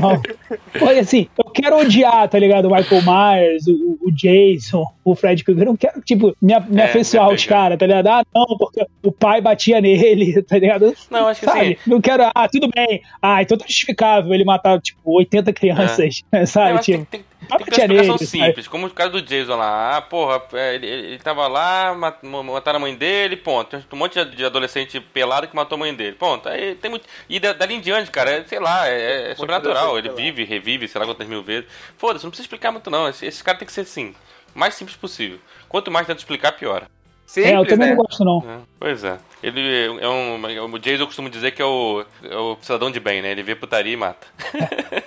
[0.80, 2.68] Olha, assim, eu quero odiar, tá ligado?
[2.68, 5.64] O Michael Myers, o, o Jason, o Fred Krueger.
[5.64, 8.06] Eu não quero, tipo, me, me é, afeiçoar aos caras, tá ligado?
[8.08, 10.94] Ah, não, porque o pai batia nele, tá ligado?
[11.10, 11.60] Não, acho que sabe?
[11.60, 11.76] assim.
[11.86, 13.02] Não quero, ah, tudo bem.
[13.20, 16.44] Ah, então tá justificável ele matar, tipo, 80 crianças, é.
[16.46, 16.80] sabe?
[16.80, 19.96] Tipo, tem, tem, tem que ter uma simples, como o caso do Jason lá.
[19.96, 23.70] Ah, porra, é, ele, ele tava lá, mataram a mãe dele, ponto.
[23.70, 26.16] Tem um monte de adolescente pelado que matou a mãe dele.
[26.16, 26.48] Ponto.
[26.48, 27.06] Aí tem muito.
[27.28, 29.98] E dali em diante, cara, é, sei lá, é, é sobrenatural.
[29.98, 31.68] Ele vive, revive, sei lá quantas mil vezes.
[31.96, 33.08] Foda-se, não precisa explicar muito, não.
[33.08, 34.14] Esse, esse cara tem que ser assim,
[34.54, 35.38] o mais simples possível.
[35.68, 36.86] Quanto mais tenta explicar, pior.
[37.26, 37.94] Simples, é, eu também né?
[37.94, 38.38] não gosto, não.
[38.46, 39.18] É, pois é.
[39.42, 40.74] Ele é um.
[40.74, 43.30] O Jason eu costumo dizer que é o, é o cidadão de bem, né?
[43.30, 44.26] Ele vê putaria e mata.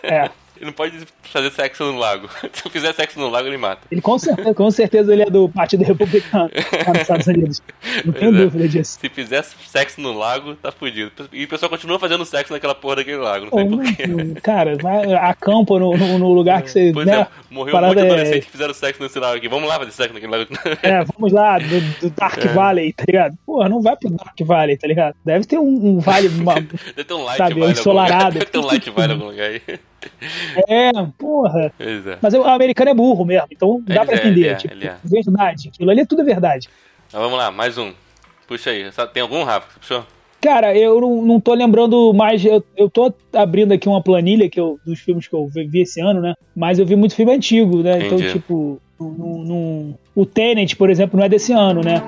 [0.03, 0.29] É.
[0.55, 2.29] Ele não pode fazer sexo no lago.
[2.53, 3.81] Se eu fizer sexo no lago, ele mata.
[3.91, 6.49] Ele com certeza, com certeza ele é do Partido Republicano
[6.87, 7.61] nos Estados Unidos.
[8.03, 8.37] Não tenho é.
[8.43, 8.97] dúvida disso.
[8.99, 11.11] Se fizer sexo no lago, tá fudido.
[11.31, 14.41] E o pessoal continua fazendo sexo naquela porra daquele lago, não sei porquê.
[14.41, 16.91] Cara, vai, acampa no, no, no, lugar que você.
[16.93, 18.41] Pois né, é, morreu um monte de adolescente é...
[18.41, 19.47] que fizeram sexo nesse lago aqui.
[19.47, 20.45] Vamos lá fazer sexo naquele lago.
[20.81, 22.47] É, vamos lá, do, do Dark é.
[22.47, 23.37] Valley, tá ligado?
[23.45, 25.15] Porra, não vai pro Dark Valley, tá ligado?
[25.23, 26.27] Deve ter um, um vale.
[26.45, 27.71] Uma, Deve ter um light sabe, valley.
[27.71, 28.39] Ensolarado.
[28.39, 29.61] Deve ter um light valley em algum lugar aí.
[30.67, 31.73] É, porra.
[31.79, 32.17] É.
[32.21, 34.47] Mas o americano é burro mesmo, então dá ele pra é, entender.
[34.47, 34.97] É, tipo, é.
[35.03, 35.69] verdade.
[35.69, 36.69] Aquilo ali é tudo verdade.
[37.07, 37.93] Então, vamos lá, mais um.
[38.47, 38.85] Puxa aí.
[39.13, 39.79] Tem algum, Rafa?
[39.79, 40.05] Puxou?
[40.41, 42.45] Cara, eu não, não tô lembrando mais.
[42.45, 45.99] Eu, eu tô abrindo aqui uma planilha que eu, dos filmes que eu vi esse
[45.99, 46.35] ano, né?
[46.55, 47.97] Mas eu vi muito filme antigo, né?
[47.97, 48.23] Então, Entendi.
[48.23, 52.03] Então, tipo, no, no, o Tenet, por exemplo, não é desse ano, né?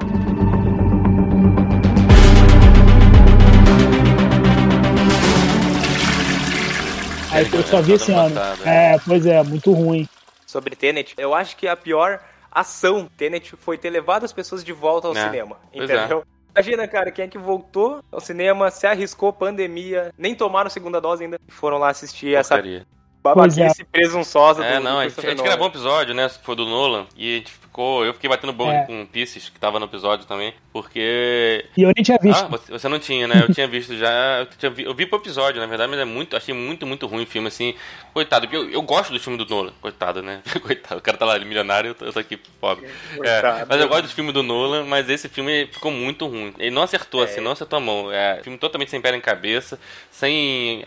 [7.38, 8.36] Aí eu só vi esse ano.
[8.66, 8.96] É.
[8.96, 10.10] é, pois é, muito ruim.
[10.46, 12.20] Sobre Tenet, eu acho que a pior
[12.52, 15.24] ação Tenet foi ter levado as pessoas de volta ao é.
[15.24, 15.58] cinema.
[15.72, 15.78] É.
[15.78, 16.20] Entendeu?
[16.20, 16.38] É.
[16.56, 21.24] Imagina, cara, quem é que voltou ao cinema, se arriscou pandemia, nem tomaram segunda dose
[21.24, 22.78] ainda, foram lá assistir Porcaria.
[22.80, 22.88] essa
[23.22, 23.86] babaquice é.
[23.86, 26.56] presunçosa é, do, não, do a, gente, a gente gravou um episódio, né, que foi
[26.56, 28.86] do Nolan, e a gente ficou, eu fiquei batendo boca é.
[28.86, 31.64] com o Pisces, que tava no episódio também, porque...
[31.78, 32.44] E eu nem tinha visto.
[32.44, 35.06] Ah, você, você não tinha, né, eu tinha visto já, eu, tinha vi, eu vi
[35.06, 37.76] pro episódio, na verdade, mas é muito, achei muito, muito ruim o filme, assim,
[38.14, 41.26] coitado, porque eu, eu gosto do filme do Nolan, coitado, né, coitado, o cara tá
[41.26, 42.88] lá, milionário, eu tô, eu tô aqui pobre.
[43.24, 46.72] É, mas eu gosto do filme do Nolan, mas esse filme ficou muito ruim, ele
[46.72, 47.42] não acertou, assim, é.
[47.42, 50.84] não acertou a mão, é, filme totalmente sem pé em cabeça, sem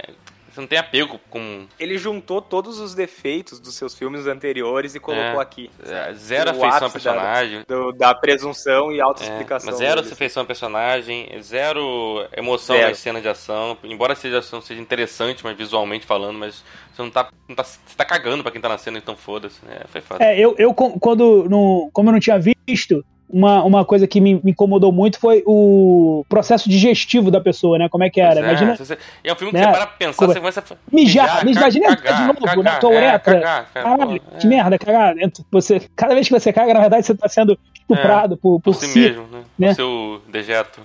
[0.51, 1.67] você não tem apego com.
[1.79, 5.71] Ele juntou todos os defeitos dos seus filmes anteriores e colocou é, aqui.
[5.87, 7.65] É, zero afeição ao personagem.
[7.69, 9.71] Da, do, da presunção e autoexplicação.
[9.71, 12.89] É, zero afeição ao personagem, zero emoção zero.
[12.89, 13.79] nas cenas de ação.
[13.85, 17.31] Embora a de ação seja interessante, mas visualmente falando, mas você não tá.
[17.49, 19.61] Não tá você tá cagando pra quem tá na cena, então foda-se.
[19.69, 20.25] É, foi fácil.
[20.25, 21.49] É, eu, eu quando.
[21.49, 25.43] No, como eu não tinha visto, uma, uma coisa que me, me, incomodou muito foi
[25.47, 27.89] o processo digestivo da pessoa, né?
[27.89, 28.41] Como é que era?
[28.41, 28.77] É, Imagina.
[28.77, 29.67] Você, é um filme que né?
[29.67, 31.45] você para pensar, você começa a mijar.
[31.45, 33.37] mijar imagina cagar, de novo cagar, na tua uretra.
[33.37, 34.39] É, cagar, Caralho, é.
[34.39, 35.15] que merda, cagar.
[35.51, 38.73] Você, cada vez que você caga, na verdade, você está sendo estuprado é, por, por,
[38.73, 39.43] por si, si, mesmo, né?
[39.59, 39.69] né?
[39.69, 40.81] Por seu dejeto.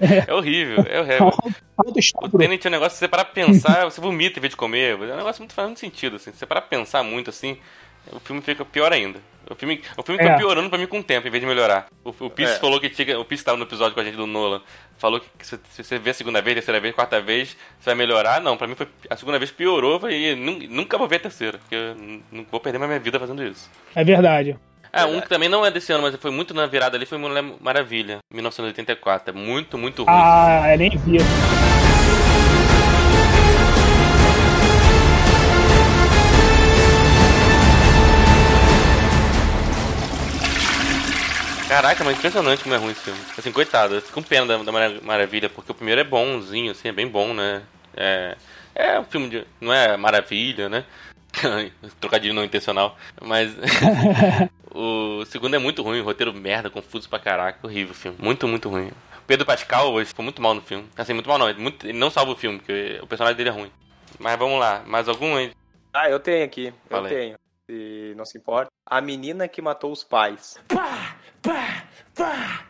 [0.00, 1.32] É, é horrível, é horrível.
[2.22, 4.98] O Tenet é um negócio que você para pensar, você vomita em vez de comer.
[5.00, 6.32] É um negócio muito faz muito sentido, assim.
[6.32, 7.56] Você para pensar muito assim
[8.12, 9.20] o filme fica pior ainda.
[9.50, 10.36] O filme, o filme fica é.
[10.36, 11.86] piorando pra mim com o tempo, em vez de melhorar.
[12.04, 12.46] O, o é.
[12.58, 13.18] falou que tinha.
[13.18, 14.60] O Pisse tava no episódio com a gente do Nolan.
[14.98, 17.94] Falou que se, se você vê a segunda vez, terceira vez, quarta vez, você vai
[17.94, 18.40] melhorar.
[18.40, 18.88] Não, pra mim foi.
[19.08, 21.58] A segunda vez piorou e nunca vou ver a terceira.
[21.58, 21.94] Porque eu
[22.30, 23.70] não vou perder mais minha vida fazendo isso.
[23.94, 24.56] É verdade.
[24.92, 27.18] É, um que também não é desse ano, mas foi muito na virada ali, foi
[27.18, 29.30] Mulher Maravilha, 1984.
[29.30, 30.14] É muito, muito ruim.
[30.16, 31.18] Ah, eu nem vi.
[41.78, 43.20] Caraca, mas impressionante como é ruim esse filme.
[43.38, 46.88] Assim, coitado, eu fico com pena da, da Maravilha, porque o primeiro é bonzinho, assim,
[46.88, 47.62] é bem bom, né?
[47.96, 48.36] É,
[48.74, 49.46] é um filme de.
[49.60, 50.84] Não é maravilha, né?
[52.00, 52.98] Trocadilho não intencional.
[53.22, 53.54] Mas
[54.74, 58.18] o segundo é muito ruim, roteiro merda, confuso pra caraca, horrível o filme.
[58.20, 58.90] Muito, muito ruim.
[59.28, 60.84] Pedro Pascal hoje foi muito mal no filme.
[60.96, 63.50] Assim, muito mal não, ele, muito, ele não salva o filme, porque o personagem dele
[63.50, 63.70] é ruim.
[64.18, 65.52] Mas vamos lá, mais algum aí?
[65.94, 67.38] Ah, eu tenho aqui, eu tenho.
[67.70, 68.68] Se não se importa.
[68.84, 70.58] A menina que matou os pais.
[70.66, 71.17] Pá!
[71.42, 71.84] Pá!
[72.14, 72.64] Pá!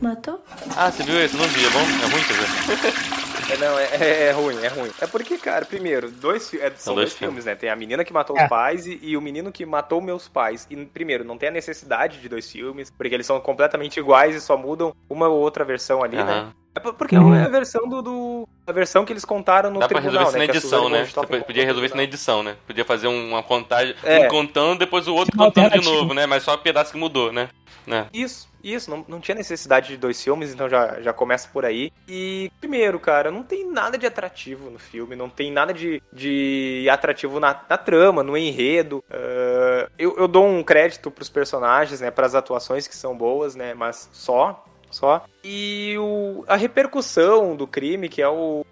[0.00, 0.42] Matou?
[0.76, 1.36] Ah, você viu isso?
[1.36, 1.80] Não vi, é bom?
[1.80, 3.20] É ruim, quer dizer?
[3.52, 4.90] É, não, é, é, é, ruim, é ruim.
[5.00, 7.54] É porque, cara, primeiro, dois, é, são, dois, dois filmes, né?
[7.54, 8.44] Tem a menina que matou é.
[8.44, 10.66] os pais e, e, o menino que matou meus pais.
[10.70, 14.40] E, primeiro, não tem a necessidade de dois filmes, porque eles são completamente iguais e
[14.40, 16.24] só mudam uma ou outra versão ali, uhum.
[16.24, 16.52] né?
[16.74, 17.34] É porque uhum.
[17.34, 20.28] é a versão do, do, A versão que eles contaram no Dá tribunal, pra resolver
[20.28, 20.46] isso né?
[20.46, 21.04] na edição, né?
[21.04, 22.56] Você podia resolver isso na edição, né?
[22.66, 24.26] Podia fazer uma contagem, é.
[24.26, 26.26] um contando, depois o outro contando de novo, né?
[26.26, 27.48] Mas só o pedaço que mudou, né?
[27.88, 28.06] É.
[28.12, 28.88] Isso, isso.
[28.88, 31.92] Não, não tinha necessidade de dois filmes, então já, já começa por aí.
[32.06, 36.86] E, primeiro, cara, não tem nada de atrativo no filme, não tem nada de, de
[36.88, 39.02] atrativo na, na trama, no enredo.
[39.10, 42.12] Uh, eu, eu dou um crédito pros personagens, né?
[42.12, 43.74] Pras atuações que são boas, né?
[43.74, 45.24] Mas só só.
[45.42, 48.64] E o, a repercussão do crime, que é o.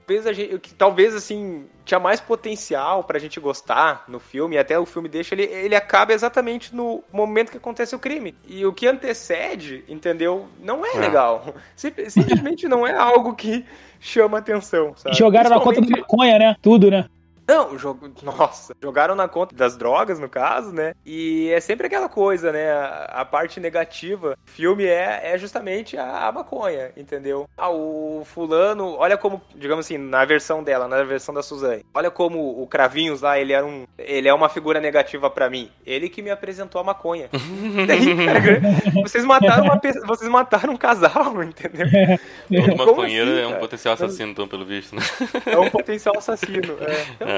[0.60, 5.08] Que talvez assim tinha mais potencial pra gente gostar no filme, e até o filme
[5.08, 8.34] deixa, ele, ele acaba exatamente no momento que acontece o crime.
[8.46, 10.48] E o que antecede, entendeu?
[10.60, 10.98] Não é, é.
[10.98, 11.54] legal.
[11.74, 13.64] Simplesmente não é algo que
[13.98, 14.92] chama atenção.
[14.96, 15.16] Sabe?
[15.16, 16.56] Jogaram na conta da maconha, né?
[16.60, 17.06] Tudo, né?
[17.48, 20.92] Não, jogo, nossa, jogaram na conta das drogas, no caso, né?
[21.06, 22.70] E é sempre aquela coisa, né?
[22.70, 27.48] A, a parte negativa do filme é, é justamente a, a, maconha, entendeu?
[27.56, 32.10] Ah, o fulano, olha como, digamos assim, na versão dela, na versão da Suzane, olha
[32.10, 33.86] como o Cravinhos lá, ele era um.
[33.96, 35.70] Ele é uma figura negativa para mim.
[35.86, 37.30] Ele que me apresentou a maconha.
[37.86, 38.60] Daí, cara,
[39.02, 41.86] vocês mataram uma vocês mataram um casal, entendeu?
[42.46, 45.02] Todo maconheiro assim, é um potencial assassino, então, pelo visto, né?
[45.46, 47.37] É um potencial assassino, é.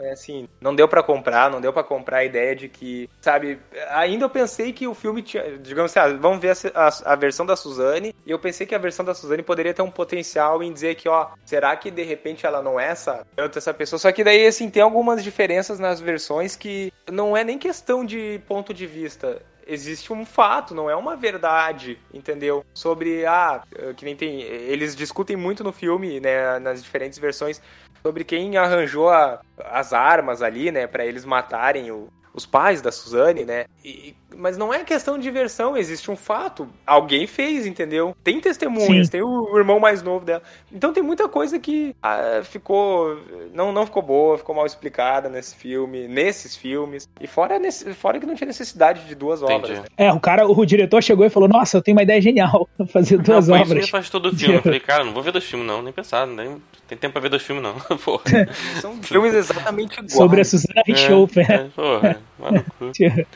[0.00, 3.58] É assim, não deu para comprar, não deu para comprar a ideia de que, sabe,
[3.90, 7.16] ainda eu pensei que o filme tinha, digamos assim, ah, vamos ver a, a, a,
[7.16, 10.62] versão da Suzane, e eu pensei que a versão da Suzane poderia ter um potencial
[10.62, 13.98] em dizer que, ó, será que de repente ela não é essa, essa pessoa?
[13.98, 18.40] Só que daí, assim, tem algumas diferenças nas versões que não é nem questão de
[18.46, 22.64] ponto de vista existe um fato, não é uma verdade, entendeu?
[22.72, 23.62] Sobre, ah,
[23.96, 24.40] que nem tem.
[24.40, 27.60] Eles discutem muito no filme, né, nas diferentes versões,
[28.02, 32.08] sobre quem arranjou a, as armas ali, né, para eles matarem o,
[32.38, 33.66] os pais da Suzane, né?
[33.84, 36.68] E, mas não é questão de diversão, existe um fato.
[36.86, 38.16] Alguém fez, entendeu?
[38.22, 39.12] Tem testemunhas, Sim.
[39.12, 40.42] tem o, irmão mais novo dela.
[40.72, 43.18] Então tem muita coisa que ah, ficou.
[43.52, 47.08] Não, não ficou boa, ficou mal explicada nesse filme, nesses filmes.
[47.20, 49.54] E fora, nesse, fora que não tinha necessidade de duas Entendi.
[49.54, 49.78] obras.
[49.80, 49.84] Né?
[49.96, 52.68] É, o cara, o diretor chegou e falou: Nossa, eu tenho uma ideia genial.
[52.92, 53.82] Fazer duas não, obras.
[53.82, 54.54] Isso faz todo o filme.
[54.54, 57.22] Eu falei, cara, não vou ver dois filmes, não, nem pensar, nem tem tempo pra
[57.22, 57.74] ver dois filmes, não.
[57.98, 58.48] Porra.
[58.80, 60.12] São filmes exatamente iguais.
[60.12, 61.46] Sobre a Susana Richthofen.
[61.48, 62.20] É, é, porra,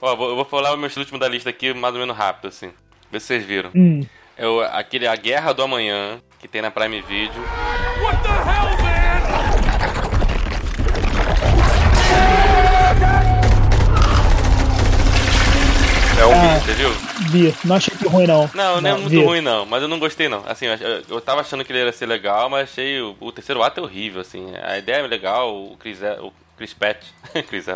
[0.00, 2.72] Ó, eu vou falar o meu último da lista aqui, mais ou menos rápido, assim.
[3.10, 3.70] Vê se vocês viram.
[3.74, 4.06] Hum.
[4.36, 7.42] É o, aquele A Guerra do Amanhã, que tem na Prime Video.
[8.02, 8.98] What the hell, man?
[16.18, 16.90] É um ah, você viu?
[17.30, 18.50] Vi, não achei que ruim não.
[18.52, 19.22] Não, não, é muito vi.
[19.22, 20.42] ruim não, mas eu não gostei não.
[20.48, 23.62] Assim, eu, eu tava achando que ele ia ser legal, mas achei o, o terceiro
[23.62, 24.52] ato é horrível, assim.
[24.60, 27.04] A ideia é legal, o Chris, o Chris Pratt,
[27.48, 27.66] Chris,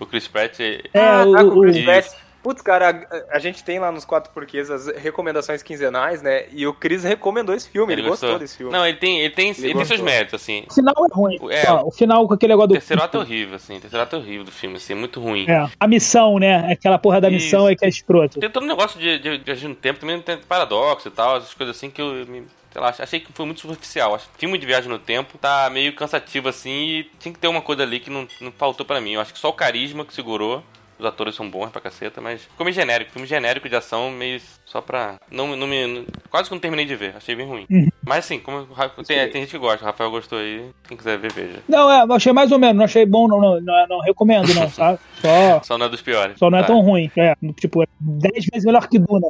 [0.00, 0.60] o Chris Pratt...
[0.60, 4.04] É, ah, tá o, o Chris Pratt Putz, cara, a, a, gente tem lá nos
[4.04, 6.44] quatro porquês as recomendações quinzenais, né?
[6.52, 8.38] E o Chris recomendou esse filme, ele, ele gostou.
[8.38, 8.70] desse filme.
[8.70, 10.62] Não, ele tem, ele tem, ele, ele tem seus méritos, assim.
[10.68, 11.38] O final é ruim.
[11.50, 12.72] É, o final com aquele negócio do.
[12.72, 13.78] O terceiro ato é horrível, assim.
[13.78, 15.46] O terceiro ato é horrível do filme, assim, é muito ruim.
[15.48, 15.70] É.
[15.80, 16.70] A missão, né?
[16.70, 17.70] Aquela porra da missão Isso.
[17.70, 18.38] é que é escroto.
[18.38, 21.38] Tem todo um negócio de, de, de agir no tempo, também tem paradoxo e tal,
[21.38, 22.44] essas coisas assim que eu me
[22.74, 24.20] sei lá, achei que foi muito superficial.
[24.36, 27.84] Filme de viagem no tempo tá meio cansativo assim e tinha que ter uma coisa
[27.84, 29.12] ali que não, não faltou para mim.
[29.12, 30.60] Eu acho que só o carisma que segurou
[30.98, 33.10] os atores são bons pra caceta, mas ficou meio genérico.
[33.10, 35.16] Filme genérico de ação, meio só pra.
[35.30, 36.06] Não, não me.
[36.30, 37.66] Quase que não terminei de ver, achei bem ruim.
[37.70, 37.88] Uhum.
[38.04, 38.66] Mas assim, como
[39.06, 41.62] tem, tem, gente que gosta, o Rafael gostou aí, quem quiser ver, veja.
[41.68, 44.68] Não, é, achei mais ou menos, não achei bom, não, não, não, não recomendo, não,
[44.70, 44.98] sabe?
[45.20, 46.38] Só, só não é dos piores.
[46.38, 46.68] Só não é tá.
[46.68, 47.10] tão ruim.
[47.16, 49.28] É, tipo, é 10 vezes melhor que Duna.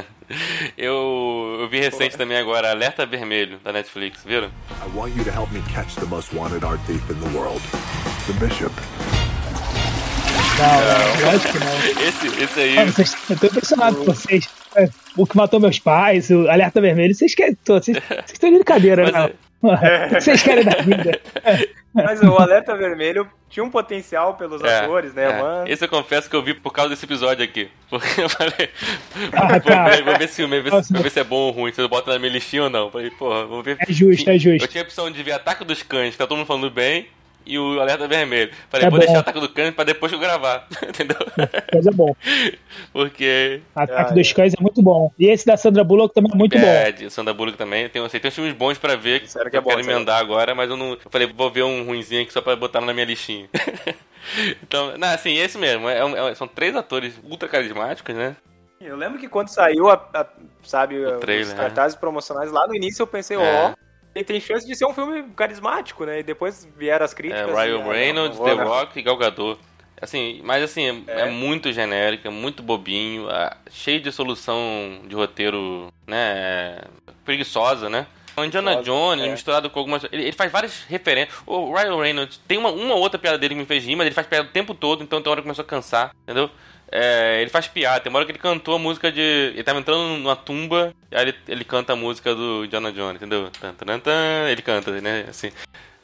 [0.76, 4.48] eu, eu vi recente também agora Alerta Vermelho da Netflix, viram?
[4.48, 7.60] I want you to help me catch the most wanted art thief in the world,
[8.26, 8.72] the Bishop.
[10.58, 12.06] Não, lógico que não.
[12.06, 12.78] Esse, esse aí.
[12.78, 14.48] Ah, vocês, eu tô impressionado com vocês.
[14.76, 17.56] É, o que matou meus pais, o Alerta Vermelho, vocês querem.
[17.66, 19.30] Vocês, vocês estão de brincadeira, Mas, né?
[19.30, 19.44] É.
[19.64, 21.18] O que vocês querem da vida?
[21.94, 25.40] Mas o Alerta Vermelho tinha um potencial pelos é, atores, né, é.
[25.40, 25.68] mano?
[25.68, 27.70] Esse eu confesso que eu vi por causa desse episódio aqui.
[27.88, 28.68] Porque eu falei.
[29.32, 29.88] Ah, tá.
[29.88, 31.88] vou, vou, ver se, vou, ver, vou ver se é bom ou ruim, se eu
[31.88, 32.90] boto na minha listinha ou não.
[32.90, 33.78] Falei, porra, vou ver.
[33.80, 34.64] É justo, é justo.
[34.64, 37.06] Eu tinha a opção de ver Ataque dos Cães, que tá todo mundo falando bem,
[37.46, 38.50] e o alerta vermelho.
[38.70, 39.04] Falei, é vou bom.
[39.04, 40.66] deixar o ataque do cães pra depois eu gravar.
[40.86, 41.16] Entendeu?
[41.72, 42.14] Mas é bom.
[42.92, 43.60] Porque.
[43.74, 44.34] Ataque ah, dos é.
[44.34, 45.12] cães é muito bom.
[45.18, 47.04] E esse da Sandra Bullock também é muito é, bom.
[47.04, 47.88] É, Sandra Bullock também.
[47.88, 49.28] Tem, assim, tem uns filmes bons pra ver.
[49.28, 50.92] Sério que é eu bom, quero emendar agora, mas eu não.
[50.92, 53.48] Eu falei, vou ver um ruimzinho aqui só pra botar na minha listinha.
[54.62, 55.88] então, não, assim, esse mesmo.
[55.88, 58.36] É, é, são três atores ultra carismáticos, né?
[58.80, 60.26] Eu lembro que quando saiu, a, a
[60.62, 61.58] sabe, o trailer, os né?
[61.58, 63.70] cartazes promocionais, lá no início eu pensei, ó, é.
[63.70, 63.83] oh,
[64.14, 66.20] ele tem chance de ser um filme carismático, né?
[66.20, 67.50] E depois vieram as críticas.
[67.50, 69.60] É, Ryan Reynolds, The Rock e Gal Gadot.
[70.00, 75.14] Assim, mas assim, é, é muito genérico, é muito bobinho, é cheio de solução de
[75.14, 76.82] roteiro, né?
[77.24, 78.06] Preguiçosa, né?
[78.36, 79.30] O Indiana Jones, é.
[79.30, 80.04] misturado com algumas.
[80.04, 81.36] Ele, ele, faz várias referências.
[81.46, 84.14] O Ryan Reynolds tem uma, uma outra piada dele que me fez rir, mas ele
[84.14, 86.50] faz piada o tempo todo, então tem hora que começou a cansar, entendeu?
[86.90, 88.00] É, ele faz piada.
[88.00, 89.20] Tem uma hora que ele cantou a música de.
[89.20, 93.50] Ele tava entrando numa tumba, aí ele, ele canta a música do Indiana Jones, entendeu?
[94.50, 95.24] Ele canta, né?
[95.28, 95.50] Assim.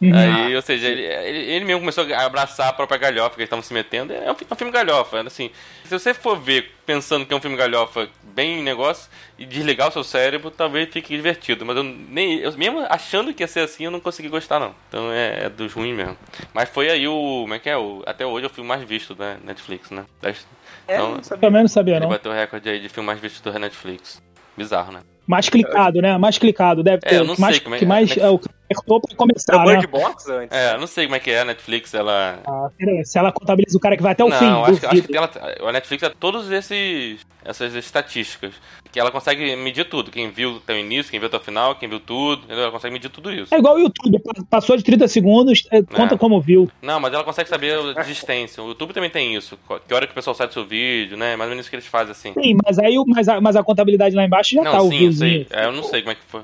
[0.00, 0.12] Uhum.
[0.14, 3.48] Aí, ou seja, ele, ele, ele, mesmo começou a abraçar a própria galhofa que eles
[3.48, 4.14] estavam se metendo.
[4.14, 5.50] É um, é um, filme galhofa, assim.
[5.84, 9.92] Se você for ver pensando que é um filme galhofa bem negócio e desligar o
[9.92, 11.66] seu cérebro, talvez fique divertido.
[11.66, 12.38] Mas eu nem.
[12.38, 14.74] Eu, mesmo achando que ia ser assim, eu não consegui gostar, não.
[14.88, 16.16] Então é, é dos ruins mesmo.
[16.54, 17.40] Mas foi aí o.
[17.42, 17.76] Como é que é?
[17.76, 20.06] O, até hoje é o filme mais visto da Netflix, né?
[20.22, 20.46] Das,
[20.88, 21.48] é, então, não sabia.
[21.48, 22.10] Também não sabia, ele não.
[22.10, 24.22] Ele bateu o recorde aí de filme mais visto da Netflix.
[24.56, 25.00] Bizarro, né?
[25.30, 26.18] Mais clicado, né?
[26.18, 27.14] Mais clicado, deve ter.
[27.14, 28.40] É, eu não mais, sei como é que mais é, o
[28.70, 29.68] apertou pra começar.
[29.68, 29.86] É né?
[29.86, 30.56] Box antes.
[30.56, 32.40] É, eu não sei como é que é a Netflix, ela.
[32.44, 32.68] Ah,
[33.04, 34.46] se ela contabiliza o cara que vai até o não, fim.
[34.46, 35.30] Acho, acho que ela,
[35.68, 38.52] a Netflix é todos esses essas estatísticas.
[38.92, 40.10] Que ela consegue medir tudo.
[40.10, 42.42] Quem viu até o início, quem viu até o final, quem viu tudo.
[42.48, 43.54] Ela consegue medir tudo isso.
[43.54, 44.20] É igual o YouTube.
[44.50, 46.18] Passou de 30 segundos, é, conta é.
[46.18, 46.68] como viu.
[46.82, 48.60] Não, mas ela consegue saber a existência.
[48.60, 49.56] O YouTube também tem isso.
[49.86, 51.36] Que hora que o pessoal sai do seu vídeo, né?
[51.36, 52.32] Mais ou menos isso que eles fazem assim.
[52.32, 55.12] Sim, mas aí mas a, mas a contabilidade lá embaixo já não, tá sim, o.
[55.24, 55.46] Eu, sei.
[55.50, 56.42] É, eu não sei como é que foi.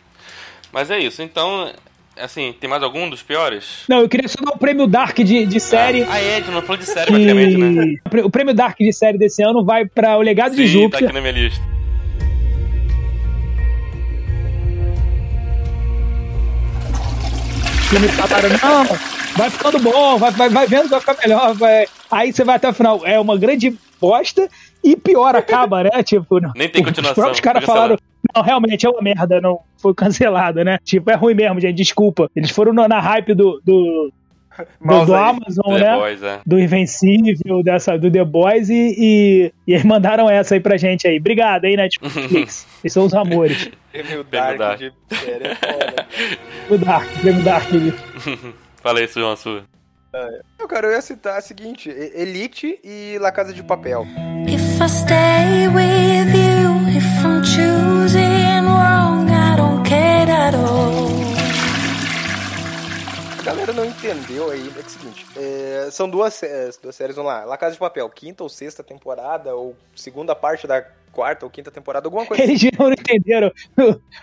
[0.72, 1.22] Mas é isso.
[1.22, 1.72] Então,
[2.16, 3.84] assim, tem mais algum dos piores?
[3.88, 6.04] Não, eu queria só dar o prêmio Dark de, de série.
[6.08, 7.96] Ah, é, tu não falou de série praticamente, né?
[8.24, 11.00] O prêmio Dark de série desse ano vai para O Legado Sim, de Júpiter.
[11.00, 11.76] tá aqui na minha lista.
[17.92, 21.54] me falaram, não, vai ficando bom, vai, vai, vai vendo, vai ficar melhor.
[21.54, 21.86] Vai.
[22.10, 23.00] Aí você vai até o final.
[23.04, 24.48] É uma grande bosta
[24.82, 25.90] e pior acaba, né?
[26.04, 27.30] Tipo, Nem tem continuação.
[27.30, 27.96] Os caras falaram,
[28.34, 30.78] não, realmente é uma merda, não foi cancelado, né?
[30.84, 32.30] Tipo, é ruim mesmo, gente, desculpa.
[32.34, 34.12] Eles foram na hype do, do,
[34.80, 35.96] do, do Amazon, The né?
[35.96, 36.40] Boys, é.
[36.46, 41.06] Do Invencível, dessa, do The Boys, e, e, e, eles mandaram essa aí pra gente
[41.06, 41.18] aí.
[41.18, 42.66] Obrigado aí, Netflix.
[42.84, 43.70] Esses são os amores.
[43.92, 44.78] Prêmio Dark, Dark.
[44.78, 46.06] de série é foda.
[46.66, 47.68] Prêmio Dark, Prêmio Dark.
[48.86, 49.64] Fala isso, João, sua.
[50.60, 54.06] Eu, cara, eu ia citar a seguinte: Elite e La Casa de Papel.
[54.46, 61.15] If I stay with you, if I'm choosing wrong, I don't care at all.
[63.46, 66.40] A galera não entendeu aí, é, é o seguinte, é, são duas,
[66.82, 70.66] duas séries, vamos lá, La Casa de Papel, quinta ou sexta temporada, ou segunda parte
[70.66, 72.70] da quarta ou quinta temporada, alguma coisa Eles assim.
[72.76, 73.52] não entenderam.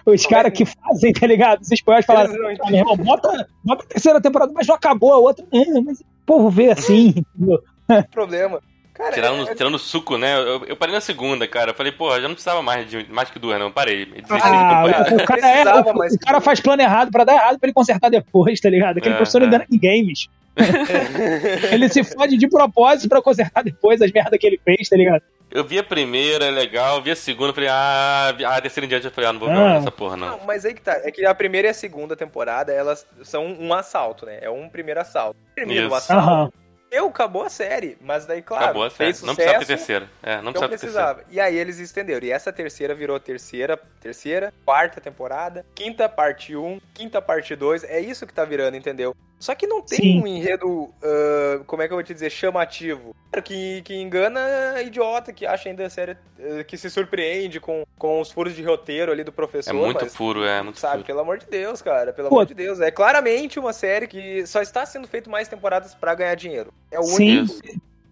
[0.06, 1.62] Os caras que fazem, tá ligado?
[1.62, 5.18] Os espanhóis falaram, ah, meu irmão, bota, bota a terceira temporada, mas não acabou a
[5.18, 5.46] outra.
[5.54, 7.24] É, mas o povo vê assim,
[8.12, 8.60] problema.
[8.94, 9.56] Cara, tirando, é...
[9.56, 10.38] tirando suco, né?
[10.38, 11.72] Eu, eu, parei na segunda, cara.
[11.72, 13.72] Eu falei, pô, já não precisava mais de mais que duas, não.
[13.72, 14.08] Parei.
[14.30, 17.74] Ah, o, cara é, o, o cara faz plano errado pra dar errado pra ele
[17.74, 18.98] consertar depois, tá ligado?
[18.98, 20.30] Aquele é, professor não engana ninguém, bicho.
[21.72, 25.24] ele se fode de propósito pra consertar depois as merdas que ele fez, tá ligado?
[25.50, 29.06] Eu vi a primeira, é legal, vi a segunda, falei, ah, a terceira em diante
[29.06, 29.76] eu falei, ah, não vou ver ah.
[29.76, 30.32] essa porra, não.
[30.32, 30.46] não.
[30.46, 33.72] Mas aí que tá, é que a primeira e a segunda temporada, elas são um
[33.74, 34.40] assalto, né?
[34.42, 35.38] É um primeiro assalto.
[35.54, 35.96] Primeiro Isso.
[35.96, 36.56] assalto.
[36.56, 36.63] Uhum.
[36.94, 39.06] Eu acabou a série, mas daí, claro, acabou a série.
[39.06, 40.10] Fez sucesso, não precisava ter terceira.
[40.22, 41.24] É, não, não precisava.
[41.28, 42.24] E aí eles estenderam.
[42.24, 47.84] E essa terceira virou terceira, terceira, quarta temporada, quinta parte 1, quinta parte 2.
[47.86, 49.16] É isso que tá virando, entendeu?
[49.44, 50.22] Só que não tem Sim.
[50.22, 53.14] um enredo, uh, como é que eu vou te dizer, chamativo.
[53.44, 58.22] Que, que engana idiota, que acha ainda a série, uh, que se surpreende com, com
[58.22, 59.72] os furos de roteiro ali do professor.
[59.72, 61.08] É muito mas, furo, é muito Sabe, furo.
[61.08, 62.36] pelo amor de Deus, cara, pelo Pô.
[62.36, 62.80] amor de Deus.
[62.80, 66.74] É claramente uma série que só está sendo feito mais temporadas para ganhar dinheiro.
[66.90, 67.40] É o Sim.
[67.40, 67.54] único.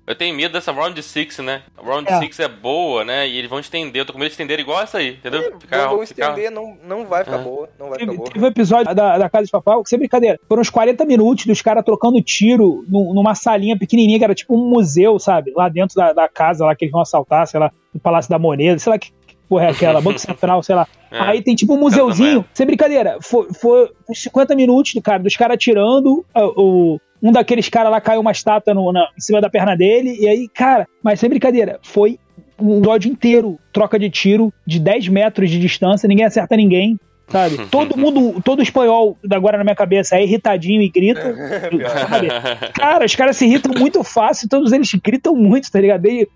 [0.05, 1.61] Eu tenho medo dessa Round 6, né?
[1.77, 2.43] A Round 6 é.
[2.43, 2.47] é.
[2.47, 3.27] boa, né?
[3.27, 4.01] E eles vão estender.
[4.01, 5.59] Eu tô com medo de estender igual essa aí, entendeu?
[5.59, 6.51] Ficar, vão estender, ficar...
[6.51, 7.43] não, não vai ficar é.
[7.43, 7.69] boa.
[7.79, 8.33] Não vai teve, ficar boa.
[8.33, 10.39] Teve um episódio da, da Casa de Papel, sem brincadeira.
[10.47, 14.55] Foram uns 40 minutos dos caras trocando tiro no, numa salinha pequenininha, que era tipo
[14.55, 15.51] um museu, sabe?
[15.55, 18.39] Lá dentro da, da casa lá que eles vão assaltar, sei lá, no Palácio da
[18.39, 19.11] Moneda, sei lá que
[19.51, 20.87] porra é aquela, Banco Central, sei lá.
[21.11, 21.19] É.
[21.19, 26.25] Aí tem tipo um museuzinho, sem brincadeira, foi, foi 50 minutos, cara, dos caras tirando
[26.33, 30.15] o, um daqueles caras lá caiu uma estátua no, na, em cima da perna dele,
[30.17, 32.17] e aí, cara, mas sem brincadeira, foi
[32.57, 36.97] um dodge inteiro, troca de tiro de 10 metros de distância, ninguém acerta ninguém,
[37.27, 37.57] sabe?
[37.71, 41.33] Todo mundo, todo espanhol agora na minha cabeça é irritadinho e grita,
[42.07, 42.27] sabe?
[42.73, 46.05] Cara, os caras se irritam muito fácil, todos eles gritam muito, tá ligado?
[46.05, 46.27] E, e,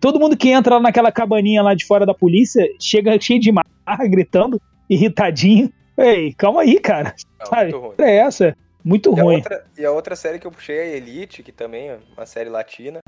[0.00, 3.64] todo mundo que entra naquela cabaninha lá de fora da polícia chega cheio de mar,
[4.08, 5.72] gritando, irritadinho.
[5.96, 7.14] Ei, calma aí, cara.
[7.38, 7.72] Não, sabe?
[7.98, 8.56] É essa.
[8.84, 9.34] Muito e ruim.
[9.34, 12.26] A outra, e a outra série que eu puxei é Elite, que também é uma
[12.26, 13.00] série latina.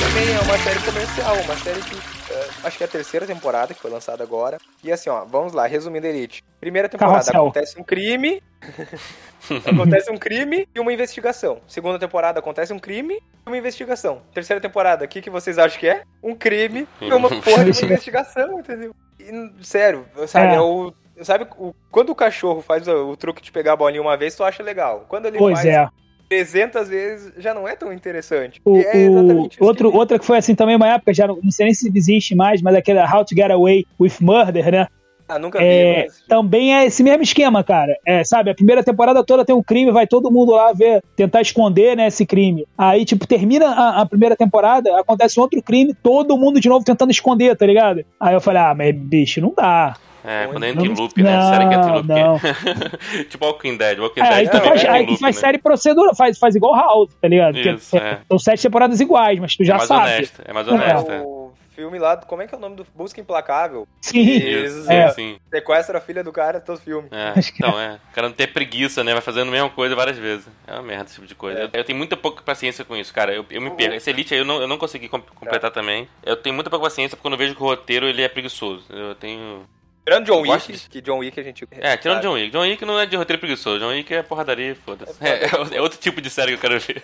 [0.00, 2.17] Também é uma série comercial, uma série que
[2.64, 4.58] acho que é a terceira temporada que foi lançada agora.
[4.82, 6.44] E assim, ó, vamos lá, resumindo Elite.
[6.60, 7.42] Primeira temporada Carrossel.
[7.42, 8.42] acontece um crime,
[9.66, 11.60] acontece um crime e uma investigação.
[11.66, 14.22] Segunda temporada acontece um crime e uma investigação.
[14.32, 16.02] Terceira temporada, o que, que vocês acham que é?
[16.22, 18.94] Um crime e uma porra de uma investigação, entendeu?
[19.18, 20.60] E, sério, sabe, é.
[20.60, 20.92] o
[21.22, 24.36] Sabe, o, quando o cachorro faz o, o, truque de pegar a bolinha uma vez,
[24.36, 25.04] tu acha legal.
[25.08, 25.88] Quando ele pois faz é.
[26.28, 28.60] 300 vezes, já não é tão interessante.
[28.64, 31.66] O, é o outro, outra que foi assim também uma época, já não, não sei
[31.66, 34.86] nem se existe mais, mas aquela How to Get Away with Murder, né?
[35.28, 36.08] Ah, nunca é, vi.
[36.26, 37.94] Também é esse mesmo esquema, cara.
[38.06, 41.42] É, sabe, a primeira temporada toda tem um crime, vai todo mundo lá ver, tentar
[41.42, 42.66] esconder, né, esse crime.
[42.76, 46.84] Aí, tipo, termina a, a primeira temporada, acontece um outro crime, todo mundo de novo
[46.84, 48.04] tentando esconder, tá ligado?
[48.18, 49.96] Aí eu falei, ah, mas bicho, não dá.
[50.28, 51.36] É, quando entra em loop, né?
[51.36, 52.06] Não, série que entra em loop.
[52.06, 52.36] Não.
[52.36, 53.24] É...
[53.30, 53.98] tipo Walking Dead.
[53.98, 55.40] Walking é, Dead aí tu faz, aí tu faz né?
[55.40, 57.58] série procedural, faz, faz igual House, tá ligado?
[57.58, 58.20] Isso, é.
[58.28, 60.02] São sete temporadas iguais, mas tu já é mais sabe.
[60.02, 61.22] Honesto, é mais honesto, é.
[61.22, 63.88] O filme lá, como é que é o nome do Busca Implacável?
[64.02, 65.08] Sim, Eles, é.
[65.12, 65.38] sim.
[65.48, 67.08] Sequestra a filha do cara todo filme.
[67.10, 67.98] É, então é.
[68.10, 69.12] O cara não tem preguiça, né?
[69.14, 70.46] Vai fazendo a mesma coisa várias vezes.
[70.66, 71.60] É uma merda esse tipo de coisa.
[71.60, 71.64] É.
[71.64, 73.32] Eu, eu, tenho muita pouca paciência com isso, cara.
[73.32, 73.94] Eu, eu me perco.
[73.94, 75.72] Esse Elite aí eu não, eu não consegui completar é.
[75.72, 76.06] também.
[76.22, 78.84] Eu tenho muita pouca paciência porque quando eu vejo que o roteiro ele é preguiçoso.
[78.90, 79.64] Eu tenho
[80.08, 81.68] Tirando John Wick, que John Wick a gente.
[81.70, 82.50] É, tirando John Wick.
[82.50, 83.78] John Wick não é de roteiro preguiçoso.
[83.78, 85.18] John Wick é porradaria, foda-se.
[85.28, 87.02] É, é, é, outro tipo de série que eu quero ver.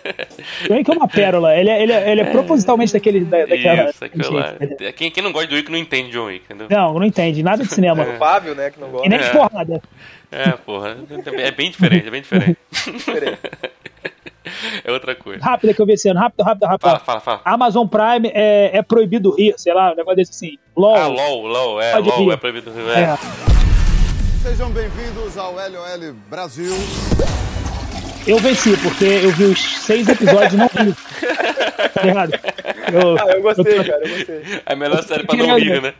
[0.67, 1.55] John Wick é uma pérola.
[1.55, 3.19] Ele é, ele é, ele é propositalmente daquele.
[3.23, 3.89] Da, daquela.
[3.91, 4.55] Isso, aquilo lá.
[4.95, 6.67] Quem, quem não gosta de John Wick não entende John Wick, entendeu?
[6.67, 7.43] Não, não entende.
[7.43, 8.03] Nada de cinema.
[8.03, 9.05] É o Fábio, né, que não gosta.
[9.05, 9.81] E nem de porrada.
[10.31, 10.97] É, porra.
[11.37, 12.57] É bem diferente, é bem diferente.
[12.91, 13.37] diferente.
[14.87, 15.43] É outra coisa.
[15.43, 16.81] Rápida que eu vi esse ano, rápido, rápido, rápido.
[16.87, 17.41] Fala, fala, fala.
[17.43, 20.59] Amazon Prime é, é proibido rir, sei lá, um negócio desse assim.
[20.77, 20.95] LOL.
[20.95, 22.31] Ah, LOL, LOL, é, Pode LOL rir.
[22.31, 22.87] é proibido rir.
[22.89, 23.01] É.
[23.01, 23.17] é.
[24.43, 26.75] Sejam bem-vindos ao LOL Brasil.
[28.27, 30.93] Eu venci, porque eu vi os seis episódios e não vi.
[31.91, 32.33] Tá errado?
[32.93, 34.41] Eu, ah, eu gostei, eu, cara, eu gostei.
[34.67, 35.93] É a melhor série pra não rir, né?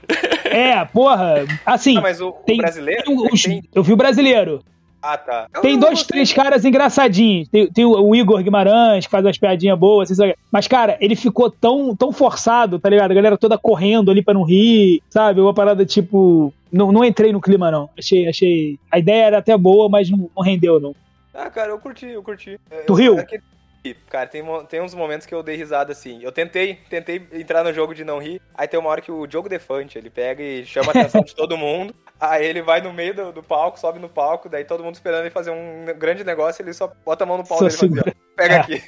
[0.43, 1.97] É, porra, assim.
[1.97, 3.03] Ah, mas o, tem, o brasileiro?
[3.03, 3.63] Tem os, tem...
[3.73, 4.63] Eu vi o brasileiro.
[5.07, 5.47] Ah, tá.
[5.53, 7.47] Eu tem dois, três caras engraçadinhos.
[7.47, 10.11] Tem, tem, o Igor Guimarães, que faz umas piadinhas boas.
[10.11, 13.11] Assim, mas, cara, ele ficou tão, tão forçado, tá ligado?
[13.11, 15.39] A galera toda correndo ali pra não rir, sabe?
[15.39, 16.51] Uma parada tipo.
[16.71, 17.87] Não, não entrei no clima, não.
[17.95, 18.79] Achei, achei.
[18.91, 20.95] A ideia era até boa, mas não, não rendeu, não.
[21.31, 22.59] Ah, cara, eu curti, eu curti.
[22.87, 23.19] Tu eu, riu?
[23.19, 26.19] É que, cara, tem, tem uns momentos que eu dei risada assim.
[26.23, 28.41] Eu tentei, tentei entrar no jogo de não rir.
[28.55, 31.35] Aí tem uma hora que o Diogo Defante, ele pega e chama a atenção de
[31.37, 31.93] todo mundo.
[32.19, 35.21] Aí ele vai no meio do, do, palco, sobe no palco, daí todo mundo esperando
[35.21, 37.91] ele fazer um grande negócio, ele só bota a mão no pau dele e fala
[37.91, 38.59] assim, pega é.
[38.59, 38.83] aqui.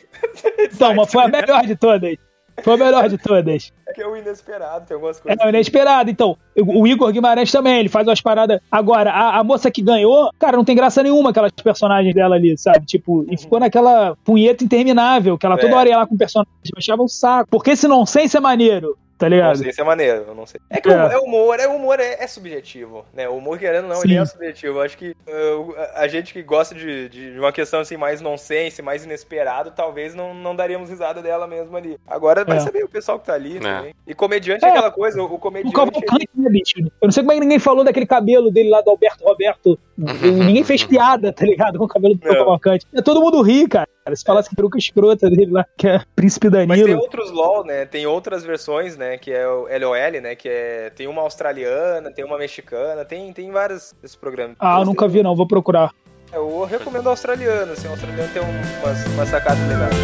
[0.73, 2.17] Então, mas foi a melhor de todas.
[2.63, 3.71] Foi a melhor de todas.
[3.87, 5.39] É que é o inesperado, tem algumas coisas.
[5.39, 6.37] É o inesperado, então.
[6.55, 8.59] O Igor Guimarães também, ele faz umas paradas.
[8.71, 12.57] Agora, a, a, moça que ganhou, cara, não tem graça nenhuma aquelas personagens dela ali,
[12.57, 12.85] sabe?
[12.85, 15.75] Tipo, e ficou naquela punheta interminável, que ela toda é.
[15.75, 17.49] hora ia lá com personagens, achava um saco.
[17.49, 19.57] Porque esse nonsense é maneiro tá ligado?
[19.57, 20.61] Não sei se é maneiro, eu não sei.
[20.69, 21.17] É que é.
[21.17, 23.27] o humor, é, o humor é, é, subjetivo, né?
[23.27, 24.09] O humor, querendo ou não, Sim.
[24.09, 24.77] ele é subjetivo.
[24.77, 28.81] Eu acho que uh, a gente que gosta de, de uma questão assim mais nonsense,
[28.81, 31.97] mais inesperado, talvez não, não daríamos risada dela mesmo ali.
[32.05, 32.59] Agora vai é.
[32.59, 33.59] saber o pessoal que tá ali é.
[33.59, 33.95] também.
[34.05, 35.73] E comediante é, aquela coisa, o, comediante...
[35.73, 36.43] O Cavalcante, ele...
[36.43, 36.79] né, bicho?
[36.79, 39.79] Eu não sei como é que ninguém falou daquele cabelo dele lá do Alberto Roberto.
[39.97, 41.79] ninguém fez piada, tá ligado?
[41.79, 42.85] Com o cabelo do Cavalcante.
[43.03, 43.87] Todo mundo ri, cara.
[44.07, 44.15] Cara.
[44.15, 46.69] Se falasse que peruca escrota dele lá, que é Príncipe Danilo.
[46.69, 47.85] Mas tem outros LOL, né?
[47.85, 49.17] Tem outras versões, né?
[49.17, 50.35] Que é o LOL, né?
[50.35, 50.89] Que é.
[50.91, 54.55] Tem uma australiana, tem uma mexicana, tem, tem vários desses programas.
[54.59, 55.91] Ah, eu nunca vi, não, vou procurar.
[56.31, 59.95] É, eu recomendo o australiano, assim, o australiano tem umas, umas sacadas legais.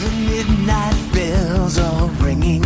[0.00, 2.62] The midnight bells are ringing.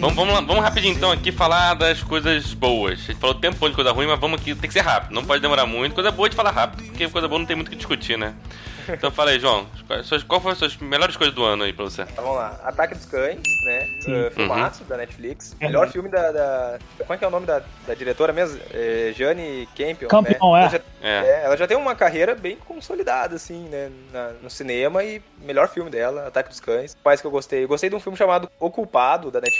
[0.00, 3.00] Vamos, vamos, lá, vamos rapidinho então aqui falar das coisas boas.
[3.00, 5.24] A gente falou tempo de coisa ruim, mas vamos aqui, tem que ser rápido, não
[5.24, 5.94] pode demorar muito.
[5.94, 8.34] Coisa boa de falar rápido, porque coisa boa não tem muito o que discutir, né?
[8.92, 9.66] Então fala aí, João,
[10.26, 12.02] qual foram as suas melhores coisas do ano aí pra você?
[12.02, 13.88] Então, vamos lá, Ataque dos Cães, né?
[14.06, 14.88] Uh, filmaço uhum.
[14.88, 15.52] da Netflix.
[15.52, 15.66] Uhum.
[15.66, 18.58] Melhor filme da, da, Como é que é o nome da, da diretora mesmo?
[18.72, 20.08] É, Jane Campion.
[20.08, 20.60] Campion, né?
[20.60, 20.62] é.
[20.62, 21.10] Ela já, é.
[21.10, 21.44] é.
[21.44, 23.90] Ela já tem uma carreira bem consolidada, assim, né?
[24.12, 26.96] Na, no cinema e melhor filme dela, Ataque dos Cães.
[27.02, 27.64] Quais que eu gostei?
[27.64, 29.57] Eu gostei de um filme chamado O Culpado, da Netflix,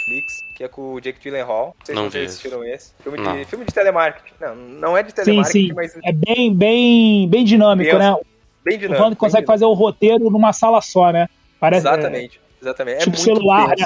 [0.55, 1.75] que é com o Jake Gyllenhaal.
[1.79, 2.93] Não sei não se vocês assistiram esse.
[3.01, 4.33] Filme de, filme de telemarketing.
[4.41, 5.73] Não, não é de telemarketing, sim, sim.
[5.73, 5.97] mas...
[6.03, 8.15] É bem, bem, bem dinâmico, né?
[8.63, 9.13] Bem dinâmico.
[9.13, 11.27] O consegue fazer o roteiro numa sala só, né?
[11.59, 12.97] Parece, exatamente, exatamente.
[12.97, 13.85] É tipo celular, né?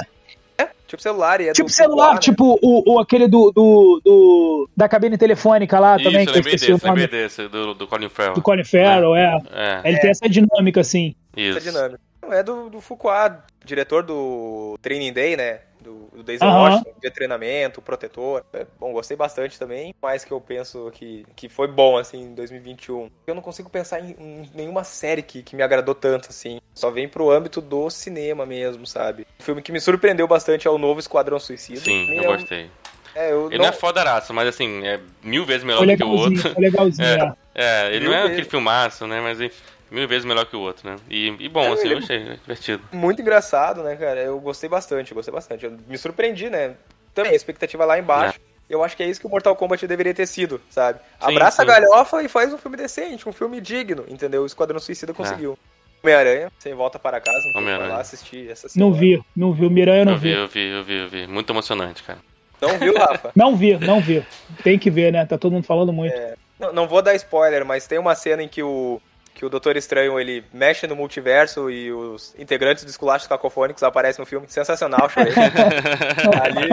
[0.56, 2.20] É, tipo celular e é Tipo celular, né?
[2.20, 6.24] tipo o, o, aquele do, do, do, da cabine telefônica lá Isso, também.
[6.24, 8.34] que eu lembrei desse, lembrei desse, do, do Colin Farrell.
[8.34, 9.42] Do Colin Farrell, é.
[9.52, 9.80] é.
[9.84, 9.88] é.
[9.88, 11.14] Ele tem essa dinâmica, assim.
[11.36, 11.58] Isso.
[11.58, 12.00] Essa dinâmica.
[12.30, 15.60] É do, do Foucault, diretor do Training Day, né?
[15.84, 16.54] Do, do Denzel uhum.
[16.54, 18.42] Washington, de treinamento, protetor.
[18.52, 19.94] É, bom, gostei bastante também.
[20.02, 23.10] Mais que eu penso que, que foi bom, assim, em 2021.
[23.26, 26.60] Eu não consigo pensar em, em, nenhuma série que, que me agradou tanto, assim.
[26.74, 29.26] Só vem pro âmbito do cinema mesmo, sabe?
[29.38, 31.80] O filme que me surpreendeu bastante é o novo Esquadrão Suicida.
[31.80, 32.70] Sim, eu é gostei.
[33.14, 33.66] É, eu ele não...
[33.66, 36.52] não é fodaraço, mas assim, é mil vezes melhor do que o outro.
[36.52, 37.06] Foi legalzinho,
[37.54, 38.32] é, é, ele mil não é vezes.
[38.32, 39.20] aquele filmaço, né?
[39.20, 40.96] Mas enfim mil vezes melhor que o outro, né?
[41.08, 42.82] E, e bom, é, assim, eu achei divertido.
[42.92, 44.20] Muito engraçado, né, cara?
[44.20, 45.64] Eu gostei bastante, eu gostei bastante.
[45.64, 46.74] Eu me surpreendi, né?
[47.14, 48.38] Também, a expectativa lá embaixo.
[48.38, 48.54] É.
[48.68, 50.98] Eu acho que é isso que o Mortal Kombat deveria ter sido, sabe?
[50.98, 51.62] Sim, Abraça sim.
[51.62, 54.42] a galhofa e faz um filme decente, um filme digno, entendeu?
[54.42, 55.14] O Esquadrão Suicida é.
[55.14, 55.58] conseguiu.
[55.70, 55.74] É.
[56.04, 58.90] Homem-Aranha, sem volta para casa, não vai lá assistir essa semana.
[58.90, 59.64] Não vi, não vi.
[59.64, 60.28] O Miranha não eu vi.
[60.28, 60.34] vi.
[60.34, 61.26] Eu vi, eu vi, eu vi.
[61.26, 62.18] Muito emocionante, cara.
[62.60, 63.32] Não viu, Rafa?
[63.34, 64.24] não vi, não vi.
[64.62, 65.24] Tem que ver, né?
[65.24, 66.14] Tá todo mundo falando muito.
[66.14, 66.34] É...
[66.58, 69.00] Não, não vou dar spoiler, mas tem uma cena em que o
[69.34, 74.22] que o Doutor Estranho ele mexe no multiverso e os integrantes dos esculachos cacofônicos aparecem
[74.22, 74.46] no filme.
[74.48, 75.32] Sensacional, chorei.
[76.40, 76.68] Ali.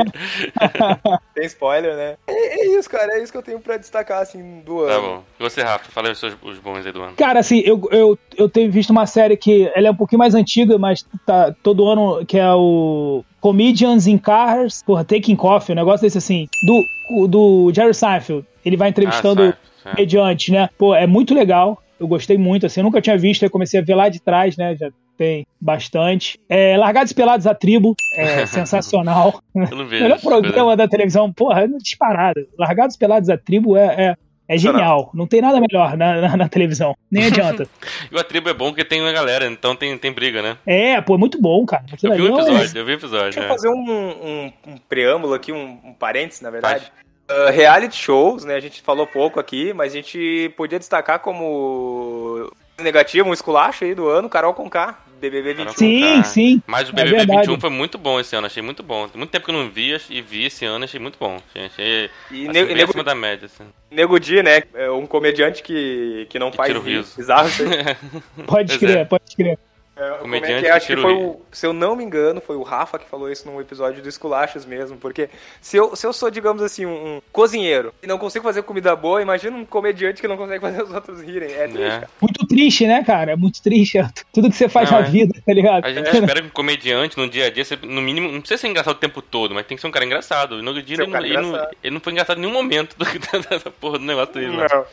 [1.33, 2.17] Tem spoiler, né?
[2.27, 3.13] É, é, isso, cara.
[3.13, 5.01] É isso que eu tenho pra destacar, assim, do tá ano.
[5.01, 5.23] Tá bom.
[5.39, 7.15] E você, Rafa, fala os, seus, os bons aí do ano.
[7.15, 10.35] Cara, assim, eu, eu, eu tenho visto uma série que ela é um pouquinho mais
[10.35, 15.75] antiga, mas tá todo ano, que é o Comedians in Cars, porra, Taking Coffee, um
[15.75, 18.45] negócio desse assim, do, do Jerry Seinfeld.
[18.63, 20.69] Ele vai entrevistando ah, mediante, né?
[20.77, 23.83] Pô, é muito legal eu gostei muito, assim, eu nunca tinha visto, aí comecei a
[23.83, 26.39] ver lá de trás, né, já tem bastante.
[26.49, 29.39] É, Largados Pelados a Tribo, é sensacional.
[29.53, 30.03] Eu não vejo.
[30.03, 32.47] Melhor programa da televisão, porra, é disparado.
[32.57, 34.15] Largados Pelados a Tribo é, é,
[34.47, 35.11] é genial.
[35.13, 36.97] Não tem nada melhor na, na, na televisão.
[37.11, 37.67] Nem adianta.
[38.11, 40.57] e a tribo é bom porque tem uma galera, então tem, tem briga, né?
[40.65, 41.85] É, pô, é muito bom, cara.
[42.01, 43.25] eu vi o um é episódio, eu vi o episódio.
[43.25, 43.43] Deixa é.
[43.43, 46.91] eu fazer um, um, um, preâmbulo aqui, um, um parênteses, na verdade.
[47.31, 48.55] Uh, reality shows, né?
[48.55, 53.95] A gente falou pouco aqui, mas a gente podia destacar como negativo, um esculacho aí
[53.95, 55.73] do ano, Carol Conká, BBB 21.
[55.73, 56.63] Sim, sim.
[56.65, 59.07] Mas o BBB é 21 foi muito bom esse ano, achei muito bom.
[59.13, 61.37] Muito tempo que eu não via e vi esse ano, achei muito bom.
[61.55, 63.45] Achei, e assim, nego, acima da média.
[63.45, 63.63] Assim.
[63.91, 64.63] Nego Di, né?
[64.73, 67.15] É um comediante que, que não que faz tira o riso.
[67.15, 67.49] bizarro.
[68.47, 69.05] pode crer, é.
[69.05, 69.59] pode crer.
[70.01, 70.71] É, Comediante é que é?
[70.71, 73.47] acho que foi o, se eu não me engano, foi o Rafa que falou isso
[73.47, 75.29] num episódio do Esculachos mesmo, porque
[75.61, 78.95] se eu, se eu sou, digamos assim, um, um cozinheiro e não consigo fazer comida
[78.95, 81.51] boa, imagina um comediante que não consegue fazer os outros rirem.
[81.51, 82.07] É triste, é.
[82.19, 83.33] Muito triste, né, cara?
[83.33, 83.99] É muito triste.
[84.33, 85.09] Tudo que você faz não, na é.
[85.09, 85.85] vida, tá ligado?
[85.85, 88.69] A gente espera que um comediante no dia a dia, no mínimo, não precisa ser
[88.69, 90.57] engraçado o tempo todo, mas tem que ser um cara engraçado.
[90.57, 93.05] E no dia ele, um ele, não, ele não foi engraçado em nenhum momento do,
[93.05, 94.57] da, porra do negócio dele.
[94.57, 94.85] Não.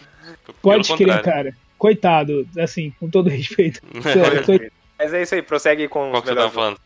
[0.61, 1.55] Pode crer, cara.
[1.79, 3.81] Coitado, assim, com todo respeito.
[4.99, 6.79] Mas é isso aí, prossegue com Qual que você tava falando?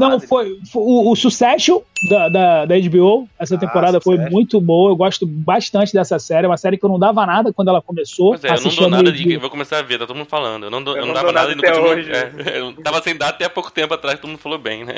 [0.00, 1.80] Não, foi, foi o, o Succession
[2.10, 3.28] da, da, da HBO.
[3.38, 4.90] Essa ah, temporada foi muito boa.
[4.90, 6.44] Eu gosto bastante dessa série.
[6.44, 8.30] É uma série que eu não dava nada quando ela começou.
[8.30, 9.36] Pois é, eu não dou nada de.
[9.36, 10.64] Vou começar a ver, tá todo mundo falando.
[10.64, 11.88] Eu não, dou, eu, eu não, dava nada, e no continuo.
[11.88, 12.10] Hoje.
[12.10, 14.96] É, eu tava sem dar até há pouco tempo atrás, todo mundo falou bem, né?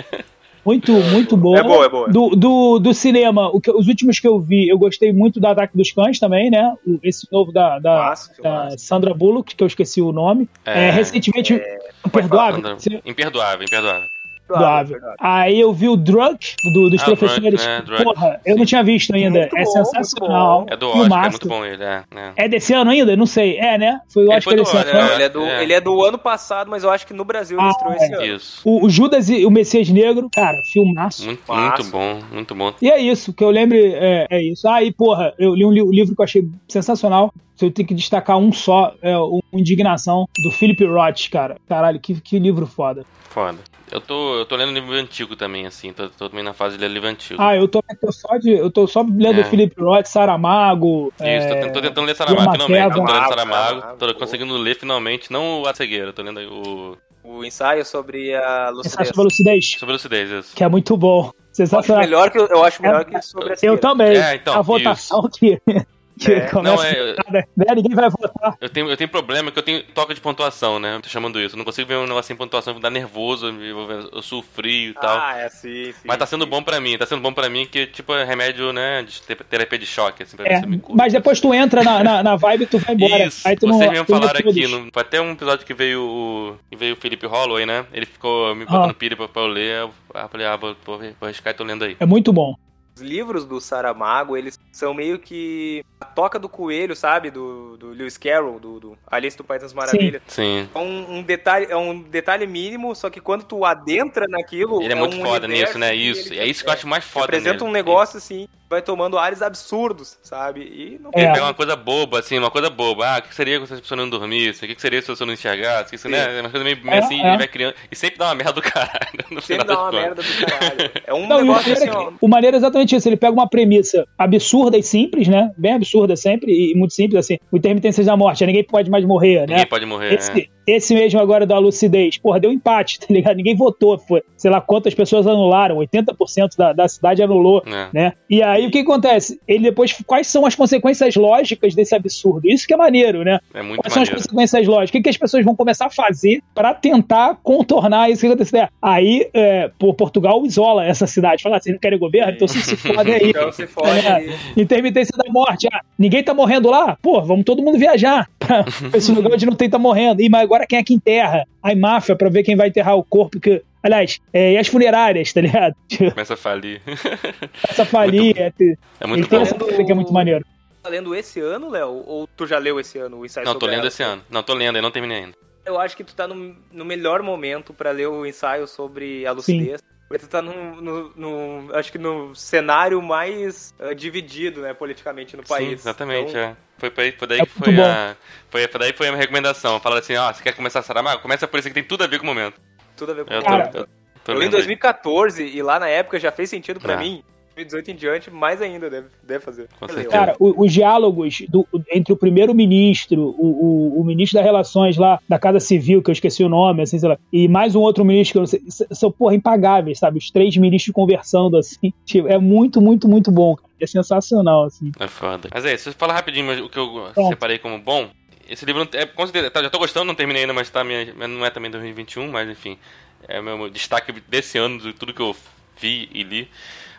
[0.64, 1.58] Muito, muito boa.
[1.58, 2.08] É boa, é boa.
[2.08, 5.46] Do, do, do cinema, o que, os últimos que eu vi, eu gostei muito do
[5.46, 6.74] Ataque dos Cães também, né?
[7.02, 10.48] Esse novo da, da, da Sandra Bullock, que eu esqueci o nome.
[10.64, 11.54] É, é recentemente.
[11.54, 11.78] É...
[12.06, 12.62] Imperdoável.
[13.04, 14.08] Imperdoável, imperdoável.
[14.48, 15.00] Doável.
[15.18, 17.64] Aí eu vi o Drunk, do, dos ah, professores.
[17.64, 18.04] Drunk, né?
[18.04, 19.40] Porra, eu não tinha visto ainda.
[19.40, 20.66] Muito é bom, sensacional.
[20.68, 22.32] É do Oscar, é muito bom ele, é, é.
[22.36, 23.16] É desse ano ainda?
[23.16, 23.58] Não sei.
[23.58, 24.00] É, né?
[24.08, 24.92] Foi o Oscar desse ano.
[24.92, 25.14] Né?
[25.14, 25.62] Ele, é do, é.
[25.62, 28.14] ele é do ano passado, mas eu acho que no Brasil ele ah, estreou esse
[28.14, 28.36] ano.
[28.36, 28.60] Isso.
[28.64, 31.24] O, o, Judas e o Messias Negro, cara, filmaço.
[31.24, 32.72] Muito, muito bom, muito bom.
[32.80, 34.68] E é isso, que eu lembre, é, é isso.
[34.68, 37.32] Ah, e porra, eu li um li livro que eu achei sensacional.
[37.56, 41.56] Se eu tenho que destacar um só, é o Indignação, do Philip Roth, cara.
[41.66, 43.04] Caralho, que, que livro foda.
[43.30, 43.58] Foda.
[43.90, 45.92] Eu tô, eu tô lendo livro antigo também, assim.
[45.92, 47.40] Tô, tô também na fase de ler livro antigo.
[47.40, 49.44] Ah, eu tô, tô só, de, eu tô só lendo é.
[49.44, 51.12] Felipe Roth, Saramago.
[51.14, 52.94] Isso, é, tô, tentando ler Saramago finalmente.
[52.94, 56.96] Tô lendo Saramago, tô conseguindo ler finalmente, não o A Cegueira, tô lendo o.
[57.28, 58.94] O ensaio sobre a lucidez.
[58.94, 59.76] Ensaio sobre a lucidez.
[59.78, 60.54] Sobre a lucidez, isso.
[60.54, 61.32] Que é muito bom.
[61.52, 62.04] Sensacional.
[62.04, 64.16] Eu acho melhor que, eu acho melhor é, que sobre a Eu também.
[64.16, 65.30] É, então, a votação isso.
[65.30, 65.60] que
[66.18, 66.48] que é.
[66.48, 67.44] começa não, é, né?
[67.74, 68.56] ninguém vai votar.
[68.60, 70.98] Eu tenho, eu tenho problema que eu tenho toque de pontuação, né?
[71.02, 71.54] Tô chamando isso.
[71.54, 74.94] Eu não consigo ver um negócio sem pontuação, me dá nervoso, eu, eu sofri e
[74.94, 75.18] tal.
[75.18, 76.04] Ah, é, sim, sim.
[76.04, 76.50] Mas tá sendo sim.
[76.50, 79.78] bom pra mim, tá sendo bom pra mim que, tipo, é remédio, né, de terapia
[79.78, 82.36] de choque, assim, pra é, ver se me Mas depois tu entra na, na, na
[82.36, 83.24] vibe e tu vai embora.
[83.26, 86.02] Isso, Aí tu vocês não, mesmo falaram aqui, no, foi até um episódio que veio
[86.02, 87.84] o, que veio o Felipe Holloway, né?
[87.92, 88.94] Ele ficou me botando ah.
[88.94, 89.94] pilha pra, pra eu ler, eu
[90.28, 91.96] falei, ah, vou, vou, vou arriscar e tô lendo aí.
[92.00, 92.56] É muito bom.
[92.96, 97.30] Os livros do Saramago, eles são meio que a toca do coelho, sabe?
[97.30, 100.22] Do, do Lewis Carroll, do, do Alice do País das Maravilhas.
[100.26, 100.64] Sim.
[100.64, 100.70] Sim.
[100.74, 104.80] É um, um, detalhe, é um detalhe mínimo, só que quando tu adentra naquilo.
[104.80, 105.94] Ele é, é muito um foda nisso, né?
[105.94, 106.32] Isso.
[106.32, 107.26] É isso que eu acho mais foda.
[107.26, 110.60] Apresenta um negócio assim vai tomando ares absurdos, sabe?
[110.60, 111.32] E não é.
[111.32, 113.06] pega uma coisa boba, assim, uma coisa boba.
[113.06, 114.64] Ah, o que seria se a pessoa não dormisse?
[114.64, 115.94] O que seria se a pessoa não enxergasse?
[115.94, 116.38] Isso, né?
[116.38, 117.36] É uma coisa meio, meio é, assim, é.
[117.36, 117.74] vai criando.
[117.90, 118.96] E sempre dá uma merda do caralho.
[119.30, 120.90] No sempre dá uma merda do caralho.
[121.04, 122.12] É um não, negócio assim, ó.
[122.20, 123.08] O maneiro é exatamente isso.
[123.08, 125.52] Ele pega uma premissa absurda e simples, né?
[125.58, 127.38] Bem absurda sempre, e muito simples, assim.
[127.50, 129.46] O intermitência da morte, ninguém pode mais morrer, né?
[129.48, 130.14] Ninguém pode morrer.
[130.14, 130.55] Esse, é.
[130.66, 133.36] Esse mesmo agora da lucidez, porra, deu empate, tá ligado?
[133.36, 137.88] Ninguém votou, foi, sei lá quantas pessoas anularam, 80% da, da cidade anulou, é.
[137.92, 138.12] né?
[138.28, 139.40] E aí o que acontece?
[139.46, 142.48] ele depois, quais são as consequências lógicas desse absurdo?
[142.48, 143.38] Isso que é maneiro, né?
[143.54, 143.94] É muito quais maneiro.
[143.94, 144.90] são as consequências lógicas?
[144.90, 148.68] O que, que as pessoas vão começar a fazer para tentar contornar isso que aconteceu?
[148.80, 151.42] Aí, é, por Portugal isola essa cidade.
[151.42, 152.32] Fala, assim, não querem governo?
[152.32, 153.30] Então se, se fode aí.
[153.30, 154.36] Então se fode é.
[154.56, 155.66] Intermitência da morte.
[155.72, 156.96] Ah, ninguém tá morrendo lá?
[157.00, 158.64] Pô, vamos todo mundo viajar pra
[158.94, 160.22] esse lugar onde não tem tá morrendo.
[160.22, 161.44] E mas agora quem é que enterra?
[161.60, 165.32] Aí máfia pra ver quem vai enterrar o corpo que Aliás, é, e as funerárias,
[165.32, 165.76] tá ligado?
[166.10, 166.82] Começa a falir.
[166.82, 168.34] Começa a falir.
[168.36, 170.44] Muito, é, é muito tem essa que é muito maneiro.
[170.82, 172.02] Tá lendo esse ano, Léo?
[172.04, 173.88] Ou tu já leu esse ano o ensaio Não, tô lendo ela?
[173.88, 174.22] esse ano.
[174.28, 175.36] Não, tô lendo, eu não terminei ainda.
[175.64, 179.30] Eu acho que tu tá no, no melhor momento para ler o ensaio sobre a
[179.30, 179.80] lucidez.
[179.80, 179.95] Sim.
[180.08, 185.42] Tu tá no, no, no, acho que no cenário mais uh, dividido, né, politicamente no
[185.42, 185.68] país.
[185.68, 186.40] Sim, exatamente, então...
[186.40, 186.56] é.
[186.78, 188.16] Foi, foi, foi daí é que foi a,
[188.48, 189.80] foi, foi daí foi a minha recomendação.
[189.80, 191.22] Falaram assim, ó, oh, você quer começar a Saramago?
[191.22, 192.60] Começa por isso que tem tudo a ver com o momento.
[192.96, 193.88] Tudo a ver com eu Cara, tô, eu,
[194.22, 196.96] tô eu li em 2014 e lá na época já fez sentido para é.
[196.98, 197.24] mim.
[197.56, 199.68] 2018 em diante, mais ainda deve, deve fazer.
[200.10, 205.18] Cara, os, os diálogos do, entre o primeiro-ministro, o, o, o, ministro das Relações lá
[205.26, 208.04] da Casa Civil, que eu esqueci o nome, assim, sei lá, e mais um outro
[208.04, 210.18] ministro que eu não sei, são, porra, impagáveis, sabe?
[210.18, 211.92] Os três ministros conversando, assim.
[212.04, 213.56] Tipo, é muito, muito, muito bom.
[213.80, 214.92] É sensacional, assim.
[214.98, 215.48] É foda.
[215.52, 217.28] Mas é isso, fala rapidinho o que eu Pronto.
[217.28, 218.08] separei como bom.
[218.48, 221.12] Esse livro, é, com certeza, tá, já tô gostando, não terminei ainda, mas tá, minha,
[221.26, 222.78] não é também 2021, mas enfim,
[223.26, 225.34] é o meu destaque desse ano, de tudo que eu
[225.80, 226.48] vi e li.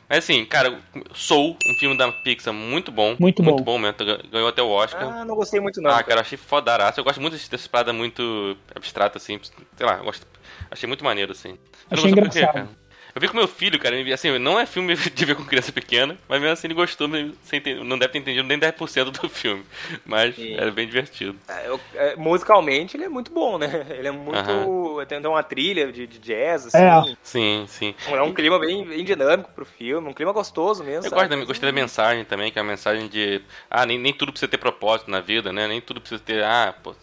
[0.09, 0.79] Mas assim, cara,
[1.13, 3.15] Soul, um filme da Pixar muito bom.
[3.19, 3.51] Muito bom.
[3.51, 3.97] Muito bom mesmo.
[4.31, 5.03] Ganhou até o Oscar.
[5.03, 5.91] Ah, não gostei muito não.
[5.91, 6.99] Ah, cara, achei fodaraço.
[6.99, 9.39] Eu gosto muito dessa parada muito abstrata, assim.
[9.75, 10.25] Sei lá, gosto,
[10.71, 11.57] achei muito maneiro, assim.
[11.91, 12.69] Achei engraçado.
[13.17, 16.15] Eu vi com meu filho, cara, assim, não é filme de ver com criança pequena,
[16.29, 19.65] mas mesmo assim ele gostou, não deve ter entendido nem 10% do filme.
[20.05, 20.53] Mas Sim.
[20.53, 21.35] era bem divertido.
[21.47, 23.87] É, eu, é, musicalmente ele é muito bom, né?
[23.97, 24.37] Ele é muito.
[24.37, 25.05] Uh -huh.
[25.07, 26.77] Tem uma trilha de, de jazz, assim.
[26.77, 27.15] É.
[27.23, 27.95] Sim, sim.
[28.07, 31.07] É um clima bem, bem dinâmico pro filme, um clima gostoso mesmo.
[31.07, 33.41] Eu gosto da, gostei da mensagem também, que é a mensagem de.
[33.69, 35.67] Ah, nem, nem tudo precisa ter propósito na vida, né?
[35.67, 36.43] Nem tudo precisa ter.
[36.43, 36.93] Ah, pô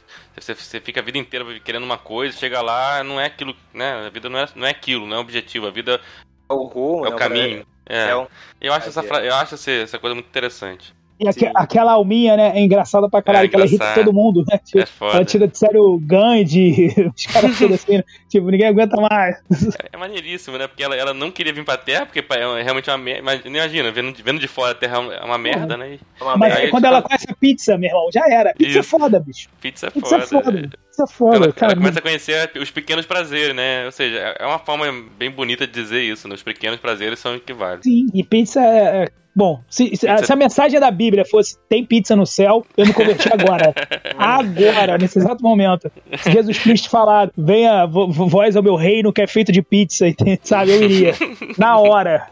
[0.40, 4.06] você, você fica a vida inteira querendo uma coisa, chega lá, não é aquilo, né?
[4.06, 5.66] A vida não é, não é aquilo, não é objetivo.
[5.66, 6.00] A vida é
[6.48, 7.66] o rumo, é o caminho.
[7.86, 8.08] É.
[8.08, 8.26] é um...
[8.60, 10.94] Eu acho, essa, eu acho essa, essa coisa muito interessante.
[11.18, 14.44] E aqu aquela alminha, né, é engraçada pra caralho, é que ela irrita todo mundo,
[14.48, 14.58] né?
[14.58, 18.04] Tipo, é ela tira de sério Gandhi, os caras todos assim, né?
[18.28, 19.36] tipo, ninguém aguenta mais.
[19.80, 20.66] É, é maneiríssimo, né?
[20.66, 23.48] Porque ela, ela não queria vir pra Terra, porque é realmente uma merda.
[23.48, 25.98] Imagina, vendo, vendo de fora a Terra é uma merda, né?
[26.20, 26.70] Uma Mas merda.
[26.70, 28.52] quando ela conhece a pizza, meu irmão, já era.
[28.54, 28.94] Pizza é Isso.
[28.94, 29.48] é foda, bicho.
[29.60, 30.24] Pizza é pizza foda.
[30.24, 30.70] É foda.
[30.90, 31.72] Isso é foda, ela, cara.
[31.72, 33.84] ela começa a conhecer os pequenos prazeres, né?
[33.84, 34.86] Ou seja, é uma forma
[35.16, 36.34] bem bonita de dizer isso, né?
[36.34, 37.84] Os pequenos prazeres são equivalentes.
[37.84, 39.08] Sim, e pizza é.
[39.34, 42.86] É bom, se, se, se, a mensagem da Bíblia fosse tem pizza no céu, eu
[42.86, 43.74] me converti agora.
[44.16, 45.90] agora, nesse exato momento.
[46.18, 50.06] Se Jesus Cristo falar, venha voz ao meu reino que é feito de pizza,
[50.42, 50.72] sabe?
[50.72, 51.14] Eu iria.
[51.58, 52.28] Na hora.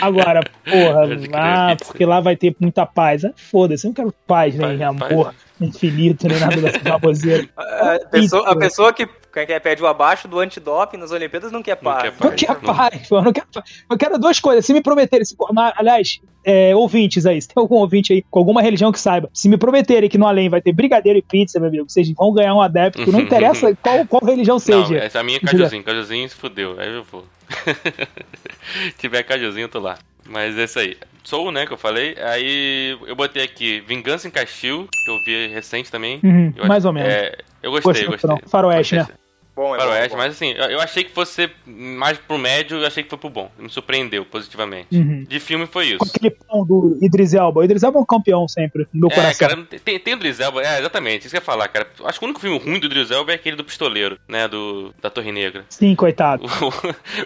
[0.00, 1.08] Agora, porra.
[1.32, 3.24] Ah, porque lá vai ter muita paz.
[3.24, 5.26] Ah, Foda-se, eu não quero paz, nem né, amor.
[5.26, 7.48] Paz infinito, nem nada dessa baboseira.
[7.56, 11.76] A pessoa, a pessoa que quer pede o abaixo do antidoping nas Olimpíadas não quer
[11.76, 12.12] paz.
[12.20, 13.22] Não quer paz, não.
[13.22, 13.84] Não quer paz.
[13.88, 14.64] Eu quero duas coisas.
[14.64, 15.34] Se me prometerem, se,
[15.76, 19.48] aliás, é, ouvintes aí, se tem algum ouvinte aí com alguma religião que saiba, se
[19.48, 22.54] me prometerem que no além vai ter brigadeiro e pizza, meu amigo, vocês vão ganhar
[22.54, 24.94] um adepto, não interessa qual, qual religião seja.
[24.94, 27.24] Não, essa é a minha é cajuzinho, cajuzinho se fudeu, aí eu vou.
[27.48, 29.98] se tiver cajuzinho, eu tô lá.
[30.28, 30.96] Mas é isso aí.
[31.24, 32.16] Soul, né, que eu falei.
[32.20, 36.20] Aí eu botei aqui Vingança em Castil, que eu vi recente também.
[36.22, 37.12] Uhum, mais ou menos.
[37.12, 38.30] É, eu gostei, gostei.
[38.30, 38.48] gostei.
[38.48, 39.06] Faroeste, né?
[39.54, 40.22] Bom, é Faroeste, bom, bom.
[40.22, 43.50] mas assim, eu achei que fosse mais pro médio, eu achei que foi pro bom.
[43.58, 44.96] Me surpreendeu positivamente.
[44.96, 45.24] Uhum.
[45.24, 45.98] De filme foi isso.
[45.98, 47.60] Com aquele pão do Idris Elba.
[47.60, 49.48] O Idris Elba é um campeão sempre, no meu é, coração.
[49.48, 51.86] cara, tem, tem o Idris Elba, é, exatamente, isso que eu ia falar, cara.
[52.04, 54.94] Acho que o único filme ruim do Idris Elba é aquele do Pistoleiro, né, do,
[55.02, 55.64] da Torre Negra.
[55.68, 56.44] Sim, coitado.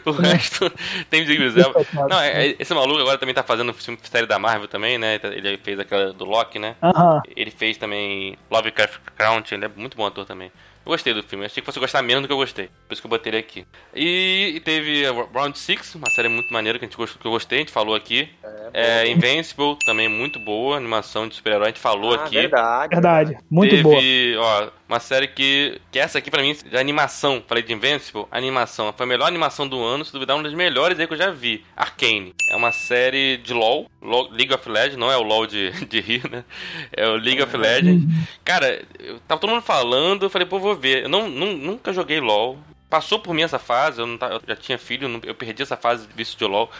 [0.04, 0.70] O, o resto
[1.10, 1.84] tem o Idris Elba.
[2.08, 5.20] Não, é, é, esse maluco agora também tá fazendo filme série da Marvel também, né,
[5.22, 6.74] ele fez aquela do Loki, né.
[6.82, 7.20] Uhum.
[7.36, 10.50] Ele fez também Lovecraft Country, ele é muito bom ator também.
[10.86, 12.70] Eu gostei do filme, achei que fosse gostar menos do que eu gostei.
[12.86, 13.66] Por isso que eu botei ele aqui.
[13.92, 15.02] E, e teve
[15.34, 17.72] Round 6, uma série muito maneira que, a gente gostou, que eu gostei, a gente
[17.72, 18.30] falou aqui.
[18.72, 22.36] É, é Invincible, também muito boa, animação de super-herói, a gente falou ah, aqui.
[22.36, 22.94] Verdade.
[22.94, 23.98] Verdade, muito teve, boa.
[24.38, 28.92] Ó, uma série que, que essa aqui pra mim, de animação, falei de Invincible, animação,
[28.92, 31.30] foi a melhor animação do ano, se duvidar, uma das melhores aí que eu já
[31.30, 31.64] vi.
[31.76, 32.34] Arcane.
[32.50, 36.00] É uma série de LoL, LOL League of Legends, não é o LoL de, de
[36.00, 36.44] rir, né?
[36.92, 38.04] É o League of Legends.
[38.44, 41.04] Cara, eu, tava todo mundo falando, eu falei, pô, vou ver.
[41.04, 42.58] Eu não, não, nunca joguei LoL.
[42.88, 46.06] Passou por mim essa fase, eu, não, eu já tinha filho, eu perdi essa fase
[46.06, 46.70] de vício de LoL.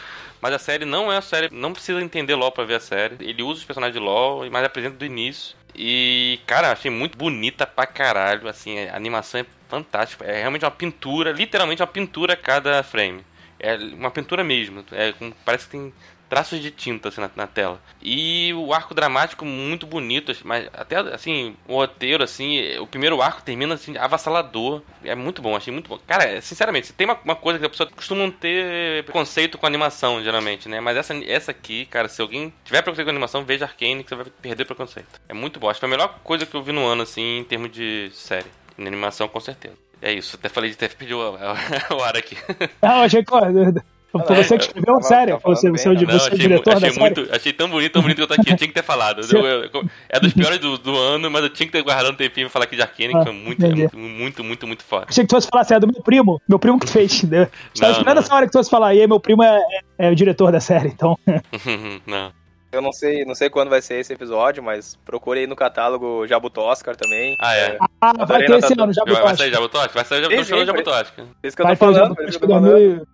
[0.41, 3.17] Mas a série não é a série, não precisa entender LoL pra ver a série.
[3.19, 5.57] Ele usa os personagens de LoL, mas apresenta do início.
[5.77, 8.47] E, cara, achei muito bonita pra caralho.
[8.47, 10.25] Assim, a animação é fantástica.
[10.25, 13.23] É realmente uma pintura, literalmente uma pintura a cada frame.
[13.59, 14.83] É uma pintura mesmo.
[14.91, 15.13] É,
[15.45, 15.93] parece que tem
[16.29, 17.81] traços de tinta assim, na, na, tela.
[18.01, 23.41] E o arco dramático muito bonito, mas até assim, o roteiro, assim, o primeiro arco
[23.41, 24.81] termina assim, avassalador.
[25.03, 25.99] É muito bom, achei muito bom.
[26.05, 30.67] Cara, sinceramente, tem uma, uma coisa que a pessoa costuma ter preconceito com animação, geralmente,
[30.67, 30.79] né?
[30.79, 34.15] Mas essa, essa aqui, cara, se alguém tiver preconceito com animação, veja Arcane que você
[34.15, 35.19] vai perder preconceito.
[35.27, 35.69] É muito bom.
[35.69, 38.09] Acho que foi a melhor coisa que eu vi no ano, assim, em termos de
[38.13, 38.47] série.
[38.77, 39.75] Em animação, com certeza.
[40.01, 42.37] É isso, até falei de até pediu o ar aqui.
[42.81, 43.31] Não, achei que.
[44.25, 45.39] Foi você que escreveu a série?
[45.39, 47.35] Foi você, você, não, você é o diretor achei da muito, série?
[47.35, 48.51] Achei tão bonito, tão bonito que eu tô aqui.
[48.51, 49.21] Eu tinha que ter falado.
[49.31, 52.15] Eu, eu, é dos piores do, do, ano, mas eu tinha que ter guardado um
[52.15, 54.83] tempinho pra falar aqui de Arkane, ah, que foi muito, é muito, muito, muito, muito
[54.83, 55.05] foda.
[55.09, 56.41] Achei que tu fosse falar assim, é do meu primo.
[56.47, 57.23] Meu primo que fez.
[57.23, 57.47] Né?
[57.73, 58.93] Estava esperando essa hora que tu fosse falar.
[58.93, 59.57] E aí, meu primo é,
[59.97, 61.17] é, é o diretor da série, então.
[62.05, 62.31] não.
[62.77, 66.27] Eu não sei, não sei quando vai ser esse episódio, mas procure aí no catálogo
[66.27, 67.35] Jabuto Oscar também.
[67.39, 67.77] Ah, é?
[67.99, 69.93] Ah, vai ter esse ano, Jabuto Vai sair Jabuto Oscar?
[69.95, 70.65] Vai sair Jabuto Oscar.
[70.65, 71.25] Jabuto Oscar.
[71.43, 72.15] Isso que eu tô falando.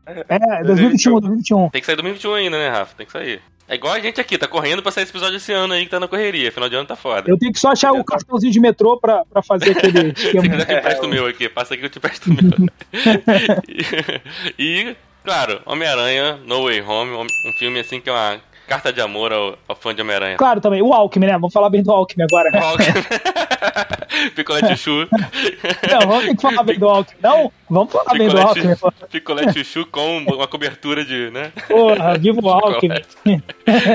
[0.06, 1.69] É, 2021, 2021.
[1.69, 2.94] Tem que sair 2021 ainda, né, Rafa?
[2.98, 3.41] Tem que sair.
[3.69, 5.91] É igual a gente aqui, tá correndo pra sair esse episódio esse ano aí que
[5.91, 6.52] tá na correria.
[6.52, 7.31] Final de ano tá foda.
[7.31, 10.44] Eu tenho que só achar o cartãozinho de metrô pra, pra fazer aquele esquema.
[10.44, 12.30] Se quiser que eu te presto o meu aqui, passa aqui que eu te presto
[12.30, 12.69] o meu.
[14.60, 19.02] e, e, claro, Homem-Aranha, No Way Home, um filme assim que é uma carta de
[19.02, 20.38] amor ao, ao fã de Homem-Aranha.
[20.38, 20.81] Claro, também.
[20.81, 21.34] O Alckmin, né?
[21.34, 22.52] Vamos falar bem do Alckmin agora.
[22.53, 23.03] O Alckmin.
[24.35, 25.07] Picolé chuchu.
[25.90, 27.18] Não, vamos ter que falar bem do Alckmin.
[27.22, 28.76] Não, vamos falar Picolé bem do Alckmin.
[29.11, 31.52] Picolé chuchu com uma cobertura de, né?
[31.68, 33.02] Porra, viva o Alckmin.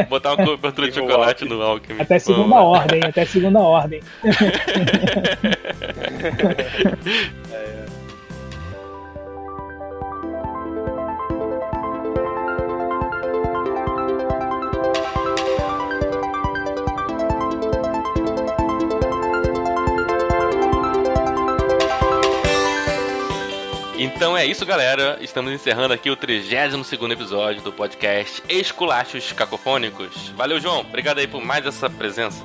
[0.09, 2.01] Botar uma cobertura de chocolate no Alckmin.
[2.01, 4.01] Até segunda Pô, ordem, até segunda ordem.
[24.01, 25.19] Então é isso, galera.
[25.20, 30.29] Estamos encerrando aqui o 32 episódio do podcast Esculachos Cacofônicos.
[30.37, 30.83] Valeu, João.
[30.83, 32.45] Obrigado aí por mais essa presença.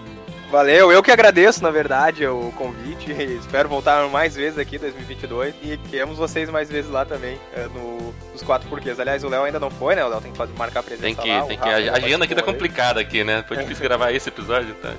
[0.53, 3.11] Valeu, eu que agradeço, na verdade, o convite.
[3.11, 7.65] Espero voltar mais vezes aqui em 2022 e queremos vocês mais vezes lá também, eh,
[7.73, 8.99] no, nos quatro porquês.
[8.99, 10.05] Aliás, o Léo ainda não foi, né?
[10.05, 11.67] O Léo tem que fazer, marcar a presença Tem que, lá, tem que.
[11.67, 13.43] A agenda aqui tá complicada aqui, né?
[13.47, 14.91] Foi difícil gravar esse episódio, tá?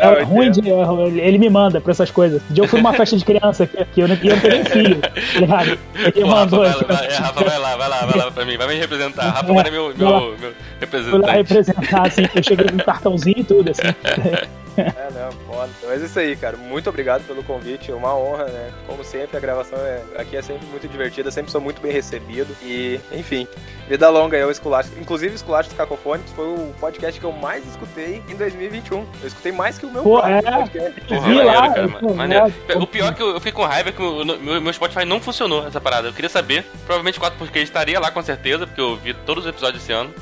[0.00, 0.70] É ruim de.
[1.20, 2.40] Ele me manda pra essas coisas.
[2.50, 4.54] Um dia eu fui numa festa de criança que, que eu não, eu não tenho
[4.54, 6.64] nem filho, tá Ele mandou.
[6.64, 8.76] Rafa, vai, vai, é, Rafa, vai lá, vai lá, vai lá pra mim, vai me
[8.76, 9.28] representar.
[9.28, 11.26] Rafa vai é, meu, meu, meu representante.
[11.26, 13.82] Lá representar, assim, eu cheguei com um cartãozinho e tudo, assim.
[14.94, 15.70] É, não, foda.
[15.84, 16.56] Mas é isso aí, cara.
[16.56, 17.90] Muito obrigado pelo convite.
[17.90, 18.72] É uma honra, né?
[18.86, 20.02] Como sempre, a gravação é...
[20.16, 22.56] aqui é sempre muito divertida, sempre sou muito bem recebido.
[22.62, 23.46] E, enfim,
[23.88, 24.90] vida longa eu, Esculacho.
[24.98, 28.98] Inclusive, Esculacho dos Cacofônicos foi o podcast que eu mais escutei em 2021.
[29.22, 30.52] Eu escutei mais que o meu Pô, próprio é.
[30.52, 31.00] podcast.
[31.00, 31.74] Eu Porra, maneiro, lá.
[31.74, 32.54] cara, pô, maneiro.
[32.76, 35.04] O pior é que eu, eu fiquei com raiva é que o meu, meu Spotify
[35.04, 36.08] não funcionou essa parada.
[36.08, 36.64] Eu queria saber.
[36.84, 40.12] Provavelmente 4 porque estaria lá com certeza, porque eu vi todos os episódios esse ano.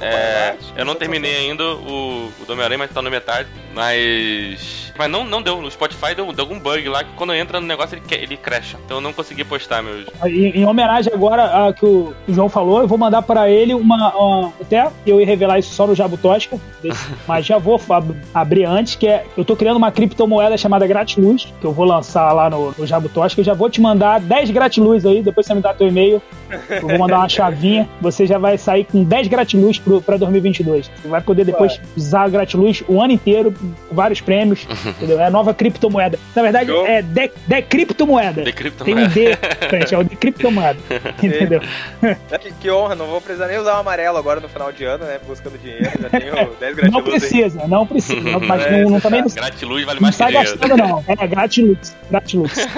[0.00, 3.48] É, eu não terminei ainda o, o do Homem-Aranha, mas tá na metade.
[3.74, 4.90] Mas.
[4.98, 5.60] Mas não, não deu.
[5.62, 8.76] No Spotify deu, deu algum bug lá que quando entra no negócio ele, ele cresce.
[8.84, 10.06] Então eu não consegui postar meus.
[10.24, 14.14] Em, em homenagem agora a que o João falou, eu vou mandar pra ele uma,
[14.14, 18.14] uma- até eu ia revelar isso só no Jabu Tosca, desse- mas já vou ab-
[18.34, 22.30] abrir antes, que é eu tô criando uma criptomoeda chamada Gratiluz, que eu vou lançar
[22.32, 25.54] lá no, no Jabu Tosca, eu já vou te mandar 10 Gratiluz aí, depois você
[25.54, 26.20] me dá teu e-mail,
[26.68, 30.90] eu vou mandar uma chavinha, você já vai sair com 10 Gratiluz pro, pra 2022.
[31.00, 33.52] Você vai poder depois usar a Gratiluz o ano inteiro,
[33.88, 35.18] com vários prêmios, entendeu?
[35.18, 36.18] É a nova criptomoeda.
[36.36, 36.86] Na verdade, Show.
[36.86, 38.42] é de, de criptomoeda.
[38.42, 39.08] De Tem um criptomoeda.
[39.08, 39.36] D,
[39.68, 40.78] frente, é o de criptomoeda.
[41.22, 41.62] Entendeu?
[42.02, 44.84] É, Que, que honra, não vou precisar nem usar o amarelo agora no final de
[44.84, 45.18] ano, né?
[45.26, 45.90] Buscando dinheiro.
[46.00, 47.04] Já tenho 10 gratiluz Não aí.
[47.20, 48.20] precisa, não precisa.
[48.20, 50.58] Não, mas É, não, não, também não, Gratiluz vale não mais que sai dinheiro.
[50.58, 51.04] gastando, não.
[51.06, 51.96] É gratilux.
[52.10, 52.68] Gratilux.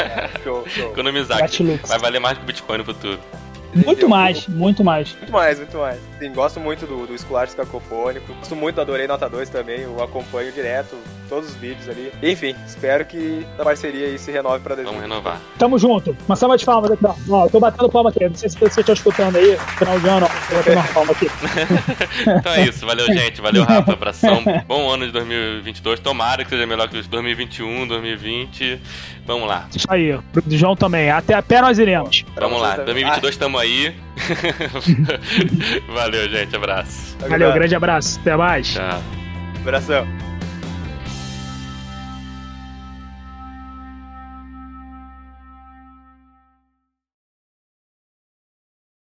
[0.45, 0.91] Show, show.
[0.93, 1.39] Economizar.
[1.39, 1.81] Gratiluz.
[1.89, 3.19] Vai valer mais que o Bitcoin no futuro.
[3.74, 5.15] Muito mais, muito mais.
[5.16, 6.01] Muito mais, muito mais.
[6.19, 8.32] Sim, gosto muito do, do Esculacho Cacofônico.
[8.35, 9.81] Gosto muito do Adorei Nota 2 também.
[9.81, 10.97] Eu acompanho direto
[11.28, 12.12] todos os vídeos ali.
[12.23, 15.11] Enfim, espero que a parceria aí se renove pra Vamos 2020.
[15.11, 15.40] renovar.
[15.59, 16.15] Tamo junto.
[16.27, 17.15] Uma salva de palmas aqui, ó.
[17.31, 18.28] Ó, eu tô batendo palma aqui.
[18.28, 19.57] Não sei se você tá escutando aí.
[19.78, 20.49] Final de ano, ó.
[20.49, 21.27] Tô batendo uma palma aqui.
[22.43, 26.66] Então é isso, valeu gente, valeu Rafa, abração, bom ano de 2022, tomara que seja
[26.66, 28.81] melhor que os 2021, 2020,
[29.27, 30.19] vamos lá, Isso aí.
[30.32, 31.11] Pro João também.
[31.11, 32.24] Até a pé nós iremos.
[32.36, 33.05] Vamos lá, vocês também.
[33.05, 33.95] 2022 tamo aí,
[35.89, 38.19] valeu gente, abraço, Valeu, grande abraço.
[38.21, 38.67] Até mais.
[38.69, 39.03] tchau.
[39.61, 40.32] Abração.